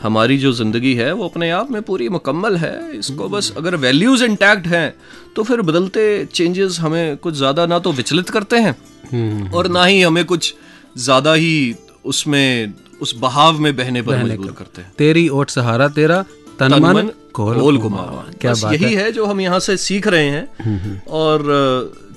हमारी 0.03 0.39
जो 0.39 0.53
ज़िंदगी 0.53 0.95
है 0.95 1.13
वो 1.13 1.29
अपने 1.29 1.51
आप 1.51 1.71
में 1.71 1.81
पूरी 1.83 2.09
मुकम्मल 2.09 2.57
है 2.57 2.75
इसको 2.99 3.29
बस 3.29 3.53
अगर 3.57 3.77
वैल्यूज़ 3.77 4.25
इंटैक्ट 4.25 4.67
हैं 4.67 4.95
तो 5.37 5.43
फिर 5.43 5.63
बदलते 5.63 6.05
चेंजेस 6.27 6.79
हमें 6.81 7.17
कुछ 7.17 7.35
ज़्यादा 7.35 7.67
ना 7.67 7.79
तो 7.79 7.93
विचलित 7.93 8.31
करते 8.31 8.57
हैं 8.59 8.75
हम्म। 9.13 9.51
और 9.51 9.69
ना 9.69 9.85
ही 9.85 10.01
हमें 10.03 10.25
कुछ 10.25 10.55
ज़्यादा 10.99 11.35
ही 11.35 11.75
उसमें 12.05 12.73
उस 13.03 13.15
बहाव 13.17 13.59
में 13.59 13.77
बहने 13.77 14.03
पर 14.03 14.25
मजबूर 14.25 14.53
करते 14.53 14.83
हैं। 14.83 14.93
तेरी 14.99 15.29
ओट 15.29 15.51
सहारा 15.51 15.89
तेरा 15.89 16.23
तन 16.59 16.75
मन 16.75 17.11
कोल 17.35 17.79
घुमावा। 17.79 18.25
क्या 18.41 18.53
बात 18.53 18.73
यही 18.73 18.95
है। 18.95 19.03
है 19.03 19.13
जो 19.13 19.27
हम 19.27 19.41
यहाँ 19.41 19.61
से 19.61 19.77
सीख 19.77 20.07
रहे 20.07 20.29
हैं। 20.29 21.03
और 21.07 21.45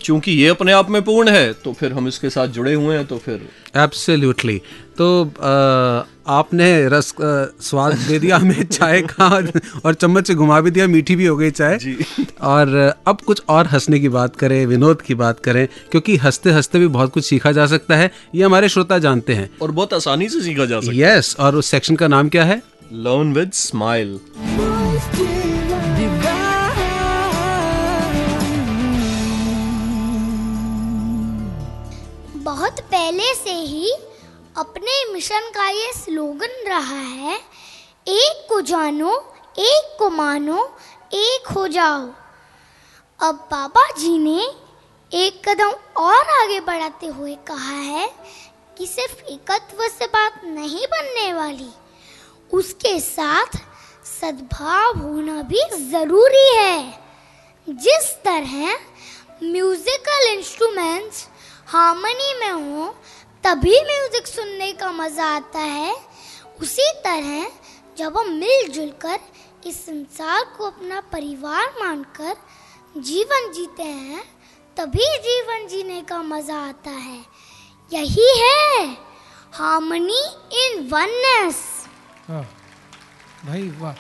चूँकि 0.02 0.32
ये 0.32 0.48
अपने 0.48 0.72
आप 0.72 0.90
में 0.90 1.02
पूर्ण 1.02 1.30
है 1.30 1.52
तो 1.54 1.74
फिर 1.74 1.94
हम 1.94 2.08
इसके 2.08 2.30
साथ 2.30 2.48
जुड़े 2.48 2.74
हुए 2.74 2.96
हैं 2.96 3.06
तो 3.06 3.18
फिर 3.18 3.48
एब्सोल्युटली 3.76 4.62
तो 4.98 5.26
अ, 5.26 6.08
आपने 6.28 6.88
रस 6.88 7.12
अ, 7.12 7.46
स्वाद 7.62 7.94
दे 7.94 8.20
दिया 8.20 8.38
हमें 8.38 8.64
चाय 8.72 9.02
का 9.02 9.28
और 9.86 9.94
चम्मच 9.94 10.28
से 10.28 10.36
घुमा 10.36 10.62
भी 10.62 10.72
दिया 10.72 10.88
मीठी 10.88 11.16
भी 11.16 11.26
हो 11.26 11.38
गई 11.38 11.52
चाय। 11.52 11.80
और 12.42 12.94
अब 13.08 13.22
कुछ 13.22 13.42
और 13.50 13.68
हंसने 13.68 14.00
की 14.00 14.10
बात 14.10 14.36
करें 14.36 14.66
विनोद 14.66 15.02
की 15.02 15.16
बात 15.16 15.40
करें 15.40 15.68
क्योंकि 15.92 16.18
हँसते 16.18 16.52
हँसते 16.52 16.80
भी 16.80 16.88
बहुत 16.88 17.12
कुछ 17.12 17.26
सीखा 17.26 17.52
जा 17.52 17.66
सकता 17.66 17.96
है 17.96 18.12
ये 18.36 18.44
हमारे 18.44 18.70
श्रोता 18.70 19.00
जानते 19.00 19.34
हैं। 19.34 19.50
और 19.62 19.72
बहुत 19.72 19.94
आसानी 19.94 20.30
से 20.30 20.42
सीखा 20.42 20.66
जा 20.66 20.80
सकता 20.80 20.94
है। 20.94 21.18
यस 21.18 21.36
और 21.40 21.56
उस 21.56 21.66
सेक्शन 21.66 21.96
का 21.96 22.08
नाम 22.08 22.30
क्या 22.30 22.44
है? 22.44 22.56
है 22.56 22.62
लर्न 22.94 23.34
विद 23.34 23.52
स्माइल 23.54 24.20
बहुत 32.38 32.80
पहले 32.80 33.34
से 33.34 33.52
ही 33.52 33.94
अपने 34.56 35.14
मिशन 35.14 35.50
का 35.50 35.68
ये 35.68 35.92
स्लोगन 35.94 36.68
रहा 36.68 37.00
है, 37.00 37.36
एक 38.08 38.46
को 38.50 38.60
जानो, 38.62 39.14
एक 39.60 39.96
को 40.00 40.10
मानो, 40.10 40.66
एक 41.14 41.48
हो 41.48 41.68
जाओ। 41.68 42.02
अब 43.20 43.36
बाबा 43.52 43.90
जी 43.92 44.18
ने 44.18 44.42
एक 45.12 45.42
कदम 45.48 45.74
और 45.98 46.30
आगे 46.34 46.60
बढ़ाते 46.60 47.08
हुए 47.08 47.36
कहा 47.48 47.78
है 47.78 48.08
कि 48.78 48.88
सिर्फ़ 48.88 49.24
एकत्व 49.24 49.88
से 49.90 50.06
बात 50.08 50.42
नहीं 50.46 50.86
बनने 50.88 51.34
वाली, 51.34 51.70
उसके 52.54 53.00
साथ 53.00 53.58
सद्भाव 54.12 54.98
होना 54.98 55.42
भी 55.44 55.64
ज़रूरी 55.82 56.48
है। 56.56 57.04
जिस 57.68 58.14
तरह 58.24 58.78
म्यूजिकल 59.44 60.28
इंस्ट्रूमेंट्स 60.28 61.28
हार्मनी 61.68 62.34
में 62.40 62.52
हो 62.52 62.96
तभी 63.44 63.80
म्यूज़िक 63.82 64.28
सुनने 64.28 64.72
का 64.74 64.92
मज़ा 64.92 65.26
आता 65.28 65.60
है। 65.60 65.96
उसी 66.62 66.92
तरह 67.06 67.48
जब 67.98 68.18
हम 68.18 68.30
मिलजुल 68.34 68.90
कर 69.02 69.20
इस 69.68 69.86
संसार 69.86 70.44
को 70.58 70.66
अपना 70.66 71.00
परिवार 71.14 71.74
मानकर 71.80 72.36
जीवन 73.00 73.52
जीते 73.54 73.84
हैं 73.84 74.24
तभी 74.78 75.08
जीवन 75.20 75.68
जीने 75.68 76.02
का 76.02 76.22
मज़ा 76.24 76.60
आता 76.60 76.92
है। 76.92 77.20
यही 77.92 78.30
है 78.40 78.86
हार्मनी 79.54 80.24
इन 80.62 80.88
वननेस। 80.94 81.62
भाई 82.30 83.70
वाह। 83.80 83.94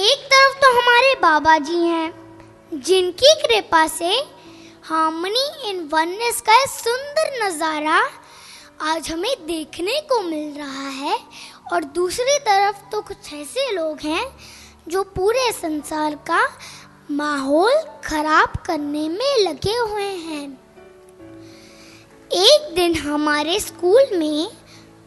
एक 0.00 0.26
तरफ़ 0.26 0.58
तो 0.60 0.72
हमारे 0.78 1.14
बाबा 1.20 1.56
जी 1.60 1.78
हैं 1.78 2.80
जिनकी 2.80 3.34
कृपा 3.42 3.86
से 3.88 4.12
हार्मनी 4.84 5.46
इन 5.68 5.88
वननेस 5.92 6.40
का 6.40 6.64
सुंदर 6.68 7.32
नज़ारा 7.42 8.02
आज 8.82 9.10
हमें 9.10 9.46
देखने 9.46 10.00
को 10.00 10.20
मिल 10.22 10.58
रहा 10.58 10.88
है। 10.88 11.18
और 11.72 11.84
दूसरी 11.84 12.38
तरफ़ 12.38 12.76
तो 12.92 13.00
कुछ 13.00 13.32
ऐसे 13.34 13.70
लोग 13.72 14.00
हैं 14.00 14.26
जो 14.88 15.02
पूरे 15.02 15.52
संसार 15.52 16.14
का 16.14 16.40
माहौल 17.10 17.74
खराब 18.04 18.56
करने 18.66 19.08
में 19.08 19.38
लगे 19.38 19.76
हुए 19.76 20.02
हैं। 20.02 20.42
एक 22.32 22.74
दिन 22.74 22.94
हमारे 22.94 23.60
स्कूल 23.60 24.16
में 24.18 24.50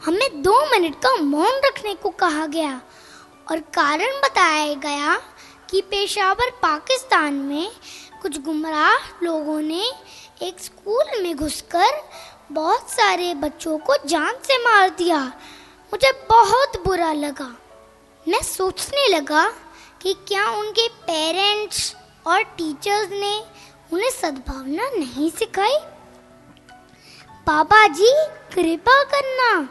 हमें 0.06 0.42
दो 0.42 0.60
मिनट 0.66 0.96
का 0.96 1.16
मौन 1.16 1.62
रखने 1.66 1.94
को 1.94 2.10
कहा 2.10 2.46
गया 2.46 2.82
और 3.52 3.60
कारण 3.60 4.20
बताया 4.22 4.74
गया 4.74 5.16
कि 5.70 5.82
पेशावर 5.82 6.50
पाकिस्तान 6.62 7.34
में 7.34 7.72
कुछ 8.22 8.42
गुमराह 8.42 9.26
लोगों 9.26 9.62
ने 9.62 9.84
एक 10.42 10.60
स्कूल 10.60 11.22
में 11.24 11.36
घुसकर 11.36 12.10
बहुत 12.52 12.90
सारे 12.90 13.34
बच्चों 13.34 13.78
को 13.78 13.96
जान 14.06 14.34
से 14.44 14.58
मार 14.58 14.90
दिया। 14.90 15.20
मुझे 15.94 16.12
बहुत 16.30 16.84
बुरा 16.86 17.14
लगा। 17.14 17.56
मैं 18.28 18.42
सोचने 18.42 19.08
लगा 19.08 19.50
कि 20.02 20.14
क्या 20.14 20.50
उनके 20.50 20.88
पेरेंट्स 20.88 21.96
और 22.28 22.44
टीचर्स 22.44 23.10
ने 23.10 23.44
उन्हें 23.94 24.10
सद्भावना 24.10 24.90
नहीं 24.90 25.30
सिखाई। 25.32 25.78
बाबा 27.48 27.88
जी, 27.88 28.12
कृपा 28.54 29.04
करना 29.04 29.70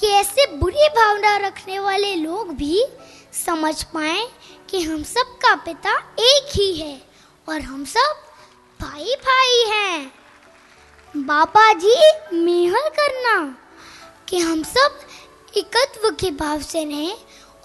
कि 0.00 0.06
ऐसे 0.06 0.46
बुरी 0.56 0.88
भावना 0.88 1.36
रखने 1.36 1.78
वाले 1.78 2.14
लोग 2.14 2.54
भी 2.54 2.86
समझ 3.46 3.82
पाए 3.82 4.28
कि 4.70 4.82
हम 4.82 5.02
सब 5.02 5.36
का 5.42 5.54
पिता 5.54 5.96
एक 6.18 6.50
ही 6.54 6.74
है 6.76 7.02
और 7.48 7.60
हम 7.60 7.84
सब 7.84 8.22
भाई 8.80 9.14
भाई 9.24 9.64
हैं। 9.68 10.19
बाबा 11.16 11.72
जी 11.72 11.94
मेहर 12.32 12.88
करना 12.88 13.58
कि 14.28 14.38
हम 14.38 14.62
सब 14.62 14.98
एकत्व 15.56 16.10
के 16.10 16.30
भाव 16.30 16.60
से 16.60 16.84
रहें 16.84 17.14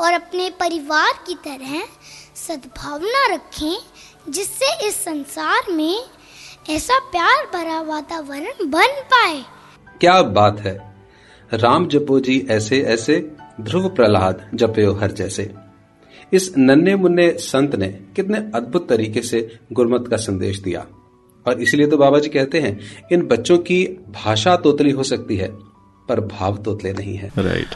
और 0.01 0.13
अपने 0.13 0.49
परिवार 0.49 1.11
की 1.27 1.35
तरह 1.35 1.83
सद्भावना 2.35 3.33
रखें, 3.33 3.77
जिससे 4.29 4.87
इस 4.87 5.03
संसार 5.03 5.71
में 5.71 6.03
ऐसा 6.69 6.99
प्यार 6.99 7.45
भरा 7.53 7.81
वातावरण 7.81 8.69
बन 8.69 8.87
पाए। 8.87 9.43
क्या 9.99 10.21
बात 10.21 10.59
है? 10.59 10.95
राम 11.53 11.87
जपो 11.87 12.19
जी 12.19 12.47
ऐसे 12.49 12.81
ऐसे 12.81 13.31
ध्रुव 13.61 13.89
प्रहलाद 13.89 14.51
जपयो 14.53 14.93
हर 14.93 15.11
जैसे। 15.11 15.53
इस 16.33 16.53
नन्हे 16.57 16.95
मुन्ने 16.95 17.31
संत 17.31 17.75
ने 17.75 17.87
कितने 17.87 18.37
अद्भुत 18.37 18.89
तरीके 18.89 19.21
से 19.21 19.59
गुरमत 19.73 20.07
का 20.07 20.17
संदेश 20.17 20.59
दिया। 20.59 20.85
और 21.47 21.61
इसलिए 21.61 21.87
तो 21.87 21.97
बाबा 21.97 22.19
जी 22.19 22.29
कहते 22.29 22.59
हैं 22.59 22.79
इन 23.11 23.21
बच्चों 23.21 23.57
की 23.57 23.83
भाषा 24.09 24.55
तोतली 24.55 24.91
हो 24.91 25.03
सकती 25.03 25.35
है 25.37 25.47
पर 26.09 26.19
भाव 26.19 26.57
तोतले 26.57 26.93
नहीं 26.93 27.15
है। 27.15 27.31
राइट 27.37 27.75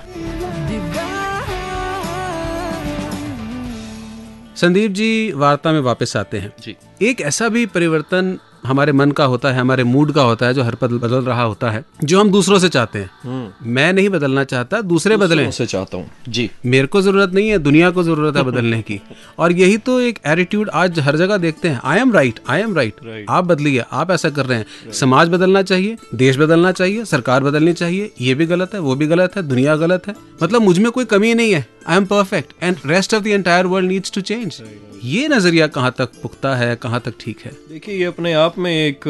संदीप 4.58 4.92
जी 4.92 5.32
वार्ता 5.32 5.72
में 5.72 5.80
वापस 5.80 6.16
आते 6.18 6.38
हैं। 6.38 6.54
जी। 6.64 6.76
एक 7.02 7.22
ऐसा 7.22 7.48
भी 7.50 7.66
परिवर्तन 7.66 8.38
हमारे 8.66 8.92
मन 8.92 9.12
का 9.12 9.26
होता 9.26 9.52
है 9.52 9.60
हमारे 9.60 9.84
मूड 9.84 10.12
का 10.12 10.22
होता 10.22 10.46
है 10.46 10.54
जो 10.54 10.64
हर 10.64 10.76
पल 10.76 10.98
बदल 10.98 11.24
रहा 11.24 11.44
होता 11.44 11.72
है 11.72 11.84
जो 12.04 12.20
हम 12.20 12.30
दूसरों 12.32 12.60
से 12.60 12.70
चाहते 12.70 13.00
हैं। 13.00 13.54
मैं 13.68 13.92
नहीं 13.94 14.10
बदलना 14.10 14.44
चाहता 14.44 14.82
दूसरे 14.82 15.18
बदले। 15.18 15.52
से 15.52 15.66
चाहता 15.66 15.98
हूँ 15.98 16.10
जी। 16.30 16.50
मेरे 16.66 16.88
को 16.88 17.02
ज़रूरत 17.02 17.34
नहीं 17.34 17.50
है 17.50 17.58
दुनिया 17.60 17.90
को 17.90 18.04
ज़रूरत 18.04 18.38
है 18.38 18.44
बदलने 18.44 18.82
की। 18.82 19.00
और 19.40 19.52
यही 19.52 19.78
तो 19.78 20.00
एक 20.00 20.20
एटीट्यूड 20.28 20.70
आज 20.74 21.00
हर 21.00 21.18
जगह 21.18 21.38
देखते 21.38 21.68
हैं। 21.68 21.82
I 21.84 22.00
am 22.00 22.14
right 22.14 22.40
I 22.50 22.62
am 22.62 22.76
right 22.76 23.26
आप 23.30 23.44
बदलिए 23.44 23.84
आप 23.92 24.12
ऐसा 24.12 24.30
कर 24.30 24.46
रहे 24.46 24.58
हैं। 24.58 24.92
समाज 24.94 25.30
बदलना 25.30 25.62
चाहिए 25.62 25.98
देश 26.16 26.38
बदलना 26.38 26.72
चाहिए 26.72 27.06
सरकार 27.06 27.44
बदलनी 27.44 27.74
चाहिए 27.74 28.12
ये 28.22 28.34
भी 28.36 28.46
गलत 28.46 28.74
है 28.74 28.80
वो 28.80 28.96
भी 28.96 29.08
गलत 29.08 29.36
है 29.36 29.44
दुनिया 29.48 29.76
गलत 29.76 30.08
है। 30.08 30.16
मतलब 30.44 30.62
मुझमें 30.62 30.92
कोई 30.92 31.06
कमी 31.06 31.34
नहीं 31.34 31.54
है। 31.54 31.66
I 31.88 31.98
am 31.98 32.06
perfect 32.06 32.54
and 32.64 32.78
rest 32.86 33.14
of 33.14 33.24
the 33.24 33.28
entire 33.28 33.66
world 33.66 33.90
needs 33.90 34.12
to 34.12 34.22
change 34.22 34.62
ये 35.04 35.28
नज़रिया 35.28 35.68
कहाँ 35.68 35.94
तक 35.98 36.12
पुख्ता 36.22 36.56
है 36.56 36.76
कहाँ 36.76 37.00
तक 37.00 37.14
ठीक 37.20 37.40
है? 37.40 37.52
देखिए 37.70 37.96
ये 37.96 38.06
अपने 38.06 38.34
आप 38.34 38.58
में 38.58 38.72
एक 38.72 39.04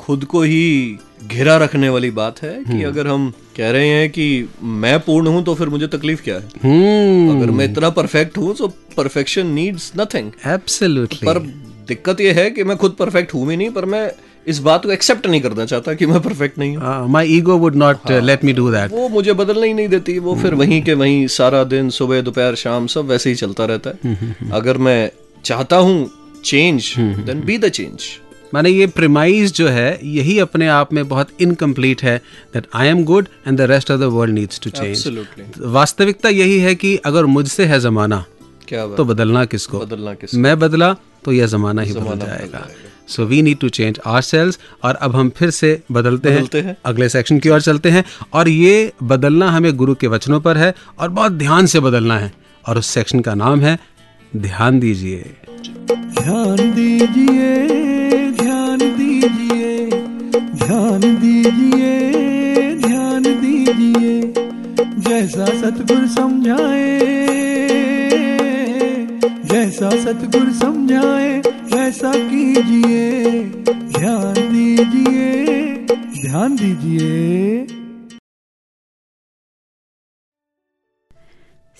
खुद 0.00 0.24
को 0.24 0.42
ही 0.42 0.98
घिरा 1.24 1.56
रखने 1.56 1.88
वाली 1.88 2.10
बात 2.10 2.42
है 2.42 2.52
कि 2.64 2.82
अगर 2.82 3.06
हम 3.06 3.30
कह 3.56 3.70
रहे 3.70 3.88
हैं 3.88 4.08
कि 4.10 4.48
मैं 4.62 4.98
पूर्ण 5.00 5.28
हूँ 5.28 5.42
तो 5.44 5.54
फिर 5.54 5.68
मुझे 5.68 5.86
तकलीफ़ 5.86 6.22
क्या 6.22 6.36
है? 6.36 6.48
हम्म। 6.62 7.36
अगर 7.36 7.50
मैं 7.50 7.64
इतना 7.64 7.90
परफेक्ट 7.90 8.38
हूँ 8.38 8.54
तो 8.54 8.68
परफेक्शन 8.96 9.46
नीड्स 9.50 9.92
नथिंग 9.96 10.30
एब्सोल्युटली 10.46 11.26
पर 11.26 11.38
दिक्कत 11.88 12.20
ये 12.20 12.32
है 12.32 12.50
कि 12.50 12.64
मैं 12.64 12.76
खुद 12.76 12.96
परफेक्ट 12.98 13.34
हूँ 13.34 13.46
भी 13.46 13.56
नहीं 13.56 13.70
पर 13.70 13.84
मैं 13.84 14.10
इस 14.48 14.58
बात 14.60 14.84
को 14.84 14.90
एक्सेप्ट 14.92 15.26
नहीं 15.26 15.40
करना 15.40 15.64
चाहता 15.66 15.94
कि 15.94 16.06
मैं 16.06 16.20
परफेक्ट 16.22 16.58
नहीं 16.58 16.76
हूँ। 16.76 17.08
My 17.10 17.32
ego 17.32 17.56
would 17.58 17.74
not 17.76 18.10
let 18.22 18.44
me 18.44 18.52
do 18.52 18.70
that 18.72 18.92
वो 18.92 19.08
मुझे 19.08 19.32
बदलना 19.34 19.66
ही 19.66 19.74
नहीं 19.74 19.88
देती 19.88 20.18
वो 20.18 20.34
फिर 20.34 20.54
वहीं 20.54 20.82
के 20.82 20.94
वहीं 20.94 21.26
सारा 21.32 21.64
दिन 21.66 21.90
सुबह 21.90 22.20
दोपहर 22.20 22.54
शाम 22.54 22.86
सब 22.86 23.06
वैसे 23.06 23.30
ही 23.30 23.36
चलता 23.36 23.64
रहता 23.64 23.90
है। 23.90 24.50
अगर 24.52 24.78
मैं 24.78 25.10
चाहता 25.44 25.76
हूँ 25.78 26.10
change 26.44 26.94
then 26.98 27.40
be 27.40 27.58
the 27.58 27.68
change 27.70 28.08
माने 28.54 28.70
ये 28.70 28.86
प्रिमाइज 28.86 29.52
जो 29.54 29.68
है 29.68 29.88
यही 30.08 30.38
अपने 30.38 30.68
आप 30.68 30.92
में 30.92 31.06
बहुत 31.08 31.28
इनकम्प्लीट 31.40 32.02
है 32.02 32.16
that 32.54 32.66
I 32.74 32.88
am 32.88 33.04
good 33.04 33.28
and 33.46 33.58
the 33.58 33.70
rest 33.70 33.90
of 33.90 34.00
the 34.00 34.04
world 34.14 34.34
needs 34.34 34.60
to 34.60 34.70
change 34.70 35.18
वास्तविकता 35.74 36.28
यही 36.28 36.58
है 36.58 36.74
कि 36.74 36.96
अगर 37.06 37.26
मुझसे 37.26 37.64
है 37.64 37.80
जमाना 37.80 38.24
क्या 38.68 38.86
तो 38.96 39.04
बदलना 39.04 39.44
किसको? 39.44 39.78
बदलना 39.78 40.14
किस 40.14 40.34
मैं 40.34 40.58
बदला 40.58 40.92
तो 41.24 41.32
यह 41.32 41.46
जमाना 41.46 41.82
ही 41.82 41.92
बदल 41.92 42.26
जाएगा। 42.26 42.66
So 43.08 43.24
we 43.24 43.42
need 43.42 43.58
to 43.58 43.68
change 43.68 44.00
ourselves 44.22 44.58
और 44.84 44.94
अब 44.94 45.16
हम 45.16 45.30
फिर 45.30 45.50
से 45.50 45.82
बदलते, 45.92 46.30
बदलते 46.30 46.58
हैं। 46.58 46.66
हैं। 46.66 46.76
अगले 46.84 47.08
सेक्शन 47.08 47.38
की 47.38 47.48
ओर 47.48 47.60
चलते 47.60 47.90
हैं। 47.90 48.04
और 48.32 48.48
ये 48.48 48.92
बदलना 49.02 49.50
हमें 49.50 49.76
गुरु 49.76 49.94
के 49.94 50.06
वचनों 50.06 50.40
पर 50.40 50.56
है 50.56 50.74
और 50.98 51.08
बहुत 51.08 51.32
ध्यान 51.32 51.66
से 51.66 51.80
बदलना 51.80 52.18
है। 52.18 52.32
और 52.68 52.78
उस 52.78 52.86
सेक्शन 52.86 53.20
का 53.20 53.34
नाम 53.34 53.60
है 53.60 53.78
ध्यान 54.36 54.80
दीजिए। 54.80 55.34
ध्यान 55.92 56.56
दीजिए 56.56 57.66
ध्यान 58.30 58.78
दीजिए 58.78 59.86
ध्यान 60.40 61.00
दीजिए 61.00 62.10
ध्यान 62.74 63.22
दीजिए। 63.22 64.34
जैसा 64.98 65.46
सतगुरु 65.46 66.08
समझाए 66.08 66.98
जैसा 69.48 69.88
सतगुरु 70.04 70.52
समझाए, 70.52 71.38
वैसा 71.72 72.12
कीजिए। 72.14 73.42
ध्यान 73.64 74.34
दीजिए 74.34 75.86
ध्यान 75.86 76.56
दीजिए। 76.56 77.66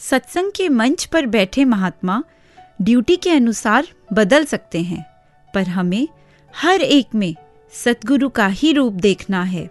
सत्संग 0.01 0.51
के 0.57 0.69
मंच 0.69 1.05
पर 1.05 1.27
बैठे 1.27 1.65
महात्मा 1.65 2.23
ड्यूटी 2.83 3.17
के 3.17 3.31
अनुसार 3.31 3.89
बदल 4.13 4.45
सकते 4.45 4.81
हैं, 4.83 5.05
पर 5.55 5.67
हमें 5.69 6.09
हर 6.55 6.81
एक 6.81 7.15
में 7.15 7.35
सतगुरु 7.73 8.29
का 8.29 8.47
ही 8.47 8.73
रूप 8.73 8.93
देखना 8.93 9.43
है। 9.45 9.69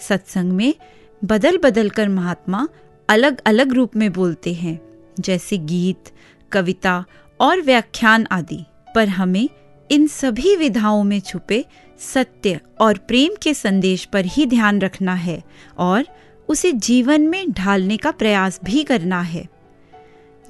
सत्संग 0.00 0.52
में 0.52 0.74
बदल 1.22 1.58
बदल 1.58 1.90
कर 1.90 2.08
महात्मा 2.08 2.66
अलग 3.08 3.42
अलग 3.46 3.72
रूप 3.72 3.96
में 3.96 4.12
बोलते 4.12 4.54
हैं, 4.54 4.78
जैसे 5.20 5.58
गीत 5.58 6.12
कविता 6.52 7.04
और 7.40 7.60
व्याख्यान 7.60 8.26
आदि, 8.32 8.64
पर 8.94 9.08
हमें 9.08 9.48
इन 9.90 10.06
सभी 10.06 10.56
विधाओं 10.56 11.02
में 11.04 11.20
छुपे 11.20 11.64
सत्य 11.98 12.60
और 12.80 12.98
प्रेम 12.98 13.34
के 13.42 13.54
संदेश 13.54 14.04
पर 14.04 14.24
ही 14.24 14.46
ध्यान 14.46 14.80
रखना 14.80 15.14
है 15.14 15.42
और 15.78 16.04
उसे 16.48 16.72
जीवन 16.72 17.20
में 17.20 17.52
ढालने 17.52 17.96
का 17.96 18.10
प्रयास 18.10 18.60
भी 18.64 18.84
करना 18.84 19.20
है। 19.20 19.48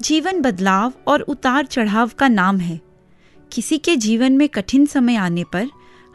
जीवन 0.01 0.41
बदलाव 0.41 0.93
और 1.07 1.21
उतार 1.21 1.65
चढ़ाव 1.65 2.11
का 2.17 2.27
नाम 2.27 2.57
है। 2.57 2.79
किसी 3.51 3.77
के 3.77 3.95
जीवन 3.95 4.33
में 4.33 4.49
कठिन 4.49 4.85
समय 4.85 5.15
आने 5.15 5.43
पर 5.43 5.67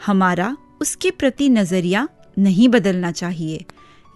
हमारा 0.06 0.56
उसके 0.80 1.10
प्रति 1.10 1.48
नज़रिया 1.48 2.08
नहीं 2.38 2.68
बदलना 2.68 3.12
चाहिए। 3.12 3.64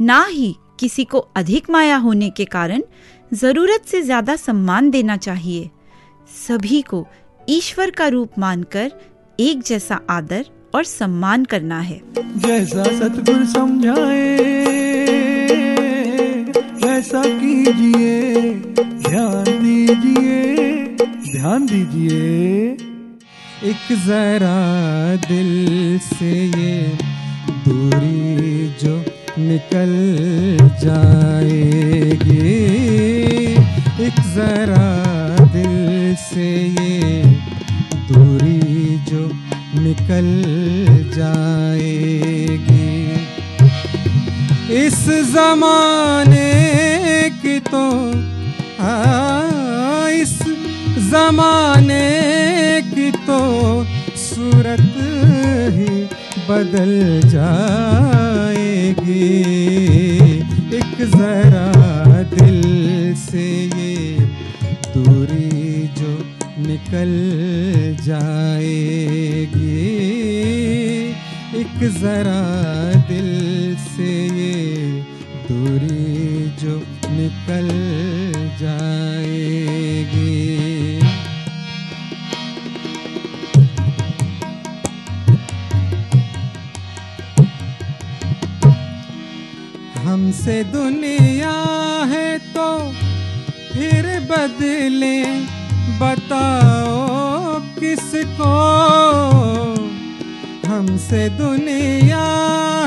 ना 0.01 0.25
ही 0.25 0.55
किसी 0.79 1.05
को 1.05 1.18
अधिक 1.18 1.71
माया 1.71 1.97
होने 1.97 2.31
के 2.31 2.45
कारण 2.45 2.83
ज़रूरत 3.33 3.85
से 3.87 4.01
ज़्यादा 4.03 4.35
सम्मान 4.37 4.91
देना 4.91 5.16
चाहिए। 5.16 5.68
सभी 6.39 6.81
को 6.83 7.07
ईश्वर 7.49 7.91
का 7.91 8.07
रूप 8.09 8.39
मानकर 8.39 8.91
एक 9.41 9.62
जैसा 9.66 10.01
आदर 10.11 10.45
और 10.74 10.85
सम्मान 10.85 11.45
करना 11.45 11.78
है। 11.81 12.01
जैसा 12.16 12.85
सतगुरु 12.99 13.45
समझाए 13.47 14.49
वैसा 16.85 17.22
कीजिए, 17.24 18.53
ध्यान 18.81 19.45
दीजिए 19.45 20.97
ध्यान 21.33 21.66
दीजिए। 21.66 22.76
एक 23.70 23.87
जरा 24.07 24.59
दिल 25.28 25.99
से 26.01 26.33
ये 26.35 26.74
दूरी 27.64 28.66
जो 28.83 28.97
निकल 29.41 29.93
जाएगी। 30.83 32.49
एक 34.01 34.19
जरा 34.35 34.91
दिल 35.55 35.75
से 36.19 36.49
ये 36.67 37.23
दूरी 38.09 38.97
जो 39.09 39.23
निकल 39.83 40.29
जाएगी। 41.17 42.89
इस 44.77 45.01
जमाने 45.35 46.53
की 47.43 47.59
तो 47.69 47.85
आ, 48.83 48.97
इस 50.23 50.37
जमाने 51.11 52.09
की 52.95 53.11
तो 53.27 53.41
सूरत 54.23 54.95
ही 55.77 55.93
बदल 56.49 56.95
जाएगी। 57.29 58.49
एक 60.79 60.97
जरा 61.17 61.69
दिल 62.35 62.61
से 63.21 63.47
ये 63.77 63.89
निकल 66.81 67.12
जाएगी। 68.05 69.59
एक 71.61 71.78
जरा 72.01 72.41
दिल 73.09 73.76
से 73.87 74.12
ये 74.37 74.55
दूरी 75.49 76.49
जो 76.61 76.76
निकल 77.11 77.68
जाएगी। 78.61 80.28
हमसे 90.01 90.62
दुनिया 90.72 91.57
है 92.12 92.28
तो 92.55 92.68
फिर 93.72 94.05
बदले। 94.31 95.18
बताओ 96.01 97.59
किसको? 97.79 98.53
हमसे 100.69 101.29
दुनिया 101.29 102.27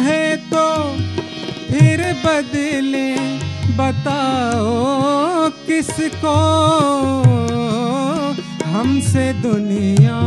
है 0.01 0.35
तो 0.49 0.65
फिर 1.69 2.01
बदले 2.25 3.09
बताओ 3.77 5.49
किसको? 5.67 6.35
हमसे 8.67 9.25
दुनिया 9.41 10.19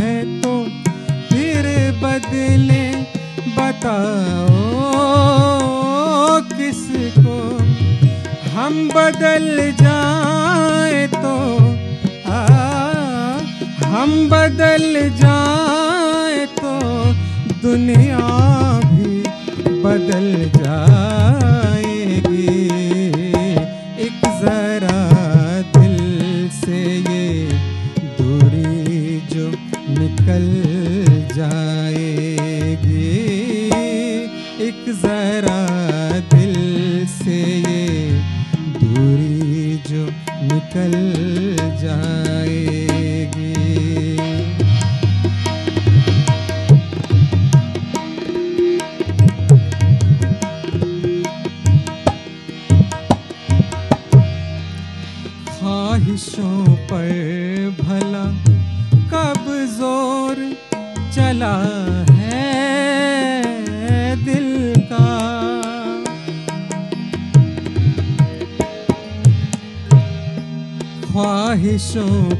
है 0.00 0.16
तो 0.40 0.54
फिर 1.30 1.68
बदले 2.02 2.84
बताओ 3.58 4.48
किसको? 6.56 7.36
हम 8.56 8.88
बदल 8.88 9.46
जाए 9.82 11.06
तो 11.14 11.34
हम 13.94 14.12
बदल 14.28 14.86
जाए 15.18 16.46
तो 16.56 16.70
दुनिया 17.62 18.22
भी 18.86 19.12
बदल 19.84 20.26
जाएगी। 20.56 21.76
एक 24.06 24.18
जरा 24.40 24.98
दिल 25.76 25.96
से 26.56 26.80
ये 27.10 27.28
दूरी 28.18 29.20
जो 29.32 29.46
निकल 30.00 30.46
जाएगी। 31.36 33.06
एक 34.68 34.84
जरा 35.04 35.62
दिल 36.34 36.54
से 37.14 37.40
ये 37.70 37.86
दूरी 38.82 39.76
जो 39.88 40.04
निकल 40.52 40.94
जाएगी 41.84 42.23
so 71.94 72.33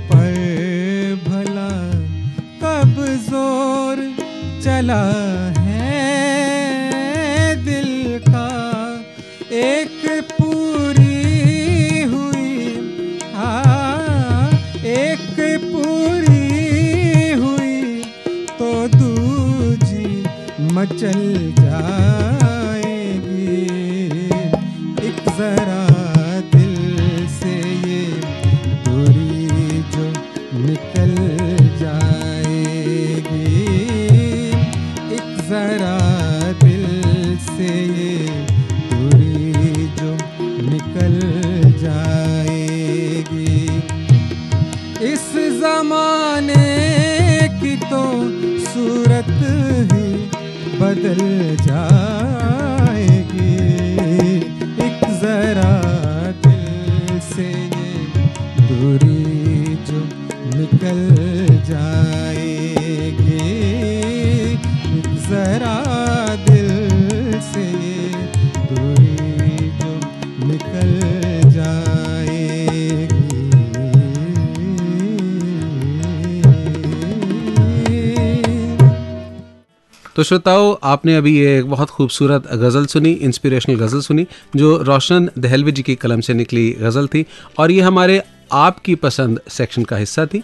श्रोताओं 80.25 80.75
आपने 80.83 81.17
अभी 81.17 81.39
ये 81.39 81.63
बहुत 81.63 81.91
खूबसूरत 81.91 82.47
गज़ल 82.53 82.87
सुनी 82.87 83.11
इंस्पिरेशनल 83.13 83.77
गज़ल 83.77 84.01
सुनी, 84.01 84.27
जो 84.57 84.77
रोशन 84.83 85.29
दहलवी 85.39 85.73
जी 85.73 85.83
की 85.83 85.95
कलम 85.95 86.21
से 86.21 86.35
निकली 86.35 86.71
गज़ल 86.71 87.07
थी। 87.07 87.25
और 87.59 87.71
ये 87.71 87.81
हमारे 87.81 88.23
आपकी 88.53 88.95
पसंद 88.95 89.41
सेक्शन 89.49 89.85
का 89.85 89.97
हिस्सा 89.97 90.27
थी। 90.27 90.43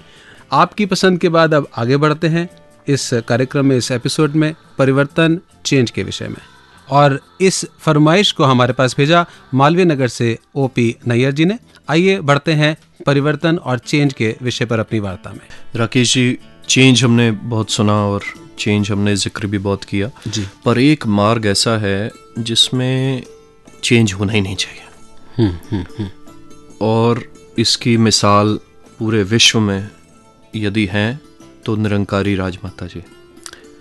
आपकी 0.52 0.86
पसंद 0.86 1.18
के 1.18 1.28
बाद 1.28 1.54
अब 1.54 1.68
आगे 1.76 1.96
बढ़ते 1.96 2.26
हैं 2.26 2.48
इस 2.88 3.10
कार्यक्रम 3.28 3.66
में, 3.66 3.76
इस 3.76 3.90
एपिसोड 3.90 4.32
में, 4.32 4.54
परिवर्तन 4.78 5.38
चेंज 5.64 5.90
के 5.90 6.02
विषय 6.02 6.28
में। 6.28 6.42
और 6.90 7.18
इस 7.40 7.64
फरमाइश 7.78 8.32
को 8.32 8.44
हमारे 8.44 8.72
पास 8.72 8.94
भेजा 8.96 9.26
मालवीय 9.54 9.84
नगर 9.84 10.08
से 10.08 10.38
ओ 10.54 10.66
पी 10.66 10.94
नैयर 11.06 11.32
जी 11.32 11.44
ने। 11.44 11.58
आइए 11.90 12.20
बढ़ते 12.20 12.52
हैं 12.52 12.76
परिवर्तन 13.06 13.56
और 13.56 13.78
चेंज 13.78 14.12
के 14.12 14.36
विषय 14.42 14.64
पर 14.64 14.78
अपनी 14.78 15.00
वार्ता 15.00 15.30
में। 15.30 15.46
राकेश 15.76 16.14
जी 16.14 16.38
चेंज 16.68 17.04
हमने 17.04 17.30
बहुत 17.30 17.70
सुना 17.70 17.92
और 17.92 18.22
चेंज 18.60 18.90
हमने 18.90 19.14
ज़िक्र 19.16 19.46
भी 19.46 19.58
बहुत 19.58 19.84
किया। 19.84 20.10
जी। 20.28 20.46
पर 20.64 20.78
एक 20.78 21.06
मार्ग 21.18 21.46
ऐसा 21.46 21.76
है 21.78 22.10
जिसमें 22.38 23.22
चेंज 23.82 24.12
होना 24.12 24.32
ही 24.32 24.40
नहीं 24.40 24.56
चाहिए। 24.56 24.82
हम्म 25.38 25.58
हम्म 25.70 25.84
हम्म। 25.98 26.10
और 26.82 27.22
इसकी 27.58 27.96
मिसाल 27.98 28.58
पूरे 28.98 29.22
विश्व 29.22 29.60
में 29.60 29.88
यदि 30.56 30.88
है 30.92 31.08
तो 31.66 31.76
निरंकारी 31.76 32.34
राजमाता 32.34 32.86
जी। 32.86 33.02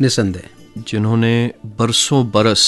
निसंदेह। 0.01 0.83
जिन्होंने 0.87 1.35
बरसों 1.77 2.29
बरस 2.31 2.65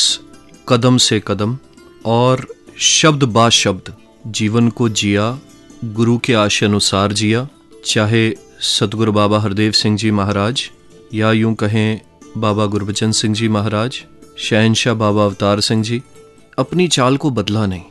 कदम 0.70 0.98
से 0.98 1.22
कदम 1.28 1.58
और 2.06 2.46
शब्द 2.80 3.24
बा 3.34 3.50
शब्द 3.50 3.94
जीवन 4.28 4.70
को 4.70 4.90
जिया 4.92 5.28
गुरु 5.98 6.18
के 6.18 6.34
आशय 6.34 6.66
अनुसार 6.66 7.14
जिया 7.14 7.48
चाहे 7.86 8.24
सतगुरु 8.62 9.12
बाबा 9.12 9.40
हरदेव 9.40 9.72
सिंह 9.72 9.98
जी 9.98 10.12
महाराज 10.12 10.70
या 11.14 11.32
यूँ 11.32 11.54
कहें 11.56 12.02
बाबा 12.38 12.66
गुरबचन 12.66 13.12
सिंह 13.12 13.36
जी 13.36 13.48
महाराज 13.48 14.02
शहनशाह 14.40 14.94
बाबा 14.94 15.26
अवतार 15.26 15.60
सिंह 15.60 15.84
जी 15.84 16.02
अपनी 16.60 16.88
चाल 16.88 17.18
को 17.18 17.30
बदला 17.30 17.66
नहीं। 17.66 17.82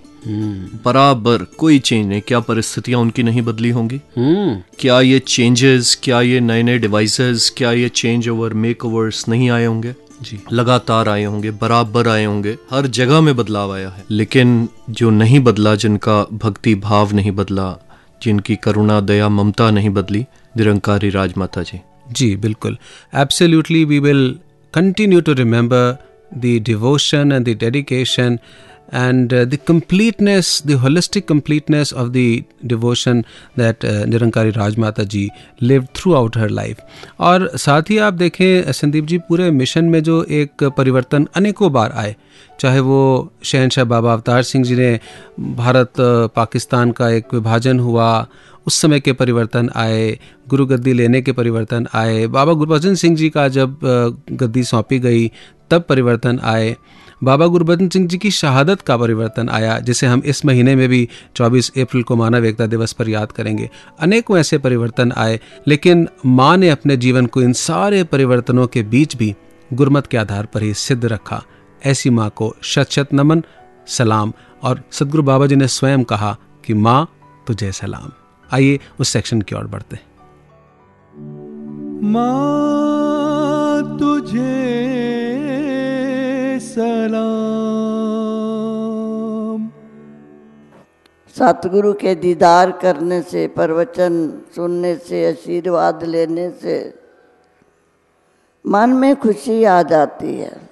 बराबर 0.85 1.45
कोई 1.59 1.79
चेंज 1.79 2.07
नहीं। 2.09 2.21
क्या 2.21 2.41
परिस्थितियाँ 2.41 3.01
उनकी 3.01 3.23
नहीं 3.23 3.43
बदली 3.43 3.71
होंगी? 3.71 4.01
हम्म। 4.17 4.63
क्या 4.79 5.01
ये 5.01 5.19
चेंजेस 5.19 5.99
क्या 6.03 6.21
ये 6.21 6.41
नए 6.41 6.63
नए 6.63 6.79
डिवाइसेस 6.79 7.53
क्या 7.57 7.73
ये 7.73 7.89
चेंज 7.89 8.29
ओवर 8.29 8.55
मेक 8.55 8.85
ओवर्स 8.85 9.29
नहीं 9.29 9.51
आए 9.51 9.65
होंगे? 9.65 9.95
जी। 10.23 10.39
लगातार 10.53 11.09
आए 11.09 11.25
होंगे 11.25 11.51
बराबर 11.51 12.09
आए 12.09 12.25
होंगे 12.25 12.57
हर 12.71 12.87
जगह 12.87 13.21
में 13.21 13.35
बदलाव 13.37 13.73
आया 13.75 13.89
है। 13.89 14.05
लेकिन 14.11 14.69
जो 14.91 15.11
नहीं 15.11 15.41
बदला 15.41 15.75
जिनका 15.75 16.23
भक्ति 16.33 16.75
भाव 16.75 17.15
नहीं 17.15 17.33
बदला 17.33 17.75
जिनकी 18.23 18.57
करुणा 18.57 19.01
दया 19.01 19.29
ममता 19.29 19.71
नहीं 19.71 19.91
बदली 19.91 20.25
निरंकारी 20.57 21.11
राजमाता 21.11 21.63
जी। 21.63 21.81
जी 22.13 22.35
बिल्कुल। 22.37 22.79
Absolutely 23.15 23.85
we 23.85 23.99
will 23.99 24.29
continue 24.75 25.21
to 25.21 25.33
remember 25.33 25.97
the 26.35 26.59
devotion 26.63 27.33
and 27.33 27.49
the 27.49 27.59
dedication 27.61 28.39
the 28.93 29.59
completeness 29.71 30.49
the 30.69 30.77
holistic 30.85 31.25
completeness 31.27 31.93
of 31.93 32.09
the 32.15 32.25
devotion 32.67 33.21
that 33.59 33.85
uh, 33.85 34.07
Nirankari 34.07 34.51
Rajmata 34.51 35.03
ji 35.03 35.29
live 35.63 35.87
throughout 36.15 36.37
her 36.37 36.49
life 36.51 36.81
और 37.21 37.49
साथ 37.57 37.91
ही 37.91 37.99
आप 37.99 38.15
देखें 38.15 38.73
संदीप 38.73 39.05
जी 39.05 39.19
पूरे 39.29 39.51
मिशन 39.51 39.85
में 39.85 40.03
जो 40.03 40.23
एक 40.41 40.65
परिवर्तन 40.77 41.29
अनेकों 41.37 41.73
बार 41.73 41.93
आए। 41.93 42.17
चाहे 42.61 42.81
वो 42.81 42.99
शहनशाह 43.45 43.85
बाबा 43.85 44.13
अवतार 44.13 44.43
सिंह 44.43 44.65
जी 44.65 44.77
ने 44.77 45.01
भारत 45.41 45.93
पाकिस्तान 46.37 46.91
का 46.93 47.11
एक 47.11 47.35
विभाजन 47.35 47.81
हुआ 47.81 48.11
उस 48.67 48.81
समय 48.81 49.01
के 49.01 49.13
परिवर्तन 49.13 49.71
आए, 49.77 50.19
गुरु 50.49 50.67
गद्दी 50.67 50.93
लेने 50.93 51.23
के 51.23 51.33
परिवर्तन 51.33 51.87
आए। 51.95 52.27
बाबा 52.27 52.53
गुरबचन 52.53 52.95
सिंह 52.95 53.17
जी 53.17 53.31
का 53.31 53.49
जब 53.49 53.77
गद्दी 54.33 54.65
सौंपी 54.65 54.99
गई, 54.99 55.31
तब 55.71 55.83
परिवर्तन 55.83 56.41
आए। 56.45 56.77
बाबा 57.25 57.47
गुरबचन 57.47 57.89
सिंह 57.89 58.09
जी 58.09 58.19
की 58.19 58.31
शहादत 58.31 58.81
का 58.81 58.97
परिवर्तन 58.97 59.49
आया, 59.49 59.79
जिसे 59.79 60.07
हम 60.07 60.23
इस 60.27 60.47
महीने 60.47 60.77
में 60.77 60.89
भी 60.89 61.09
24 61.37 61.71
अप्रैल 61.71 62.03
को 62.03 62.17
मानव 62.17 62.45
एकता 62.45 62.67
दिवस 62.67 62.93
पर 62.93 63.09
याद 63.09 63.33
करेंगे। 63.33 63.71
अनेकों 64.01 64.39
ऐसे 64.39 64.59
परिवर्तन 64.59 65.13
आए, 65.13 65.41
लेकिन 65.69 66.09
माँ 66.27 66.57
ने 66.57 66.71
अपने 66.71 66.97
जीवन 66.97 67.27
को 67.27 67.43
इन 67.43 67.53
सारे 67.53 68.05
परिवर्तनों 68.05 68.67
के 68.67 68.83
बीच 68.83 69.17
भी 69.17 69.35
गुरमत 69.73 70.07
के 70.07 70.17
आधार 70.17 70.47
पर 70.47 70.63
ही 70.63 70.75
सिद्ध 70.75 71.05
रखा। 71.05 71.43
ऐसी 71.87 72.11
माँ 72.11 72.31
को 72.31 72.57
शत 72.63 72.91
शत 72.91 73.09
नमन, 73.15 73.43
सलाम। 73.87 74.33
और 74.63 74.83
सदगुरु 74.93 75.23
बाबा 75.23 75.47
जी 75.47 75.57
ने 75.57 75.69
स्वयं 75.69 76.05
कहा 76.05 76.39
कि, 76.65 76.75
माँ, 76.75 77.11
तुझे 77.47 77.73
सलाम। 77.73 78.11
आइए 78.55 78.79
उस 79.01 79.09
सेक्शन 79.09 79.43
की 79.43 79.55
ओर 79.55 79.67
बढ़ते 79.67 79.97
हैं। 79.97 80.03
माँ 82.03 83.99
तुझे 83.99 84.57
सलाम। 86.61 87.31
सतगुरु 91.37 91.93
के 91.93 92.15
दीदार 92.15 92.71
करने 92.71 93.23
से 93.23 93.47
प्रवचन 93.49 94.43
सुनने 94.55 94.97
से 94.97 95.29
आशीर्वाद 95.31 96.05
लेने 96.05 96.51
से 96.51 96.95
मन 98.67 98.91
में 98.91 99.17
खुशी 99.17 99.65
आ 99.65 99.83
जाती 99.83 100.35
है। 100.37 100.71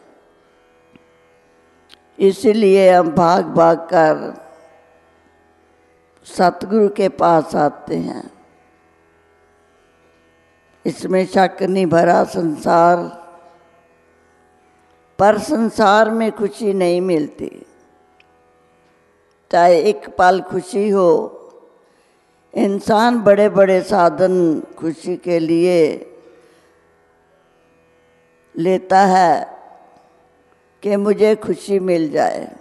इसलिए 2.18 2.90
हम 2.90 3.10
भाग 3.10 3.44
भाग 3.44 3.78
कर 3.78 4.47
सतगुरु 6.36 6.88
के 6.88 7.08
पास 7.08 7.54
आते 7.54 7.96
हैं। 7.96 8.30
इसमें 10.86 11.26
शक 11.26 11.62
नहीं 11.62 11.86
भरा 11.86 12.24
संसार, 12.24 12.96
पर 15.18 15.38
संसार 15.38 16.10
में 16.10 16.32
खुशी 16.32 16.74
नहीं 16.74 17.00
मिलती। 17.00 17.66
चाहे 19.52 19.80
एक 19.80 20.08
पल 20.16 20.40
खुशी 20.40 20.88
हो, 20.88 21.34
इंसान 22.54 23.20
बड़े 23.22 23.48
बड़े 23.48 23.82
साधन 23.82 24.60
खुशी 24.60 25.16
के 25.16 25.38
लिए 25.38 26.04
लेता 28.56 29.00
है 29.00 29.58
कि 30.82 30.96
मुझे 30.96 31.36
खुशी 31.36 31.78
मिल 31.78 32.10
जाए। 32.10 32.57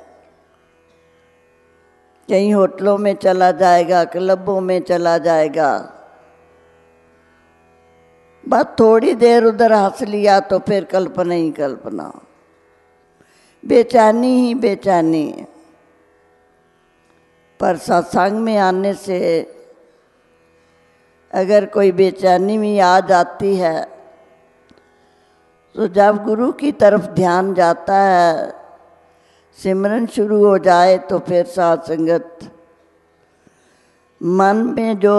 कहीं 2.30 2.54
होटलों 2.54 2.98
में 2.98 3.16
चला 3.16 3.52
जाएगा, 3.52 4.04
क्लबों 4.04 4.62
में 4.62 4.82
चला 4.82 5.18
जाएगा। 5.18 5.94
बस 8.50 8.66
थोड़ी 8.80 9.14
देर 9.14 9.44
उधर 9.44 9.74
हंस 9.74 10.02
लिया 10.02 10.40
तो 10.40 10.60
फिर 10.60 10.84
कल्पना 10.84 11.34
ही 11.34 11.52
कल्पना। 11.52 12.12
बेचैनी 13.64 14.36
ही 14.42 14.54
बेचैनी। 14.56 15.46
पर 17.60 17.78
सत्संग 17.78 18.40
में 18.40 18.58
आने 18.58 18.94
से 18.94 19.20
अगर 21.34 21.66
कोई 21.66 21.92
बेचैनी 21.92 22.58
भी 22.58 22.80
आ 22.80 23.00
जाती 23.00 23.56
है 23.56 23.88
तो 25.76 25.88
जब 25.88 26.24
गुरु 26.24 26.52
की 26.52 26.72
तरफ़ 26.72 27.08
ध्यान 27.08 27.54
जाता 27.54 27.96
है 27.96 28.57
सिमरन 29.60 30.06
शुरू 30.06 30.46
हो 30.46 30.58
जाए 30.58 30.98
तो 30.98 31.20
फिर 31.20 31.46
साथ 31.46 31.78
संगत। 31.78 32.40
मन 34.22 34.58
में 34.78 35.00
जो 35.00 35.18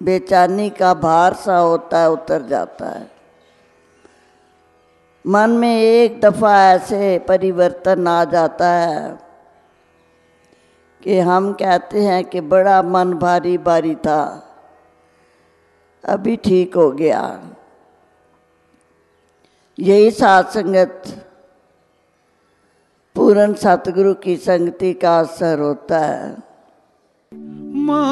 बेचैनी 0.00 0.68
का 0.70 0.92
भार 0.94 1.34
सा 1.34 1.56
होता 1.56 1.98
है, 1.98 2.10
उतर 2.10 2.42
जाता 2.42 2.88
है। 2.88 3.10
मन 5.24 5.50
में 5.50 5.80
एक 5.80 6.20
दफ़ा 6.20 6.54
ऐसे 6.72 7.18
परिवर्तन 7.18 8.06
आ 8.08 8.24
जाता 8.24 8.68
है 8.68 9.18
कि 11.02 11.18
हम 11.20 11.52
कहते 11.52 12.02
हैं 12.02 12.24
कि 12.24 12.40
बड़ा 12.40 12.80
मन 12.82 13.12
भारी 13.14 13.56
भारी 13.58 13.94
था, 13.96 14.22
अभी 16.04 16.36
ठीक 16.36 16.76
हो 16.76 16.90
गया। 16.92 17.22
यही 19.78 20.10
साथ 20.10 20.44
संगत। 20.44 21.02
पूर्ण 23.14 23.54
सतगुरु 23.54 24.14
की 24.14 24.36
संगति 24.36 24.92
का 24.94 25.20
असर 25.20 25.58
होता 25.58 25.98
है। 25.98 26.36
माँ 27.74 28.06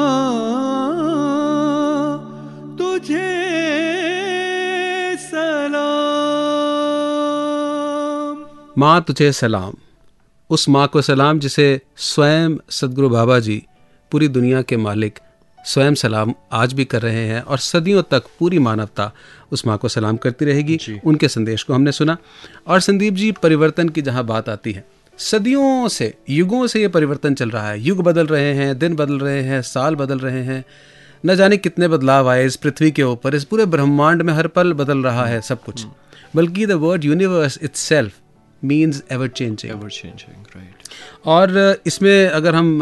तुझे 2.77 3.47
सलाम। 5.17 5.91
माँ 8.77 9.01
तुझे 9.01 9.31
सलाम। 9.31 9.73
उस 10.49 10.69
माँ 10.69 10.87
को 10.87 11.01
सलाम 11.01 11.39
जिसे 11.39 11.81
स्वयं 11.97 12.57
सदगुरु 12.69 13.09
बाबा 13.09 13.39
जी 13.39 13.65
पूरी 14.11 14.27
दुनिया 14.27 14.61
के 14.61 14.77
मालिक 14.77 15.19
स्वयं 15.65 15.95
सलाम 15.95 16.33
आज 16.51 16.73
भी 16.73 16.85
कर 16.85 17.01
रहे 17.01 17.25
हैं 17.25 17.41
और 17.41 17.57
सदियों 17.59 18.01
तक 18.11 18.23
पूरी 18.39 18.59
मानवता 18.59 19.11
उस 19.51 19.65
माँ 19.67 19.77
को 19.77 19.87
सलाम 19.87 20.17
करती 20.17 20.45
रहेगी। 20.45 20.79
उनके 21.05 21.27
संदेश 21.27 21.63
को 21.63 21.73
हमने 21.73 21.91
सुना। 21.91 22.17
और 22.67 22.79
संदीप 22.79 23.13
जी 23.13 23.31
परिवर्तन 23.43 23.89
की 23.89 24.01
जहाँ 24.01 24.23
बात 24.25 24.49
आती 24.49 24.71
है 24.71 24.83
सदियों 25.19 25.87
से 25.87 26.13
युगों 26.29 26.65
से 26.67 26.81
ये 26.81 26.87
परिवर्तन 26.87 27.33
चल 27.33 27.49
रहा 27.49 27.69
है। 27.69 27.79
युग 27.79 28.01
बदल 28.03 28.27
रहे 28.27 28.53
हैं 28.53 28.77
दिन 28.79 28.95
बदल 28.95 29.19
रहे 29.19 29.41
हैं 29.43 29.61
साल 29.61 29.95
बदल 29.95 30.19
रहे 30.19 30.43
हैं। 30.43 30.63
न 31.23 31.35
जाने 31.35 31.57
कितने 31.57 31.87
बदलाव 31.87 32.29
आए 32.29 32.45
इस 32.45 32.55
पृथ्वी 32.55 32.91
के 32.91 33.03
ऊपर। 33.03 33.35
इस 33.35 33.43
पूरे 33.45 33.65
ब्रह्मांड 33.67 34.21
में 34.21 34.33
हर 34.33 34.47
पल 34.47 34.73
बदल 34.73 35.03
रहा 35.03 35.25
है 35.25 35.41
सब 35.41 35.63
कुछ। 35.63 35.85
बल्कि 36.35 36.65
the 36.65 36.71
word 36.81 37.03
universe 37.05 37.59
itself 37.79 38.13
means 38.63 39.03
ever 39.11 39.27
changing 39.27 39.71
ever 39.71 39.89
changing 39.89 40.45
right 40.55 40.89
और 41.25 41.81
इसमें 41.85 42.27
अगर 42.29 42.55
हम 42.55 42.79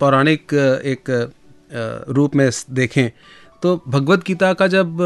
पौराणिक 0.00 0.54
एक 0.86 1.10
रूप 2.08 2.34
में 2.34 2.50
देखें। 2.70 3.10
तो 3.62 3.82
भगवत 3.88 4.24
गीता 4.26 4.52
का 4.52 4.66
जब 4.66 5.00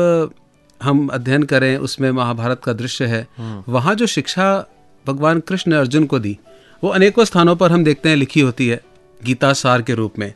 हम 0.80 1.06
अध्ययन 1.08 1.42
करें 1.42 1.76
उसमें 1.76 2.10
महाभारत 2.10 2.60
का 2.64 2.72
दृश्य 2.72 3.06
है 3.06 3.26
वहाँ 3.68 3.94
जो 3.94 4.06
शिक्षा 4.06 4.66
भगवान 5.06 5.40
कृष्ण 5.40 5.70
ने 5.70 5.76
अर्जुन 5.78 6.06
को 6.06 6.18
दी 6.18 6.38
वो 6.84 6.90
अनेकों 6.90 7.24
स्थानों 7.24 7.56
पर 7.56 7.72
हम 7.72 7.84
देखते 7.84 8.08
हैं 8.08 8.16
लिखी 8.16 8.40
होती 8.40 8.68
है 8.68 8.80
गीता 9.24 9.52
सार 9.52 9.82
के 9.82 9.94
रूप 9.94 10.18
में 10.18 10.32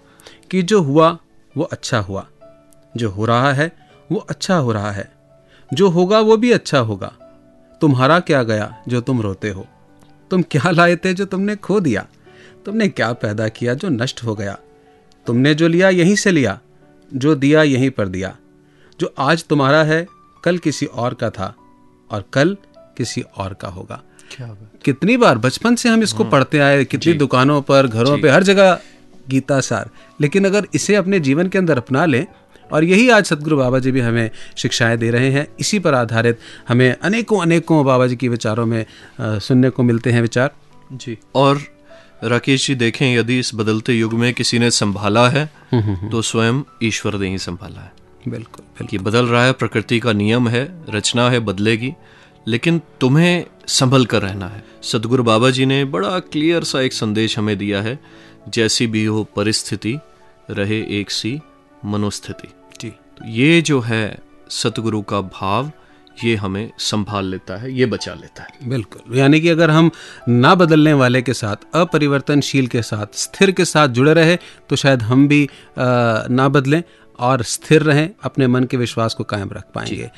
कि 0.51 0.63
जो 0.63 0.81
हुआ 0.83 1.19
वो 1.57 1.65
अच्छा 1.65 1.99
हुआ। 1.99 2.27
जो 2.97 3.11
हो 3.11 3.25
रहा 3.25 3.53
है 3.53 3.71
वो 4.13 4.19
अच्छा 4.19 4.57
हो 4.57 4.73
रहा 4.73 4.91
है। 4.93 5.11
जो 5.75 5.89
होगा 5.89 6.21
वो 6.21 6.37
भी 6.37 6.53
अच्छा 6.53 6.79
होगा। 6.79 7.13
तुम्हारा 7.81 8.21
क्या 8.21 8.43
गया 8.43 8.83
जो 8.89 9.01
तुम 9.01 9.21
रोते 9.21 9.51
हो? 9.51 9.67
तुम 10.31 10.43
क्या 10.43 10.71
लाए 10.71 10.97
थे 10.97 11.15
जो 11.15 11.25
तुमने 11.25 11.57
खो 11.57 11.81
दिया? 11.81 12.07
तुमने 12.67 12.89
क्या 12.89 13.13
पैदा 13.13 13.49
किया 13.49 13.75
जो 13.75 13.89
नष्ट 13.89 14.23
हो 14.25 14.35
गया? 14.35 14.59
तुमने 15.31 15.55
जो 15.55 15.69
लिया 15.69 15.89
यहीं 15.89 16.15
से 16.17 16.31
लिया। 16.33 16.59
जो 17.11 17.35
दिया 17.35 17.63
यहीं 17.63 17.91
पर 17.91 18.09
दिया। 18.09 18.37
जो 19.01 19.13
आज 19.19 19.45
तुम्हारा 19.45 19.83
है 19.85 20.07
कल 20.45 20.59
किसी 20.59 20.87
और 20.87 21.15
का 21.15 21.31
था 21.31 21.55
और 22.11 22.25
कल 22.33 22.57
किसी 22.97 23.21
और 23.37 23.55
का 23.55 23.69
होगा। 23.69 24.01
क्या 24.31 24.47
कितनी 24.85 25.17
बार 25.17 25.39
बचपन 25.39 25.75
से 25.75 25.89
हम 25.89 26.03
इसको 26.03 26.25
पढ़ते 26.25 26.59
आए 26.59 26.85
कितनी 26.85 27.13
दुकानों 27.13 27.61
पर 27.63 27.87
घरों 27.87 28.19
पे 28.19 28.29
हर 28.29 28.43
जगह 28.43 28.79
गीता 29.29 29.61
सार 29.61 29.91
लेकिन 30.21 30.45
अगर 30.45 30.67
इसे 30.75 30.95
अपने 30.95 31.21
जीवन 31.21 31.49
के 31.49 31.59
अंदर 31.59 31.79
अपना 31.79 32.05
लें 32.05 32.25
और 32.73 32.85
यही 32.85 33.09
आज 33.11 33.25
सदगुरु 33.25 33.57
बाबा 33.57 33.79
जी 33.79 33.93
भी 33.93 34.01
हमें 34.01 34.31
शिक्षाएँ 34.57 34.97
दे 34.97 35.11
रहे 35.11 35.31
हैं 35.31 35.47
इसी 35.61 35.79
पर 35.79 35.95
आधारित 35.95 36.39
हमें 36.69 36.91
अनेकों 36.93 37.43
अनेकों 37.43 37.85
बाबा 37.87 38.07
जी 38.07 38.17
के 38.17 38.29
विचारों 38.29 38.67
में 38.67 38.85
सुनने 39.21 39.71
को 39.71 39.83
मिलते 39.83 40.13
हैं 40.13 40.23
विचार। 40.23 40.51
जी। 40.93 41.19
और 41.35 41.61
राकेश 42.23 42.67
जी 42.67 42.75
देखें 42.75 43.07
यदि 43.17 43.39
इस 43.39 43.51
बदलते 43.55 43.93
युग 43.93 44.13
में 44.15 44.33
किसी 44.35 44.59
ने 44.59 44.71
संभाला 44.71 45.29
है 45.29 45.45
तो 46.11 46.23
स्वयं 46.23 46.63
ईश्वर 46.83 47.17
ने 47.19 47.29
ही 47.29 47.39
संभाला 47.39 47.81
है। 47.81 47.93
बिल्कुल 48.29 48.65
बिल्कुल। 48.65 48.87
कि 48.87 48.99
बदल 48.99 49.27
रहा 49.27 49.45
है 49.45 49.53
प्रकृति 49.53 49.99
का 50.01 50.13
नियम 50.13 50.49
है 50.49 50.63
रचना 50.89 51.31
है 51.31 51.41
बदलेगी 51.41 51.93
लेकिन 52.47 52.81
तुम्हें 53.01 53.45
संभल 53.69 54.05
कर 54.07 54.23
रहना 54.23 54.49
है। 54.49 54.65
सदगुरु 54.83 55.25
बाबा 55.25 55.51
जी 55.51 55.67
ने 55.67 55.85
बड़ा 55.85 56.19
क्लियर 56.21 56.65
सा 56.65 56.81
एक 56.81 56.93
संदेश 56.93 57.39
हमें 57.39 57.57
दिया 57.59 57.83
है 57.83 57.99
जैसी 58.49 58.87
भी 58.87 59.05
हो 59.05 59.25
परिस्थिति 59.37 59.99
रहे 60.51 60.81
एक 61.01 61.11
सी 61.11 61.41
मनोस्थिति। 61.85 62.49
जी। 62.81 62.89
तो 62.89 63.29
ये 63.29 63.61
जो 63.63 63.81
है 63.81 64.19
सतगुरु 64.51 65.03
का 65.03 65.21
भाव 65.21 65.71
ये 66.17 66.35
हमें 66.37 66.71
संभाल 66.79 67.27
लेता 67.27 67.57
है 67.57 67.73
ये 67.73 67.87
बचा 67.87 68.15
लेता 68.15 68.43
है। 68.43 68.69
बिल्कुल। 68.69 69.17
यानी 69.19 69.41
कि 69.41 69.49
अगर 69.49 69.71
हम 69.71 69.91
ना 70.29 70.55
बदलने 70.55 70.93
वाले 70.93 71.23
के 71.23 71.35
साथ 71.35 71.57
अपरिवर्तनशील 71.75 72.67
के 72.67 72.83
साथ 72.83 73.17
स्थिर 73.17 73.51
के 73.51 73.65
साथ 73.65 73.89
जुड़े 73.89 74.15
रहे 74.15 74.37
तो 74.69 74.77
शायद 74.77 75.03
हम 75.03 75.27
भी 75.29 75.45
अ, 75.45 75.49
ना 76.31 76.49
बदलें 76.49 76.83
और 77.19 77.43
स्थिर 77.43 77.83
रहें 77.83 78.09
अपने 78.23 78.47
मन 78.47 78.65
के 78.65 78.77
विश्वास 78.77 79.15
को 79.15 79.25
कायम 79.25 79.51
रख 79.53 79.65
पाएँगे। 79.75 80.11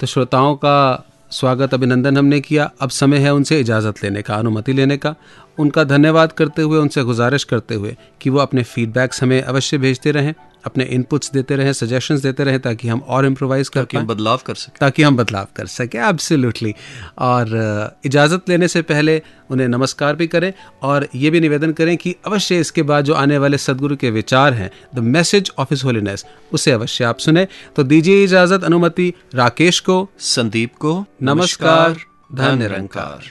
तो 0.00 0.06
श्रोताओं 0.06 0.54
का 0.56 1.08
स्वागत 1.30 1.74
अभिनंदन 1.74 2.16
हमने 2.18 2.40
किया। 2.40 2.70
अब 2.80 2.90
समय 2.90 3.18
है 3.18 3.32
उनसे 3.34 3.60
इजाज़त 3.60 4.02
लेने 4.04 4.22
का 4.22 4.34
अनुमति 4.34 4.72
लेने 4.72 4.96
का। 4.96 5.14
उनका 5.58 5.84
धन्यवाद 5.84 6.32
करते 6.32 6.62
हुए 6.62 6.78
उनसे 6.78 7.02
गुजारिश 7.02 7.44
करते 7.44 7.74
हुए 7.74 7.96
कि 8.20 8.30
वो 8.30 8.38
अपने 8.38 8.62
फीडबैक्स 8.62 9.22
हमें 9.22 9.40
अवश्य 9.42 9.78
भेजते 9.78 10.10
रहें। 10.10 10.34
अपने 10.66 10.84
इनपुट्स 10.84 11.30
देते 11.32 11.56
रहें 11.56 11.72
सजेशंस 11.72 12.20
देते 12.20 12.44
रहें 12.44 12.58
ताकि 12.60 12.88
हम 12.88 13.00
और 13.08 13.26
इम्प्रोवाइज 13.26 13.68
कर 13.68 13.84
कि 13.84 13.96
हम 13.96 14.06
बदलाव 14.06 14.40
कर 14.46 14.54
सकें। 14.54 14.76
ताकि 14.80 15.02
हम 15.02 15.16
बदलाव 15.16 15.46
कर 15.56 15.66
सकें 15.66 15.98
एब्सोल्युटली 16.00 16.74
और 17.18 17.98
इजाज़त 18.04 18.48
लेने 18.48 18.68
से 18.68 18.82
पहले 18.82 19.20
उन्हें 19.50 19.68
नमस्कार 19.68 20.16
भी 20.16 20.26
करें 20.26 20.52
और 20.82 21.08
ये 21.14 21.30
भी 21.30 21.40
निवेदन 21.40 21.72
करें 21.72 21.96
कि 21.96 22.14
अवश्य 22.26 22.58
इसके 22.60 22.82
बाद 22.82 23.04
जो 23.04 23.14
आने 23.14 23.38
वाले 23.38 23.58
सदगुरु 23.58 23.96
के 23.96 24.10
विचार 24.10 24.54
हैं 24.54 24.70
the 24.94 24.98
message 24.98 25.50
of 25.58 25.68
his 25.70 25.84
holiness 25.84 26.24
उसे 26.52 26.70
अवश्य 26.70 27.04
आप 27.04 27.18
सुने। 27.18 27.46
तो 27.76 27.82
दीजिए 27.82 28.24
इजाज़त 28.24 28.64
अनुमति 28.64 29.12
राकेश 29.34 29.80
को। 29.80 30.08
संदीप 30.18 30.74
को। 30.76 31.04
नमस्कार, 31.22 31.96
धन 32.34 32.58
निरंकार। 32.58 33.30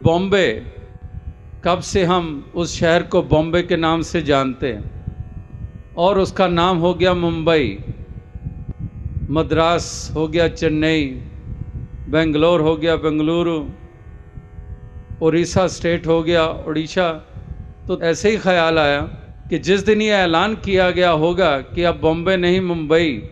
बॉम्बे 0.00 0.46
कब 1.64 1.80
से 1.80 2.04
हम 2.04 2.52
उस 2.54 2.78
शहर 2.80 3.02
को 3.02 3.22
बॉम्बे 3.22 3.62
के 3.62 3.76
नाम 3.76 4.02
से 4.02 4.22
जानते 4.22 4.72
हैं? 4.72 5.04
और 5.96 6.18
उसका 6.18 6.46
नाम 6.48 6.78
हो 6.78 6.92
गया 6.94 7.14
मुंबई, 7.14 7.78
मद्रास 9.30 10.12
हो 10.14 10.28
गया 10.28 10.48
चेन्नई, 10.48 11.04
बेंगलोर 12.08 12.60
हो 12.60 12.76
गया 12.76 12.96
बेंगलुरु 12.96 13.58
उड़ीसा 15.22 15.66
स्टेट 15.66 16.06
हो 16.06 16.22
गया 16.22 16.46
उड़ीसा 16.46 17.08
तो 17.88 18.00
ऐसे 18.02 18.30
ही 18.30 18.36
ख्याल 18.36 18.78
आया 18.78 19.00
कि 19.50 19.58
जिस 19.58 19.84
दिन 19.84 20.02
ये 20.02 20.10
ऐलान 20.10 20.54
किया 20.54 20.90
गया 20.90 21.10
होगा 21.10 21.58
कि 21.60 21.82
अब 21.82 22.00
बॉम्बे 22.00 22.36
नहीं, 22.36 22.60
मुंबई, 22.60 23.22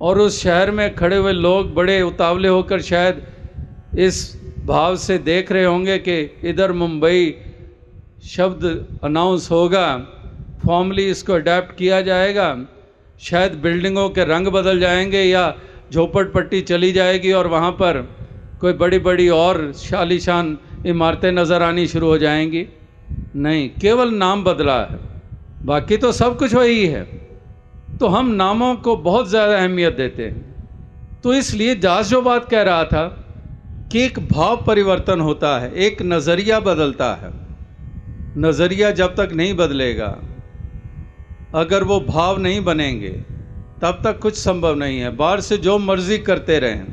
और 0.00 0.18
उस 0.18 0.42
शहर 0.42 0.70
में 0.70 0.94
खड़े 0.94 1.16
हुए 1.16 1.32
लोग 1.32 1.74
बड़े 1.74 2.00
उतावले 2.02 2.48
होकर 2.48 2.80
शायद 2.80 3.22
इस 3.98 4.40
भाव 4.64 4.96
से 4.96 5.18
देख 5.18 5.52
रहे 5.52 5.64
होंगे 5.64 5.98
कि 5.98 6.20
इधर 6.44 6.72
मुंबई 6.72 7.34
शब्द 8.24 8.64
अनाउंस 9.04 9.50
होगा 9.50 9.86
फॉर्मली 10.64 11.04
इसको 11.10 11.32
अडेप्ट 11.32 11.76
किया 11.76 12.00
जाएगा, 12.00 12.56
शायद 13.20 13.54
बिल्डिंगों 13.54 14.08
के 14.10 14.24
रंग 14.24 14.46
बदल 14.46 14.80
जाएँगे 14.80 15.22
या 15.22 15.54
झोपड़ 15.92 16.24
पट्टी 16.24 16.60
चली 16.60 16.92
जाएगी 16.92 17.32
और 17.32 17.46
वहाँ 17.46 17.70
पर 17.72 18.00
कोई 18.60 18.72
बड़ी 18.72 18.98
बड़ी 18.98 19.28
और 19.28 19.72
शालीशान 19.72 20.56
इमारतें 20.86 21.30
नज़र 21.32 21.62
आनी 21.62 21.86
शुरू 21.86 22.06
हो 22.06 22.18
जाएँगी। 22.18 22.66
नहीं, 23.36 23.68
केवल 23.80 24.14
नाम 24.14 24.44
बदला 24.44 24.80
है। 24.84 24.98
बाकी 25.64 25.96
तो 25.96 26.12
सब 26.12 26.38
कुछ 26.38 26.54
वही 26.54 26.86
है। 26.86 27.02
तो 27.98 28.06
हम 28.06 28.30
नामों 28.34 28.74
को 28.76 28.96
बहुत 28.96 29.28
ज़्यादा 29.28 29.56
अहमियत 29.56 29.96
देते 29.96 30.22
हैं। 30.22 31.20
तो 31.22 31.34
इसलिए 31.34 31.74
जास 31.76 32.08
जो 32.08 32.22
बात 32.22 32.48
कह 32.48 32.62
रहा 32.62 32.84
था 32.84 33.06
कि 33.92 34.04
एक 34.04 34.18
भाव 34.28 34.64
परिवर्तन 34.66 35.20
होता 35.20 35.58
है, 35.58 35.72
एक 35.74 36.02
नज़रिया 36.02 36.60
बदलता 36.60 37.14
है। 37.14 37.49
नज़रिया 38.38 38.90
जब 38.92 39.14
तक 39.16 39.32
नहीं 39.32 39.54
बदलेगा, 39.54 40.16
अगर 41.54 41.84
वो 41.84 41.98
भाव 42.00 42.38
नहीं 42.38 42.62
बनेंगे, 42.64 43.10
तब 43.82 44.00
तक 44.04 44.18
कुछ 44.18 44.36
संभव 44.36 44.74
नहीं 44.74 44.98
है। 45.00 45.10
बाहर 45.16 45.40
से 45.40 45.56
जो 45.58 45.76
मर्ज़ी 45.80 46.18
करते 46.20 46.58
रहें। 46.58 46.86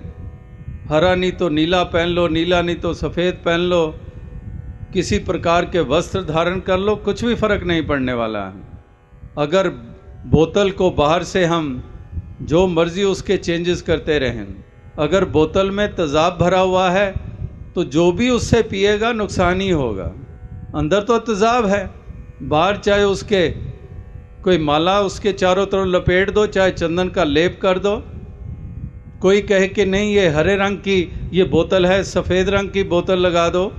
हरा 0.90 1.14
नहीं 1.16 1.32
तो 1.34 1.50
नीला 1.50 1.84
पहन 1.86 2.08
लो, 2.10 2.28
नीला 2.30 2.62
नहीं 2.62 2.76
तो 2.76 2.94
सफ़ेद 2.96 3.42
पहन 3.46 3.60
लो, 3.62 3.88
किसी 4.94 5.20
प्रकार 5.22 5.66
के 5.66 5.80
वस्त्र 5.88 6.24
धारण 6.24 6.60
कर 6.62 6.78
लो, 6.80 6.96
कुछ 6.98 7.24
भी 7.26 7.36
फ़र्क 7.36 7.64
नहीं 7.64 7.86
पड़ने 7.88 8.14
वाला 8.14 8.46
है। 8.46 8.66
अगर 9.38 9.70
बोतल 10.28 10.72
को 10.72 10.90
बाहर 10.94 11.24
से 11.26 11.46
हम 11.46 11.84
जो 12.44 12.66
मर्ज़ी 12.68 13.04
उसके 13.06 13.38
चेंजेस 13.40 13.82
करते 13.82 14.20
रहें। 14.20 14.46
अगर 15.00 15.26
बोतल 15.28 15.72
में 15.72 15.88
तेज़ाब 15.96 16.38
भरा 16.38 16.60
हुआ 16.60 16.90
है 16.90 17.12
तो 17.76 17.84
जो 17.86 18.12
भी 18.12 18.30
उससे 18.30 18.62
पिएगा, 18.64 19.12
नुकसान 19.14 19.62
ही 19.62 19.70
होगा। 19.72 20.12
अंदर 20.76 21.04
तो 21.04 21.18
तेज़ाब 21.20 21.66
है, 21.66 21.90
बाहर 22.44 22.78
चाहे 22.78 23.04
उसके 23.04 23.50
कोई 24.44 24.58
माला 24.58 25.00
उसके 25.02 25.32
चारों 25.34 25.66
तरफ़ 25.66 25.88
लपेट 25.88 26.30
दो, 26.30 26.46
चाहे 26.48 26.72
चंदन 26.72 27.10
का 27.10 27.24
लेप 27.24 27.60
कर 27.62 27.80
दो। 27.80 27.96
कोई 29.22 29.42
कहे 29.42 29.68
कि 29.68 29.86
नहीं, 29.86 30.14
ये 30.16 30.28
हरे 30.28 30.56
रंग 30.56 30.78
की 30.78 31.30
ये 31.34 31.44
बोतल 31.44 31.86
है, 31.86 32.04
सफ़ेद 32.04 32.50
रंग 32.50 32.70
की 32.70 32.84
बोतल 32.84 33.20
लगा 33.20 33.50
दो। 33.50 33.72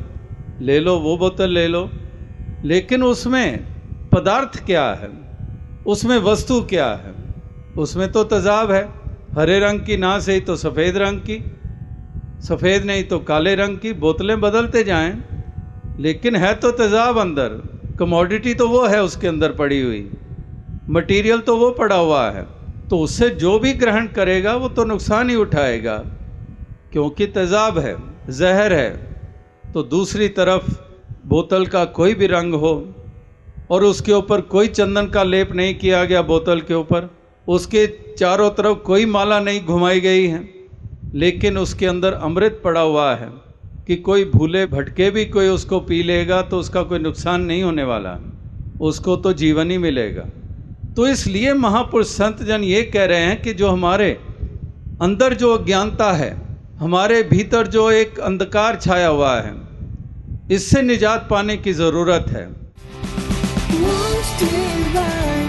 ले 0.61 0.79
लो, 0.81 0.99
वो 0.99 1.17
बोतल 1.17 1.51
ले 1.51 1.67
लो। 1.69 1.91
लेकिन 2.65 3.03
उसमें 3.03 3.65
पदार्थ 4.13 4.65
क्या 4.67 4.85
है? 4.93 5.11
उसमें 5.87 6.19
वस्तु 6.19 6.61
क्या 6.61 6.87
है? 6.87 7.15
उसमें 7.79 8.11
तो 8.13 8.25
तेजाब 8.25 8.71
है। 8.71 8.83
हरे 9.33 9.59
रंग 9.61 9.81
की 9.81 9.97
ना 9.97 10.19
सही 10.19 10.41
तो 10.41 10.57
सफ़ेद 10.57 10.97
रंग 10.97 11.21
की, 11.21 11.39
सफ़ेद 12.43 12.85
नहीं 12.85 13.05
तो 13.05 13.19
काले 13.19 13.55
रंग 13.55 13.79
की। 13.79 13.93
बोतलें 13.93 14.41
बदलते 14.41 14.85
जाएँ। 14.85 15.13
लेकिन 15.99 16.37
है 16.37 16.55
तो 16.55 16.71
तेजाब 16.71 17.19
अंदर। 17.19 17.49
कमोडिटी 17.99 18.55
तो 18.55 18.69
वो 18.69 18.87
है 18.87 19.03
उसके 19.03 19.29
अंदर 19.29 19.53
पड़ी 19.53 19.81
हुई। 19.81 20.11
मटेरियल 20.91 21.39
तो 21.39 21.57
वो 21.57 21.71
पड़ा 21.71 21.97
हुआ 21.97 22.31
है। 22.31 22.47
तो 22.91 22.99
उससे 22.99 23.31
जो 23.31 23.59
भी 23.59 23.73
ग्रहण 23.73 24.07
करेगा, 24.07 24.57
वो 24.57 24.69
तो 24.69 24.85
नुकसान 24.85 25.31
ही 25.31 25.37
उठाएगा। 25.37 26.05
क्योंकि 26.93 27.27
तेजाब 27.27 27.79
है, 27.79 27.97
जहर 28.31 28.73
है। 28.73 29.21
तो 29.75 29.83
दूसरी 29.83 30.29
तरफ़ 30.29 30.75
बोतल 31.27 31.67
का 31.67 31.85
कोई 31.85 32.15
भी 32.15 32.27
रंग 32.27 32.55
हो, 32.55 32.95
और 33.71 33.85
उसके 33.85 34.13
ऊपर 34.13 34.41
कोई 34.41 34.69
चंदन 34.69 35.07
का 35.07 35.23
लेप 35.23 35.53
नहीं 35.53 35.75
किया 35.75 36.05
गया 36.05 36.23
बोतल 36.23 36.61
के 36.61 36.75
ऊपर, 36.75 37.11
उसके 37.49 37.87
चारों 38.19 38.51
तरफ़ 38.51 38.79
कोई 38.79 39.07
माला 39.07 39.41
नहीं 39.41 39.65
घुमाई 39.65 40.01
गई 40.01 40.27
है, 40.27 40.51
लेकिन 41.15 41.59
उसके 41.59 41.87
अंदर 41.87 42.13
अमृत 42.13 42.61
पड़ा 42.65 42.81
हुआ 42.81 43.15
है। 43.15 43.48
कि 43.89 43.97
कोई 43.97 44.25
भूले 44.25 44.65
भटके 44.67 45.11
भी 45.11 45.25
कोई 45.25 45.49
उसको 45.49 45.79
पी 45.81 46.03
लेगा 46.03 46.41
तो 46.43 46.59
उसका 46.59 46.83
कोई 46.83 46.99
नुकसान 46.99 47.43
नहीं 47.43 47.63
होने 47.63 47.85
वाला। 47.85 48.11
उसको 48.81 49.15
तो 49.17 49.33
जीवन 49.33 49.71
ही 49.71 49.79
मिलेगा। 49.79 50.25
तो 50.97 51.07
इसलिए 51.09 51.53
महापुरुष 51.55 52.07
संत 52.07 52.43
जन 52.43 52.65
ये 52.65 52.83
कह 52.95 53.05
रहे 53.05 53.21
हैं 53.21 53.41
कि 53.43 53.55
जो 53.55 53.69
हमारे 53.69 54.11
अंदर 55.03 55.35
जो 55.35 55.55
अज्ञानता 55.57 56.13
है 56.13 56.31
हमारे 56.79 57.23
भीतर 57.23 57.67
जो 57.67 57.91
एक 57.91 58.21
अंधकार 58.21 58.79
छाया 58.83 59.09
हुआ 59.09 59.35
है 59.41 59.55
इससे 60.51 60.83
निजात 60.83 61.27
पाने 61.31 61.57
की 61.57 61.73
ज़रूरत 61.73 62.27
है। 62.29 62.47
Divine, 64.39 65.49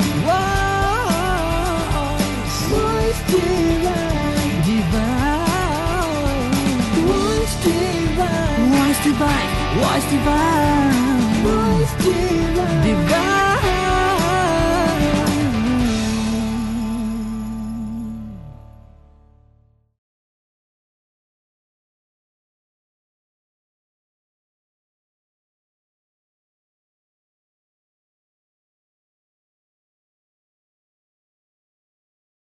divine, 9.19 9.81
was 9.81 10.05
divine. 10.05 11.08